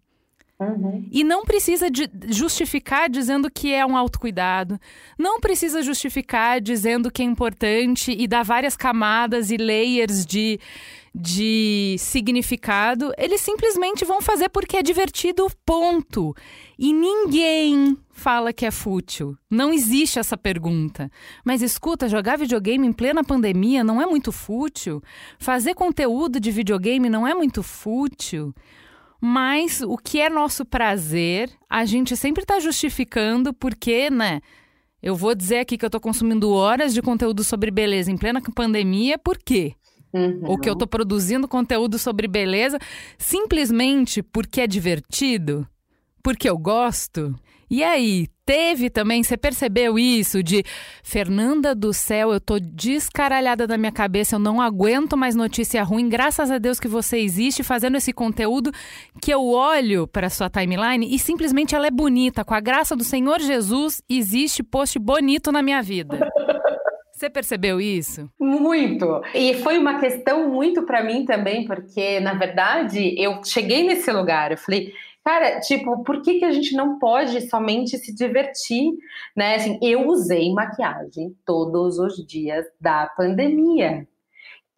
Uhum. 0.59 1.07
E 1.11 1.23
não 1.23 1.45
precisa 1.45 1.87
de 1.89 2.09
justificar 2.29 3.07
dizendo 3.09 3.49
que 3.49 3.71
é 3.71 3.85
um 3.85 3.95
autocuidado, 3.95 4.79
não 5.17 5.39
precisa 5.39 5.83
justificar 5.83 6.59
dizendo 6.59 7.11
que 7.11 7.21
é 7.21 7.25
importante 7.25 8.11
e 8.11 8.27
dar 8.27 8.41
várias 8.41 8.75
camadas 8.75 9.51
e 9.51 9.57
layers 9.57 10.25
de, 10.25 10.59
de 11.13 11.95
significado. 11.99 13.13
Eles 13.19 13.41
simplesmente 13.41 14.03
vão 14.03 14.19
fazer 14.19 14.49
porque 14.49 14.77
é 14.77 14.81
divertido, 14.81 15.47
ponto. 15.63 16.35
E 16.77 16.91
ninguém 16.91 17.95
fala 18.09 18.51
que 18.51 18.65
é 18.65 18.71
fútil. 18.71 19.37
Não 19.47 19.71
existe 19.71 20.17
essa 20.17 20.35
pergunta. 20.35 21.11
Mas 21.45 21.61
escuta, 21.61 22.09
jogar 22.09 22.35
videogame 22.35 22.87
em 22.87 22.93
plena 22.93 23.23
pandemia 23.23 23.83
não 23.83 24.01
é 24.01 24.07
muito 24.07 24.31
fútil? 24.31 25.03
Fazer 25.37 25.75
conteúdo 25.75 26.39
de 26.39 26.49
videogame 26.49 27.11
não 27.11 27.27
é 27.27 27.35
muito 27.35 27.61
fútil? 27.61 28.55
Mas 29.21 29.81
o 29.81 29.97
que 29.97 30.21
é 30.21 30.29
nosso 30.29 30.63
prazer, 30.63 31.51
a 31.69 31.85
gente 31.85 32.15
sempre 32.15 32.43
está 32.43 32.59
justificando 32.59 33.53
porque, 33.53 34.09
né? 34.09 34.41
Eu 35.01 35.15
vou 35.15 35.33
dizer 35.35 35.59
aqui 35.59 35.77
que 35.77 35.85
eu 35.85 35.87
estou 35.87 36.01
consumindo 36.01 36.51
horas 36.51 36.93
de 36.93 37.01
conteúdo 37.01 37.43
sobre 37.43 37.71
beleza 37.71 38.11
em 38.11 38.17
plena 38.17 38.41
pandemia, 38.53 39.17
por 39.17 39.37
quê? 39.37 39.73
Uhum. 40.13 40.41
Ou 40.43 40.57
que 40.57 40.69
eu 40.69 40.73
estou 40.73 40.87
produzindo 40.87 41.47
conteúdo 41.47 41.99
sobre 41.99 42.27
beleza 42.27 42.79
simplesmente 43.17 44.23
porque 44.23 44.61
é 44.61 44.67
divertido? 44.67 45.67
Porque 46.23 46.49
eu 46.49 46.57
gosto? 46.57 47.35
E 47.69 47.83
aí, 47.83 48.27
teve 48.47 48.89
também, 48.89 49.21
você 49.21 49.35
percebeu 49.35 49.99
isso 49.99 50.41
de 50.41 50.63
Fernanda 51.03 51.75
do 51.75 51.91
céu, 51.91 52.31
eu 52.31 52.39
tô 52.39 52.57
descaralhada 52.57 53.67
da 53.67 53.77
minha 53.77 53.91
cabeça, 53.91 54.35
eu 54.35 54.39
não 54.39 54.61
aguento 54.61 55.17
mais 55.17 55.35
notícia 55.35 55.83
ruim, 55.83 56.07
graças 56.07 56.49
a 56.49 56.57
Deus 56.57 56.79
que 56.79 56.87
você 56.87 57.17
existe 57.17 57.61
fazendo 57.61 57.97
esse 57.97 58.13
conteúdo 58.13 58.71
que 59.21 59.33
eu 59.33 59.45
olho 59.45 60.07
para 60.07 60.29
sua 60.29 60.49
timeline 60.49 61.13
e 61.13 61.19
simplesmente 61.19 61.75
ela 61.75 61.87
é 61.87 61.91
bonita, 61.91 62.45
com 62.45 62.53
a 62.53 62.61
graça 62.61 62.95
do 62.95 63.03
Senhor 63.03 63.41
Jesus, 63.41 64.01
existe 64.09 64.63
post 64.63 64.97
bonito 64.97 65.51
na 65.51 65.61
minha 65.61 65.81
vida. 65.81 66.17
Você 67.11 67.31
percebeu 67.31 67.81
isso? 67.81 68.29
Muito. 68.39 69.23
E 69.33 69.55
foi 69.55 69.79
uma 69.79 69.99
questão 69.99 70.51
muito 70.51 70.83
para 70.83 71.03
mim 71.03 71.25
também, 71.25 71.65
porque 71.65 72.19
na 72.19 72.35
verdade 72.35 73.15
eu 73.17 73.43
cheguei 73.43 73.83
nesse 73.87 74.11
lugar, 74.11 74.51
eu 74.51 74.57
falei, 74.57 74.93
Cara, 75.27 75.59
tipo, 75.59 76.05
por 76.05 76.21
que, 76.21 76.39
que 76.39 76.45
a 76.45 76.53
gente 76.53 76.73
não 76.73 76.97
pode 76.97 77.49
somente 77.49 77.97
se 77.97 78.15
divertir, 78.15 78.93
né? 79.35 79.55
Assim, 79.55 79.77
eu 79.83 80.07
usei 80.07 80.53
maquiagem 80.53 81.35
todos 81.45 81.99
os 81.99 82.25
dias 82.25 82.65
da 82.79 83.07
pandemia, 83.07 84.07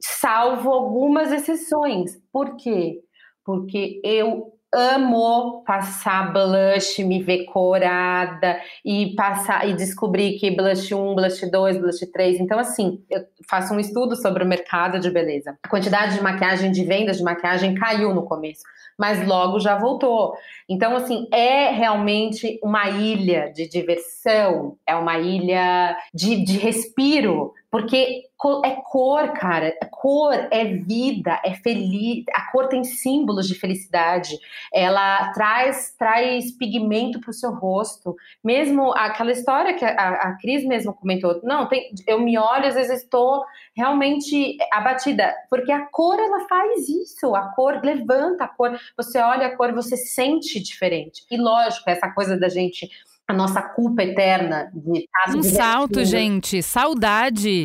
salvo 0.01 0.71
algumas 0.71 1.31
exceções. 1.31 2.19
Por 2.33 2.55
quê? 2.55 2.99
Porque 3.45 4.01
eu 4.03 4.51
amo 4.73 5.63
passar 5.65 6.33
blush, 6.33 7.03
me 7.03 7.21
ver 7.21 7.45
corada 7.45 8.59
e 8.83 9.13
passar 9.15 9.69
e 9.69 9.75
descobrir 9.75 10.39
que 10.39 10.49
blush 10.49 10.91
1, 10.91 11.13
blush 11.13 11.47
2, 11.47 11.77
blush 11.77 12.11
3. 12.11 12.39
Então, 12.39 12.57
assim, 12.57 13.03
eu 13.07 13.23
faço 13.47 13.71
um 13.73 13.79
estudo 13.79 14.15
sobre 14.15 14.43
o 14.43 14.47
mercado 14.47 14.99
de 14.99 15.11
beleza. 15.11 15.59
A 15.61 15.67
quantidade 15.67 16.15
de 16.15 16.23
maquiagem, 16.23 16.71
de 16.71 16.83
vendas 16.83 17.17
de 17.17 17.23
maquiagem 17.23 17.75
caiu 17.75 18.15
no 18.15 18.23
começo, 18.23 18.63
mas 18.99 19.25
logo 19.25 19.59
já 19.59 19.77
voltou. 19.77 20.33
Então, 20.67 20.93
assim, 20.95 21.25
é 21.31 21.69
realmente 21.69 22.59
uma 22.61 22.89
ilha 22.89 23.49
de 23.53 23.67
diversão, 23.67 24.75
é 24.85 24.93
uma 24.93 25.17
ilha 25.17 25.95
de, 26.13 26.43
de 26.43 26.57
respiro, 26.57 27.53
porque 27.71 28.23
é 28.65 28.75
cor, 28.83 29.33
cara. 29.33 29.67
É 29.67 29.85
cor 29.85 30.33
é 30.51 30.65
vida, 30.65 31.39
é 31.45 31.53
feliz. 31.53 32.23
A 32.33 32.51
cor 32.51 32.67
tem 32.67 32.83
símbolos 32.83 33.47
de 33.47 33.53
felicidade. 33.53 34.37
Ela 34.73 35.31
traz 35.33 35.93
traz 35.97 36.51
pigmento 36.51 37.19
para 37.19 37.29
o 37.29 37.33
seu 37.33 37.51
rosto. 37.51 38.15
Mesmo 38.43 38.91
aquela 38.93 39.31
história 39.31 39.75
que 39.75 39.85
a, 39.85 39.91
a 39.91 40.37
Cris 40.37 40.65
mesmo 40.65 40.93
comentou. 40.93 41.39
Não, 41.43 41.67
tem, 41.67 41.91
eu 42.07 42.19
me 42.19 42.37
olho 42.37 42.67
às 42.67 42.75
vezes 42.75 43.03
estou 43.03 43.43
realmente 43.75 44.57
abatida, 44.71 45.33
porque 45.49 45.71
a 45.71 45.85
cor 45.87 46.19
ela 46.19 46.47
faz 46.47 46.89
isso. 46.89 47.35
A 47.35 47.53
cor 47.53 47.81
levanta 47.83 48.45
a 48.45 48.47
cor. 48.47 48.79
Você 48.97 49.19
olha 49.19 49.47
a 49.47 49.55
cor, 49.55 49.73
você 49.73 49.95
sente 49.95 50.59
diferente. 50.59 51.23
E 51.29 51.37
lógico, 51.37 51.89
essa 51.89 52.09
coisa 52.09 52.37
da 52.37 52.49
gente 52.49 52.89
a 53.29 53.33
nossa 53.33 53.61
culpa 53.61 54.01
eterna 54.01 54.71
de 54.73 55.01
estar 55.01 55.37
Um 55.37 55.43
salto, 55.43 56.03
gente, 56.03 56.63
saudade. 56.63 57.63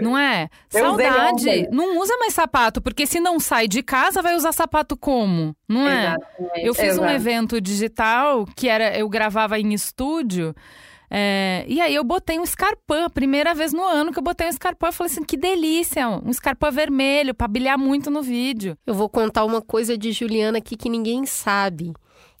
não 0.00 0.16
é? 0.16 0.48
Eu 0.72 0.86
saudade. 0.86 1.68
Não 1.70 2.00
usa 2.00 2.16
mais 2.16 2.32
sapato, 2.32 2.80
porque 2.80 3.06
se 3.06 3.20
não 3.20 3.38
sai 3.38 3.68
de 3.68 3.82
casa, 3.82 4.22
vai 4.22 4.34
usar 4.34 4.52
sapato 4.52 4.96
como? 4.96 5.54
Não 5.68 5.86
é? 5.86 6.16
Exatamente. 6.16 6.66
Eu 6.66 6.74
fiz 6.74 6.84
Exato. 6.84 7.06
um 7.06 7.10
evento 7.10 7.60
digital 7.60 8.46
que 8.56 8.70
era 8.70 8.96
eu 8.98 9.06
gravava 9.06 9.60
em 9.60 9.74
estúdio. 9.74 10.54
É, 11.10 11.66
e 11.68 11.78
aí 11.78 11.94
eu 11.94 12.02
botei 12.02 12.40
um 12.40 12.46
Scarpan, 12.46 13.10
primeira 13.10 13.52
vez 13.54 13.74
no 13.74 13.84
ano 13.84 14.12
que 14.12 14.18
eu 14.18 14.22
botei 14.22 14.48
um 14.48 14.52
Scarpan, 14.52 14.88
eu 14.88 14.92
falei 14.94 15.12
assim, 15.12 15.22
que 15.22 15.36
delícia, 15.36 16.08
um 16.08 16.32
Scarpan 16.32 16.70
vermelho 16.70 17.34
para 17.34 17.46
brilhar 17.46 17.76
muito 17.76 18.10
no 18.10 18.22
vídeo. 18.22 18.78
Eu 18.86 18.94
vou 18.94 19.10
contar 19.10 19.44
uma 19.44 19.60
coisa 19.60 19.96
de 19.96 20.10
Juliana 20.10 20.56
aqui 20.56 20.74
que 20.74 20.88
ninguém 20.88 21.26
sabe 21.26 21.92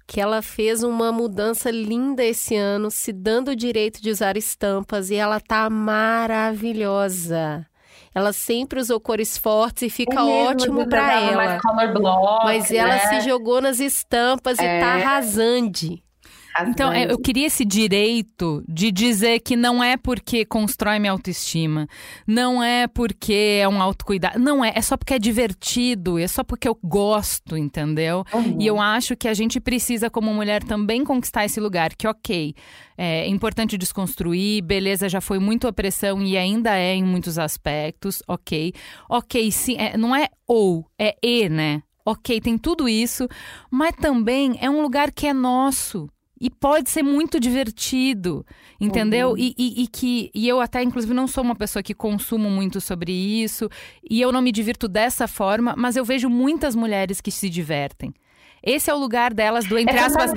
que 0.06 0.20
ela 0.20 0.40
fez 0.40 0.82
uma 0.82 1.10
mudança 1.10 1.70
linda 1.70 2.22
esse 2.24 2.54
ano, 2.54 2.90
se 2.90 3.12
dando 3.12 3.48
o 3.52 3.56
direito 3.56 4.00
de 4.00 4.10
usar 4.10 4.36
estampas 4.36 5.10
e 5.10 5.16
ela 5.16 5.40
tá 5.40 5.68
maravilhosa. 5.68 7.66
Ela 8.14 8.32
sempre 8.32 8.80
usou 8.80 9.00
cores 9.00 9.36
fortes 9.36 9.82
e 9.82 9.90
fica 9.90 10.20
é 10.20 10.24
mesmo, 10.24 10.48
ótimo 10.48 10.88
para 10.88 11.20
ela. 11.20 11.58
Block, 11.92 12.44
Mas 12.44 12.70
ela 12.70 12.94
né? 12.94 13.08
se 13.08 13.20
jogou 13.28 13.60
nas 13.60 13.78
estampas 13.80 14.58
é. 14.58 14.78
e 14.78 14.80
tá 14.80 14.94
arrasando. 14.94 16.00
Então, 16.66 16.92
é, 16.92 17.10
eu 17.10 17.18
queria 17.18 17.46
esse 17.46 17.64
direito 17.64 18.64
de 18.68 18.90
dizer 18.90 19.40
que 19.40 19.56
não 19.56 19.82
é 19.82 19.96
porque 19.96 20.44
constrói 20.44 20.98
minha 20.98 21.12
autoestima, 21.12 21.88
não 22.26 22.62
é 22.62 22.86
porque 22.86 23.60
é 23.60 23.68
um 23.68 23.80
autocuidado, 23.80 24.38
não 24.38 24.64
é, 24.64 24.72
é 24.74 24.82
só 24.82 24.96
porque 24.96 25.14
é 25.14 25.18
divertido, 25.18 26.18
é 26.18 26.26
só 26.26 26.42
porque 26.44 26.68
eu 26.68 26.78
gosto, 26.82 27.56
entendeu? 27.56 28.24
Uhum. 28.32 28.56
E 28.60 28.66
eu 28.66 28.80
acho 28.80 29.16
que 29.16 29.28
a 29.28 29.34
gente 29.34 29.60
precisa, 29.60 30.08
como 30.08 30.32
mulher, 30.32 30.62
também 30.62 31.04
conquistar 31.04 31.44
esse 31.44 31.60
lugar, 31.60 31.94
que 31.94 32.06
ok, 32.06 32.54
é 32.96 33.28
importante 33.28 33.76
desconstruir, 33.76 34.62
beleza, 34.62 35.08
já 35.08 35.20
foi 35.20 35.38
muito 35.38 35.68
opressão 35.68 36.22
e 36.22 36.36
ainda 36.36 36.76
é 36.76 36.94
em 36.94 37.04
muitos 37.04 37.38
aspectos, 37.38 38.22
ok. 38.26 38.72
Ok, 39.08 39.50
sim, 39.50 39.76
é, 39.78 39.96
não 39.96 40.14
é 40.14 40.28
ou, 40.46 40.86
é 40.98 41.16
e, 41.22 41.48
né? 41.48 41.82
Ok, 42.04 42.40
tem 42.40 42.56
tudo 42.56 42.88
isso, 42.88 43.26
mas 43.68 43.92
também 43.96 44.56
é 44.60 44.70
um 44.70 44.80
lugar 44.80 45.10
que 45.10 45.26
é 45.26 45.32
nosso. 45.32 46.08
E 46.38 46.50
pode 46.50 46.90
ser 46.90 47.02
muito 47.02 47.40
divertido, 47.40 48.44
entendeu? 48.80 49.30
Uhum. 49.30 49.38
E, 49.38 49.54
e, 49.56 49.82
e, 49.84 49.86
que 49.86 50.30
e 50.34 50.46
eu 50.46 50.60
até, 50.60 50.82
inclusive, 50.82 51.14
não 51.14 51.26
sou 51.26 51.42
uma 51.42 51.56
pessoa 51.56 51.82
que 51.82 51.94
consumo 51.94 52.50
muito 52.50 52.80
sobre 52.80 53.12
isso, 53.12 53.70
e 54.08 54.20
eu 54.20 54.30
não 54.30 54.42
me 54.42 54.52
divirto 54.52 54.86
dessa 54.86 55.26
forma, 55.26 55.74
mas 55.76 55.96
eu 55.96 56.04
vejo 56.04 56.28
muitas 56.28 56.74
mulheres 56.74 57.20
que 57.20 57.30
se 57.30 57.48
divertem. 57.48 58.12
Esse 58.66 58.90
é 58.90 58.94
o 58.94 58.98
lugar 58.98 59.32
delas 59.32 59.64
do, 59.64 59.78
entre 59.78 59.96
é 59.96 60.00
aspas, 60.00 60.32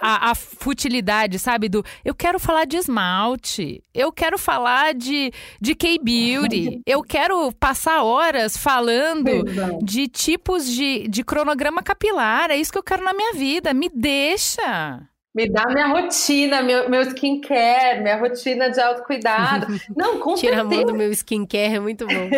a, 0.00 0.28
a, 0.28 0.30
a, 0.30 0.34
futilidade, 0.34 1.38
sabe? 1.38 1.68
Do 1.68 1.84
eu 2.02 2.14
quero 2.14 2.40
falar 2.40 2.64
de 2.64 2.78
esmalte, 2.78 3.84
eu 3.92 4.10
quero 4.10 4.38
falar 4.38 4.94
de, 4.94 5.30
de 5.60 5.74
K-Beauty, 5.74 6.80
eu 6.86 7.02
quero 7.02 7.52
passar 7.52 8.02
horas 8.02 8.56
falando 8.56 9.44
de 9.82 10.08
tipos 10.08 10.66
de, 10.66 11.06
de 11.06 11.22
cronograma 11.22 11.82
capilar. 11.82 12.50
É 12.50 12.56
isso 12.56 12.72
que 12.72 12.78
eu 12.78 12.82
quero 12.82 13.04
na 13.04 13.12
minha 13.12 13.34
vida. 13.34 13.74
Me 13.74 13.90
deixa. 13.94 15.09
Me 15.32 15.48
dá 15.48 15.64
minha 15.66 15.86
rotina, 15.86 16.60
meu, 16.60 16.90
meu 16.90 17.02
skincare, 17.02 18.00
minha 18.00 18.16
rotina 18.16 18.68
de 18.68 18.80
autocuidado. 18.80 19.66
Não, 19.96 20.18
com 20.18 20.34
Tira 20.34 20.56
certeza. 20.56 20.60
a 20.60 20.64
mão 20.64 20.84
do 20.84 20.94
meu 20.94 21.10
skincare, 21.12 21.76
é 21.76 21.78
muito 21.78 22.04
bom. 22.04 22.28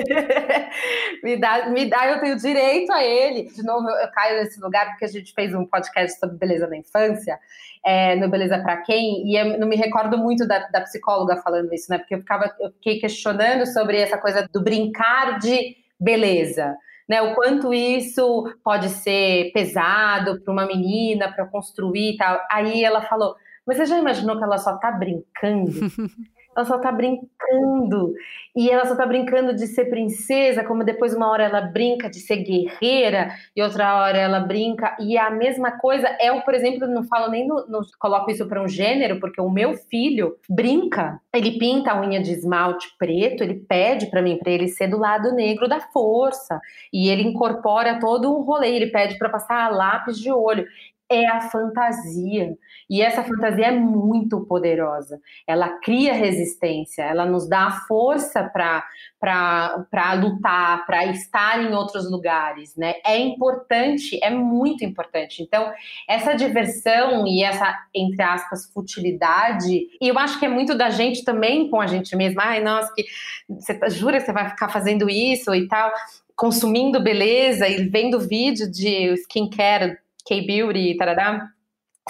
me, 1.24 1.36
dá, 1.38 1.70
me 1.70 1.86
dá, 1.86 2.06
eu 2.08 2.20
tenho 2.20 2.36
direito 2.36 2.92
a 2.92 3.02
ele. 3.02 3.44
De 3.44 3.62
novo, 3.62 3.88
eu, 3.88 3.96
eu 3.96 4.10
caio 4.10 4.42
nesse 4.42 4.60
lugar 4.60 4.90
porque 4.90 5.06
a 5.06 5.08
gente 5.08 5.32
fez 5.32 5.54
um 5.54 5.64
podcast 5.64 6.20
sobre 6.20 6.36
beleza 6.36 6.66
na 6.66 6.76
infância, 6.76 7.38
é, 7.82 8.14
no 8.16 8.28
Beleza 8.28 8.58
para 8.58 8.76
Quem, 8.82 9.26
e 9.26 9.40
eu 9.40 9.58
não 9.58 9.66
me 9.66 9.76
recordo 9.76 10.18
muito 10.18 10.46
da, 10.46 10.68
da 10.68 10.82
psicóloga 10.82 11.36
falando 11.36 11.72
isso, 11.72 11.90
né? 11.90 11.96
Porque 11.96 12.14
eu, 12.14 12.18
ficava, 12.18 12.54
eu 12.60 12.70
fiquei 12.72 13.00
questionando 13.00 13.64
sobre 13.66 13.96
essa 13.96 14.18
coisa 14.18 14.46
do 14.52 14.62
brincar 14.62 15.38
de 15.38 15.76
beleza 15.98 16.76
né? 17.08 17.22
O 17.22 17.34
quanto 17.34 17.72
isso 17.72 18.52
pode 18.64 18.88
ser 18.88 19.50
pesado 19.52 20.40
para 20.40 20.52
uma 20.52 20.66
menina, 20.66 21.32
para 21.32 21.46
construir 21.46 22.14
e 22.14 22.16
tal. 22.16 22.40
Aí 22.50 22.84
ela 22.84 23.02
falou: 23.02 23.34
Mas 23.66 23.76
você 23.76 23.86
já 23.86 23.98
imaginou 23.98 24.36
que 24.36 24.44
ela 24.44 24.58
só 24.58 24.74
está 24.74 24.90
brincando? 24.90 25.72
ela 26.54 26.64
só 26.64 26.78
tá 26.78 26.92
brincando. 26.92 28.14
E 28.54 28.68
ela 28.68 28.84
só 28.84 28.94
tá 28.94 29.06
brincando 29.06 29.54
de 29.54 29.66
ser 29.66 29.86
princesa, 29.86 30.62
como 30.62 30.84
depois 30.84 31.14
uma 31.14 31.30
hora 31.30 31.44
ela 31.44 31.62
brinca 31.62 32.10
de 32.10 32.20
ser 32.20 32.36
guerreira 32.36 33.34
e 33.56 33.62
outra 33.62 33.96
hora 33.96 34.18
ela 34.18 34.40
brinca. 34.40 34.94
E 35.00 35.16
a 35.16 35.30
mesma 35.30 35.78
coisa, 35.78 36.06
eu, 36.20 36.42
por 36.42 36.52
exemplo, 36.52 36.86
não 36.86 37.02
falo 37.04 37.30
nem 37.30 37.46
no, 37.46 37.66
no 37.66 37.80
coloco 37.98 38.30
isso 38.30 38.46
para 38.46 38.62
um 38.62 38.68
gênero, 38.68 39.18
porque 39.20 39.40
o 39.40 39.48
meu 39.48 39.74
filho 39.74 40.36
brinca. 40.48 41.18
Ele 41.32 41.58
pinta 41.58 41.92
a 41.92 42.00
unha 42.00 42.20
de 42.22 42.32
esmalte 42.32 42.88
preto, 42.98 43.42
ele 43.42 43.54
pede 43.54 44.10
para 44.10 44.20
mim 44.20 44.38
para 44.38 44.52
ele 44.52 44.68
ser 44.68 44.88
do 44.88 44.98
lado 44.98 45.32
negro 45.32 45.66
da 45.66 45.80
força. 45.80 46.60
E 46.92 47.08
ele 47.08 47.22
incorpora 47.22 47.98
todo 47.98 48.30
um 48.30 48.42
rolê, 48.42 48.76
ele 48.76 48.88
pede 48.88 49.16
para 49.16 49.30
passar 49.30 49.72
lápis 49.72 50.18
de 50.18 50.30
olho 50.30 50.66
é 51.12 51.28
a 51.28 51.40
fantasia. 51.42 52.56
E 52.88 53.00
essa 53.00 53.22
fantasia 53.22 53.66
é 53.66 53.70
muito 53.70 54.44
poderosa. 54.46 55.20
Ela 55.46 55.68
cria 55.80 56.12
resistência, 56.12 57.02
ela 57.02 57.24
nos 57.24 57.48
dá 57.48 57.70
força 57.88 58.44
para 58.44 60.14
lutar, 60.14 60.84
para 60.86 61.06
estar 61.06 61.62
em 61.62 61.74
outros 61.74 62.10
lugares. 62.10 62.76
Né? 62.76 62.94
É 63.04 63.18
importante, 63.18 64.18
é 64.22 64.30
muito 64.30 64.84
importante. 64.84 65.42
Então, 65.42 65.72
essa 66.08 66.34
diversão 66.34 67.26
e 67.26 67.42
essa, 67.42 67.78
entre 67.94 68.22
aspas, 68.22 68.70
futilidade, 68.72 69.86
e 70.00 70.08
eu 70.08 70.18
acho 70.18 70.38
que 70.38 70.46
é 70.46 70.48
muito 70.48 70.74
da 70.74 70.90
gente 70.90 71.24
também 71.24 71.70
com 71.70 71.80
a 71.80 71.86
gente 71.86 72.14
mesma. 72.16 72.42
Ai, 72.44 72.60
nossa, 72.62 72.92
que 72.94 73.04
você 73.48 73.74
tá, 73.74 73.88
jura 73.88 74.18
que 74.18 74.26
você 74.26 74.32
vai 74.32 74.48
ficar 74.48 74.68
fazendo 74.68 75.08
isso 75.08 75.54
e 75.54 75.66
tal? 75.68 75.92
Consumindo 76.34 77.00
beleza 77.00 77.68
e 77.68 77.88
vendo 77.88 78.18
vídeo 78.20 78.70
de 78.70 79.14
skincare 79.14 80.01
K-Beauty, 80.26 80.96
tarará. 80.96 81.52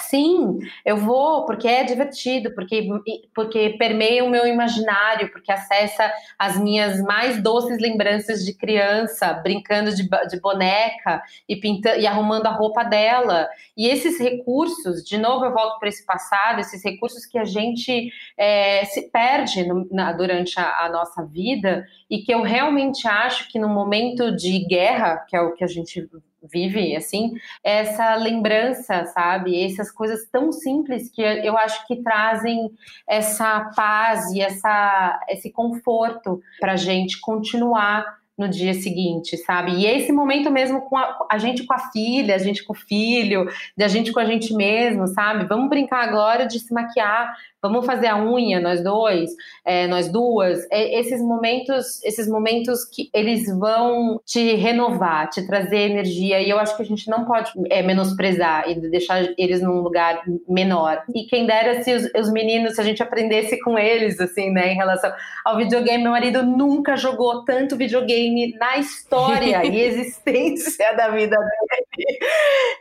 Sim, 0.01 0.57
eu 0.83 0.97
vou 0.97 1.45
porque 1.45 1.67
é 1.67 1.83
divertido, 1.83 2.51
porque, 2.55 2.89
porque 3.33 3.75
permeia 3.77 4.23
o 4.25 4.29
meu 4.29 4.47
imaginário, 4.47 5.31
porque 5.31 5.51
acessa 5.51 6.11
as 6.37 6.59
minhas 6.59 6.99
mais 7.03 7.41
doces 7.43 7.79
lembranças 7.79 8.43
de 8.43 8.55
criança, 8.57 9.31
brincando 9.33 9.93
de, 9.93 10.09
de 10.29 10.41
boneca 10.41 11.21
e 11.47 11.55
pintando 11.55 11.99
e 11.99 12.07
arrumando 12.07 12.47
a 12.47 12.51
roupa 12.51 12.83
dela. 12.83 13.47
E 13.77 13.87
esses 13.87 14.17
recursos, 14.17 15.03
de 15.03 15.17
novo 15.19 15.45
eu 15.45 15.53
volto 15.53 15.77
para 15.77 15.89
esse 15.89 16.03
passado, 16.03 16.59
esses 16.59 16.83
recursos 16.83 17.27
que 17.27 17.37
a 17.37 17.45
gente 17.45 18.11
é, 18.35 18.85
se 18.85 19.11
perde 19.11 19.63
no, 19.63 19.87
na, 19.91 20.11
durante 20.11 20.59
a, 20.59 20.85
a 20.85 20.89
nossa 20.89 21.23
vida 21.23 21.85
e 22.09 22.23
que 22.23 22.33
eu 22.33 22.41
realmente 22.41 23.07
acho 23.07 23.47
que 23.47 23.59
no 23.59 23.69
momento 23.69 24.35
de 24.35 24.65
guerra, 24.65 25.17
que 25.29 25.35
é 25.35 25.41
o 25.41 25.53
que 25.53 25.63
a 25.63 25.67
gente 25.67 26.09
vive, 26.51 26.95
assim, 26.95 27.33
essa 27.63 28.15
lembrança, 28.15 29.05
sabe? 29.05 29.63
Essas 29.63 29.91
coisas 29.91 30.27
tão 30.29 30.51
simples 30.51 31.09
que 31.09 31.21
eu 31.21 31.57
acho 31.57 31.85
que 31.87 31.97
trazem 31.97 32.71
essa 33.07 33.71
paz 33.75 34.31
e 34.31 34.41
essa, 34.41 35.19
esse 35.29 35.51
conforto 35.51 36.41
para 36.59 36.73
a 36.73 36.77
gente 36.77 37.19
continuar 37.19 38.21
no 38.37 38.49
dia 38.49 38.73
seguinte, 38.73 39.37
sabe? 39.37 39.73
E 39.73 39.85
esse 39.85 40.11
momento 40.11 40.49
mesmo 40.49 40.81
com 40.81 40.97
a, 40.97 41.27
a, 41.31 41.37
gente 41.37 41.63
com 41.63 41.73
a 41.73 41.91
filha, 41.91 42.33
a 42.33 42.39
gente 42.39 42.63
com 42.63 42.73
o 42.73 42.75
filho, 42.75 43.47
a 43.79 43.87
gente 43.87 44.11
com 44.11 44.19
a 44.19 44.25
gente 44.25 44.53
mesmo, 44.53 45.07
sabe? 45.07 45.45
Vamos 45.45 45.69
brincar 45.69 46.03
agora 46.03 46.47
de 46.47 46.59
se 46.59 46.73
maquiar, 46.73 47.35
vamos 47.63 47.85
fazer 47.85 48.07
a 48.07 48.21
unha, 48.21 48.59
nós 48.59 48.83
dois, 48.83 49.31
é, 49.65 49.87
nós 49.87 50.11
duas. 50.11 50.59
É, 50.69 50.99
esses 50.99 51.21
momentos, 51.21 52.03
esses 52.03 52.27
momentos 52.27 52.83
que 52.83 53.09
eles 53.13 53.47
vão 53.57 54.19
te 54.25 54.55
renovar, 54.55 55.29
te 55.29 55.47
trazer 55.47 55.91
energia. 55.91 56.41
E 56.41 56.49
eu 56.49 56.59
acho 56.59 56.75
que 56.75 56.83
a 56.83 56.85
gente 56.85 57.09
não 57.09 57.23
pode 57.23 57.51
é, 57.69 57.81
menosprezar 57.81 58.69
e 58.69 58.75
deixar 58.89 59.23
eles 59.37 59.61
num 59.61 59.79
lugar 59.79 60.21
menor. 60.47 61.03
E 61.15 61.23
quem 61.23 61.45
dera 61.45 61.81
se 61.83 61.93
os, 61.93 62.09
os 62.13 62.31
meninos, 62.31 62.75
se 62.75 62.81
a 62.81 62.83
gente 62.83 63.01
aprendesse 63.01 63.57
com 63.61 63.79
eles, 63.79 64.19
assim, 64.19 64.51
né, 64.51 64.73
em 64.73 64.75
relação 64.75 65.11
ao 65.45 65.57
videogame. 65.57 66.03
Meu 66.03 66.11
marido 66.11 66.43
nunca 66.43 66.97
jogou 66.97 67.45
tanto 67.45 67.77
videogame 67.77 68.53
na 68.57 68.77
história 68.77 69.65
e 69.65 69.79
existência 69.79 70.93
da 70.95 71.09
vida 71.09 71.37
dele. 71.37 72.19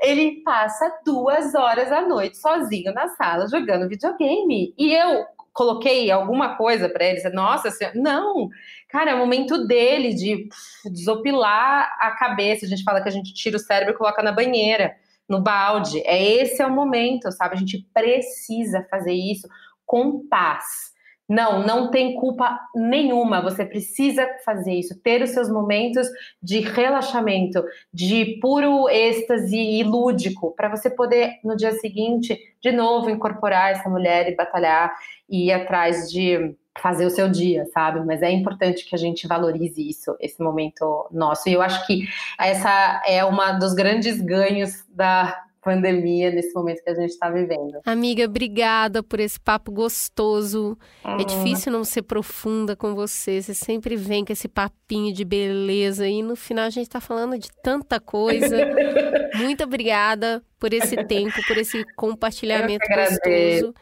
Ele 0.03 0.43
passa 0.45 0.93
duas 1.05 1.55
horas 1.55 1.93
à 1.93 2.03
noite 2.03 2.37
sozinho 2.37 2.93
na 2.93 3.09
sala 3.09 3.47
jogando 3.47 3.89
videogame. 3.89 4.72
E 4.79 4.93
eu 4.93 5.25
coloquei 5.53 6.11
alguma 6.11 6.57
coisa 6.57 6.89
para 6.89 7.05
ele, 7.05 7.29
nossa 7.31 7.71
senhora, 7.71 7.99
não, 7.99 8.49
cara, 8.89 9.11
é 9.11 9.15
o 9.15 9.19
momento 9.19 9.67
dele 9.67 10.15
de 10.15 10.49
desopilar 10.91 11.95
a 12.01 12.13
cabeça. 12.13 12.65
A 12.65 12.69
gente 12.69 12.83
fala 12.83 13.03
que 13.03 13.09
a 13.09 13.13
gente 13.13 13.35
tira 13.35 13.57
o 13.57 13.61
cérebro 13.61 13.95
e 13.95 13.99
coloca 13.99 14.23
na 14.23 14.33
banheira, 14.33 14.95
no 15.29 15.41
balde. 15.41 16.01
É 16.07 16.23
esse 16.23 16.63
é 16.63 16.67
o 16.67 16.71
momento, 16.71 17.31
sabe? 17.31 17.55
A 17.55 17.59
gente 17.59 17.87
precisa 17.93 18.87
fazer 18.91 19.13
isso 19.13 19.47
com 19.85 20.27
paz. 20.27 20.92
Não, 21.33 21.65
não 21.65 21.91
tem 21.91 22.15
culpa 22.17 22.61
nenhuma. 22.75 23.41
Você 23.41 23.65
precisa 23.65 24.29
fazer 24.45 24.75
isso, 24.75 25.01
ter 25.01 25.23
os 25.23 25.31
seus 25.31 25.49
momentos 25.49 26.07
de 26.43 26.61
relaxamento, 26.61 27.65
de 27.91 28.39
puro 28.39 28.87
êxtase 28.91 29.57
e 29.57 29.83
lúdico, 29.83 30.55
para 30.55 30.69
você 30.69 30.91
poder 30.91 31.41
no 31.43 31.57
dia 31.57 31.73
seguinte 31.73 32.39
de 32.61 32.71
novo 32.71 33.09
incorporar 33.09 33.73
essa 33.73 33.89
mulher 33.89 34.29
e 34.29 34.37
batalhar 34.37 34.93
e 35.27 35.47
ir 35.47 35.53
atrás 35.53 36.13
de 36.13 36.55
fazer 36.79 37.07
o 37.07 37.11
seu 37.11 37.31
dia, 37.31 37.65
sabe? 37.73 38.05
Mas 38.05 38.21
é 38.21 38.31
importante 38.31 38.85
que 38.85 38.95
a 38.95 38.99
gente 38.99 39.27
valorize 39.27 39.89
isso, 39.89 40.15
esse 40.21 40.43
momento 40.43 41.09
nosso. 41.11 41.49
E 41.49 41.55
eu 41.55 41.63
acho 41.63 41.87
que 41.87 42.07
essa 42.39 43.03
é 43.07 43.25
uma 43.25 43.53
dos 43.53 43.73
grandes 43.73 44.21
ganhos 44.21 44.85
da 44.91 45.35
pandemia, 45.63 46.31
nesse 46.31 46.53
momento 46.55 46.83
que 46.83 46.91
a 46.91 46.95
gente 46.95 47.11
está 47.11 47.31
vivendo. 47.31 47.81
Amiga, 47.87 48.25
obrigada 48.25 49.03
por 49.03 49.21
esse 49.21 49.39
papo 49.41 49.71
gostoso. 49.71 50.77
Uhum. 51.05 51.21
É 51.21 51.25
difícil 51.25 51.73
não 51.73 51.85
ser 51.85 52.03
profunda 52.03 52.75
com 52.75 52.95
você. 52.95 53.41
Você 53.41 53.55
sempre 53.55 53.97
vem 53.97 54.25
com 54.25 54.33
esse 54.33 54.49
papinho 54.49 55.13
de 55.15 55.25
beleza 55.25 56.07
e 56.09 56.23
no 56.23 56.37
final 56.37 56.67
a 56.67 56.71
gente 56.71 56.87
está 56.87 57.01
falando 57.01 57.39
de 57.39 57.49
tanta 57.63 58.01
coisa. 58.01 58.57
Muito 59.37 59.65
obrigada 59.65 60.43
por 60.59 60.73
esse 60.73 60.97
tempo, 61.05 61.35
por 61.47 61.57
esse 61.57 61.85
compartilhamento 61.97 62.87
gostoso 62.89 63.75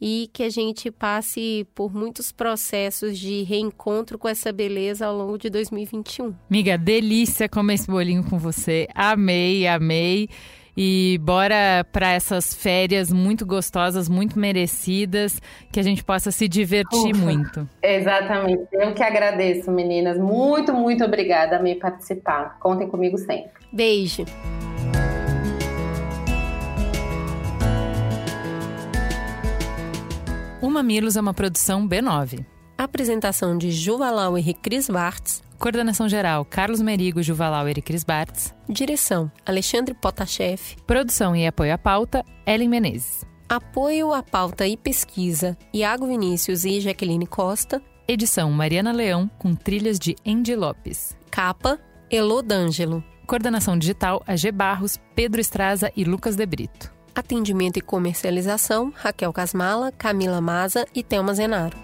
e 0.00 0.30
que 0.32 0.42
a 0.42 0.48
gente 0.48 0.90
passe 0.90 1.66
por 1.74 1.94
muitos 1.94 2.32
processos 2.32 3.18
de 3.18 3.42
reencontro 3.42 4.18
com 4.18 4.26
essa 4.26 4.50
beleza 4.50 5.06
ao 5.06 5.16
longo 5.16 5.36
de 5.36 5.50
2021. 5.50 6.34
Miga, 6.48 6.78
delícia 6.78 7.48
comer 7.48 7.74
esse 7.74 7.86
bolinho 7.86 8.24
com 8.24 8.38
você. 8.38 8.88
Amei, 8.94 9.66
amei. 9.66 10.28
E 10.82 11.18
bora 11.18 11.84
para 11.92 12.10
essas 12.10 12.54
férias 12.54 13.12
muito 13.12 13.44
gostosas, 13.44 14.08
muito 14.08 14.38
merecidas, 14.38 15.38
que 15.70 15.78
a 15.78 15.82
gente 15.82 16.02
possa 16.02 16.30
se 16.30 16.48
divertir 16.48 17.14
Ufa, 17.14 17.22
muito. 17.22 17.68
Exatamente. 17.82 18.66
Eu 18.72 18.94
que 18.94 19.02
agradeço, 19.02 19.70
meninas. 19.70 20.16
Muito, 20.16 20.72
muito 20.72 21.04
obrigada 21.04 21.56
a 21.56 21.62
me 21.62 21.74
participar. 21.74 22.58
Contem 22.60 22.88
comigo 22.88 23.18
sempre. 23.18 23.50
Beijo. 23.70 24.24
O 30.62 30.70
Mamilos 30.70 31.14
é 31.14 31.20
uma 31.20 31.34
produção 31.34 31.86
B9. 31.86 32.42
Apresentação 32.78 33.58
de 33.58 33.70
Juvalau 33.70 34.38
e 34.38 34.54
Cris 34.54 34.88
Bartz. 34.88 35.42
Coordenação 35.60 36.08
geral: 36.08 36.42
Carlos 36.46 36.80
Merigo, 36.80 37.22
Juvalauer 37.22 37.76
e 37.76 37.82
Cris 37.82 38.02
Bartz. 38.02 38.54
Direção: 38.66 39.30
Alexandre 39.44 39.92
Potashev. 39.92 40.58
Produção 40.86 41.36
e 41.36 41.46
apoio 41.46 41.74
à 41.74 41.78
pauta: 41.78 42.24
Ellen 42.46 42.68
Menezes. 42.68 43.26
Apoio 43.46 44.14
à 44.14 44.22
pauta 44.22 44.66
e 44.66 44.74
pesquisa: 44.74 45.56
Iago 45.72 46.06
Vinícius 46.06 46.64
e 46.64 46.80
Jaqueline 46.80 47.26
Costa. 47.26 47.82
Edição: 48.08 48.50
Mariana 48.50 48.90
Leão, 48.90 49.30
com 49.38 49.54
trilhas 49.54 49.98
de 49.98 50.16
Andy 50.26 50.56
Lopes. 50.56 51.14
Capa: 51.30 51.78
Elô 52.10 52.40
D'Angelo. 52.40 53.04
Coordenação 53.26 53.78
digital: 53.78 54.22
AG 54.26 54.50
Barros, 54.50 54.98
Pedro 55.14 55.42
Estraza 55.42 55.92
e 55.94 56.04
Lucas 56.04 56.36
De 56.36 56.46
Brito. 56.46 56.90
Atendimento 57.14 57.76
e 57.76 57.82
comercialização: 57.82 58.90
Raquel 58.96 59.30
Casmala, 59.30 59.92
Camila 59.92 60.40
Maza 60.40 60.86
e 60.94 61.02
Thelma 61.02 61.34
Zenaro. 61.34 61.76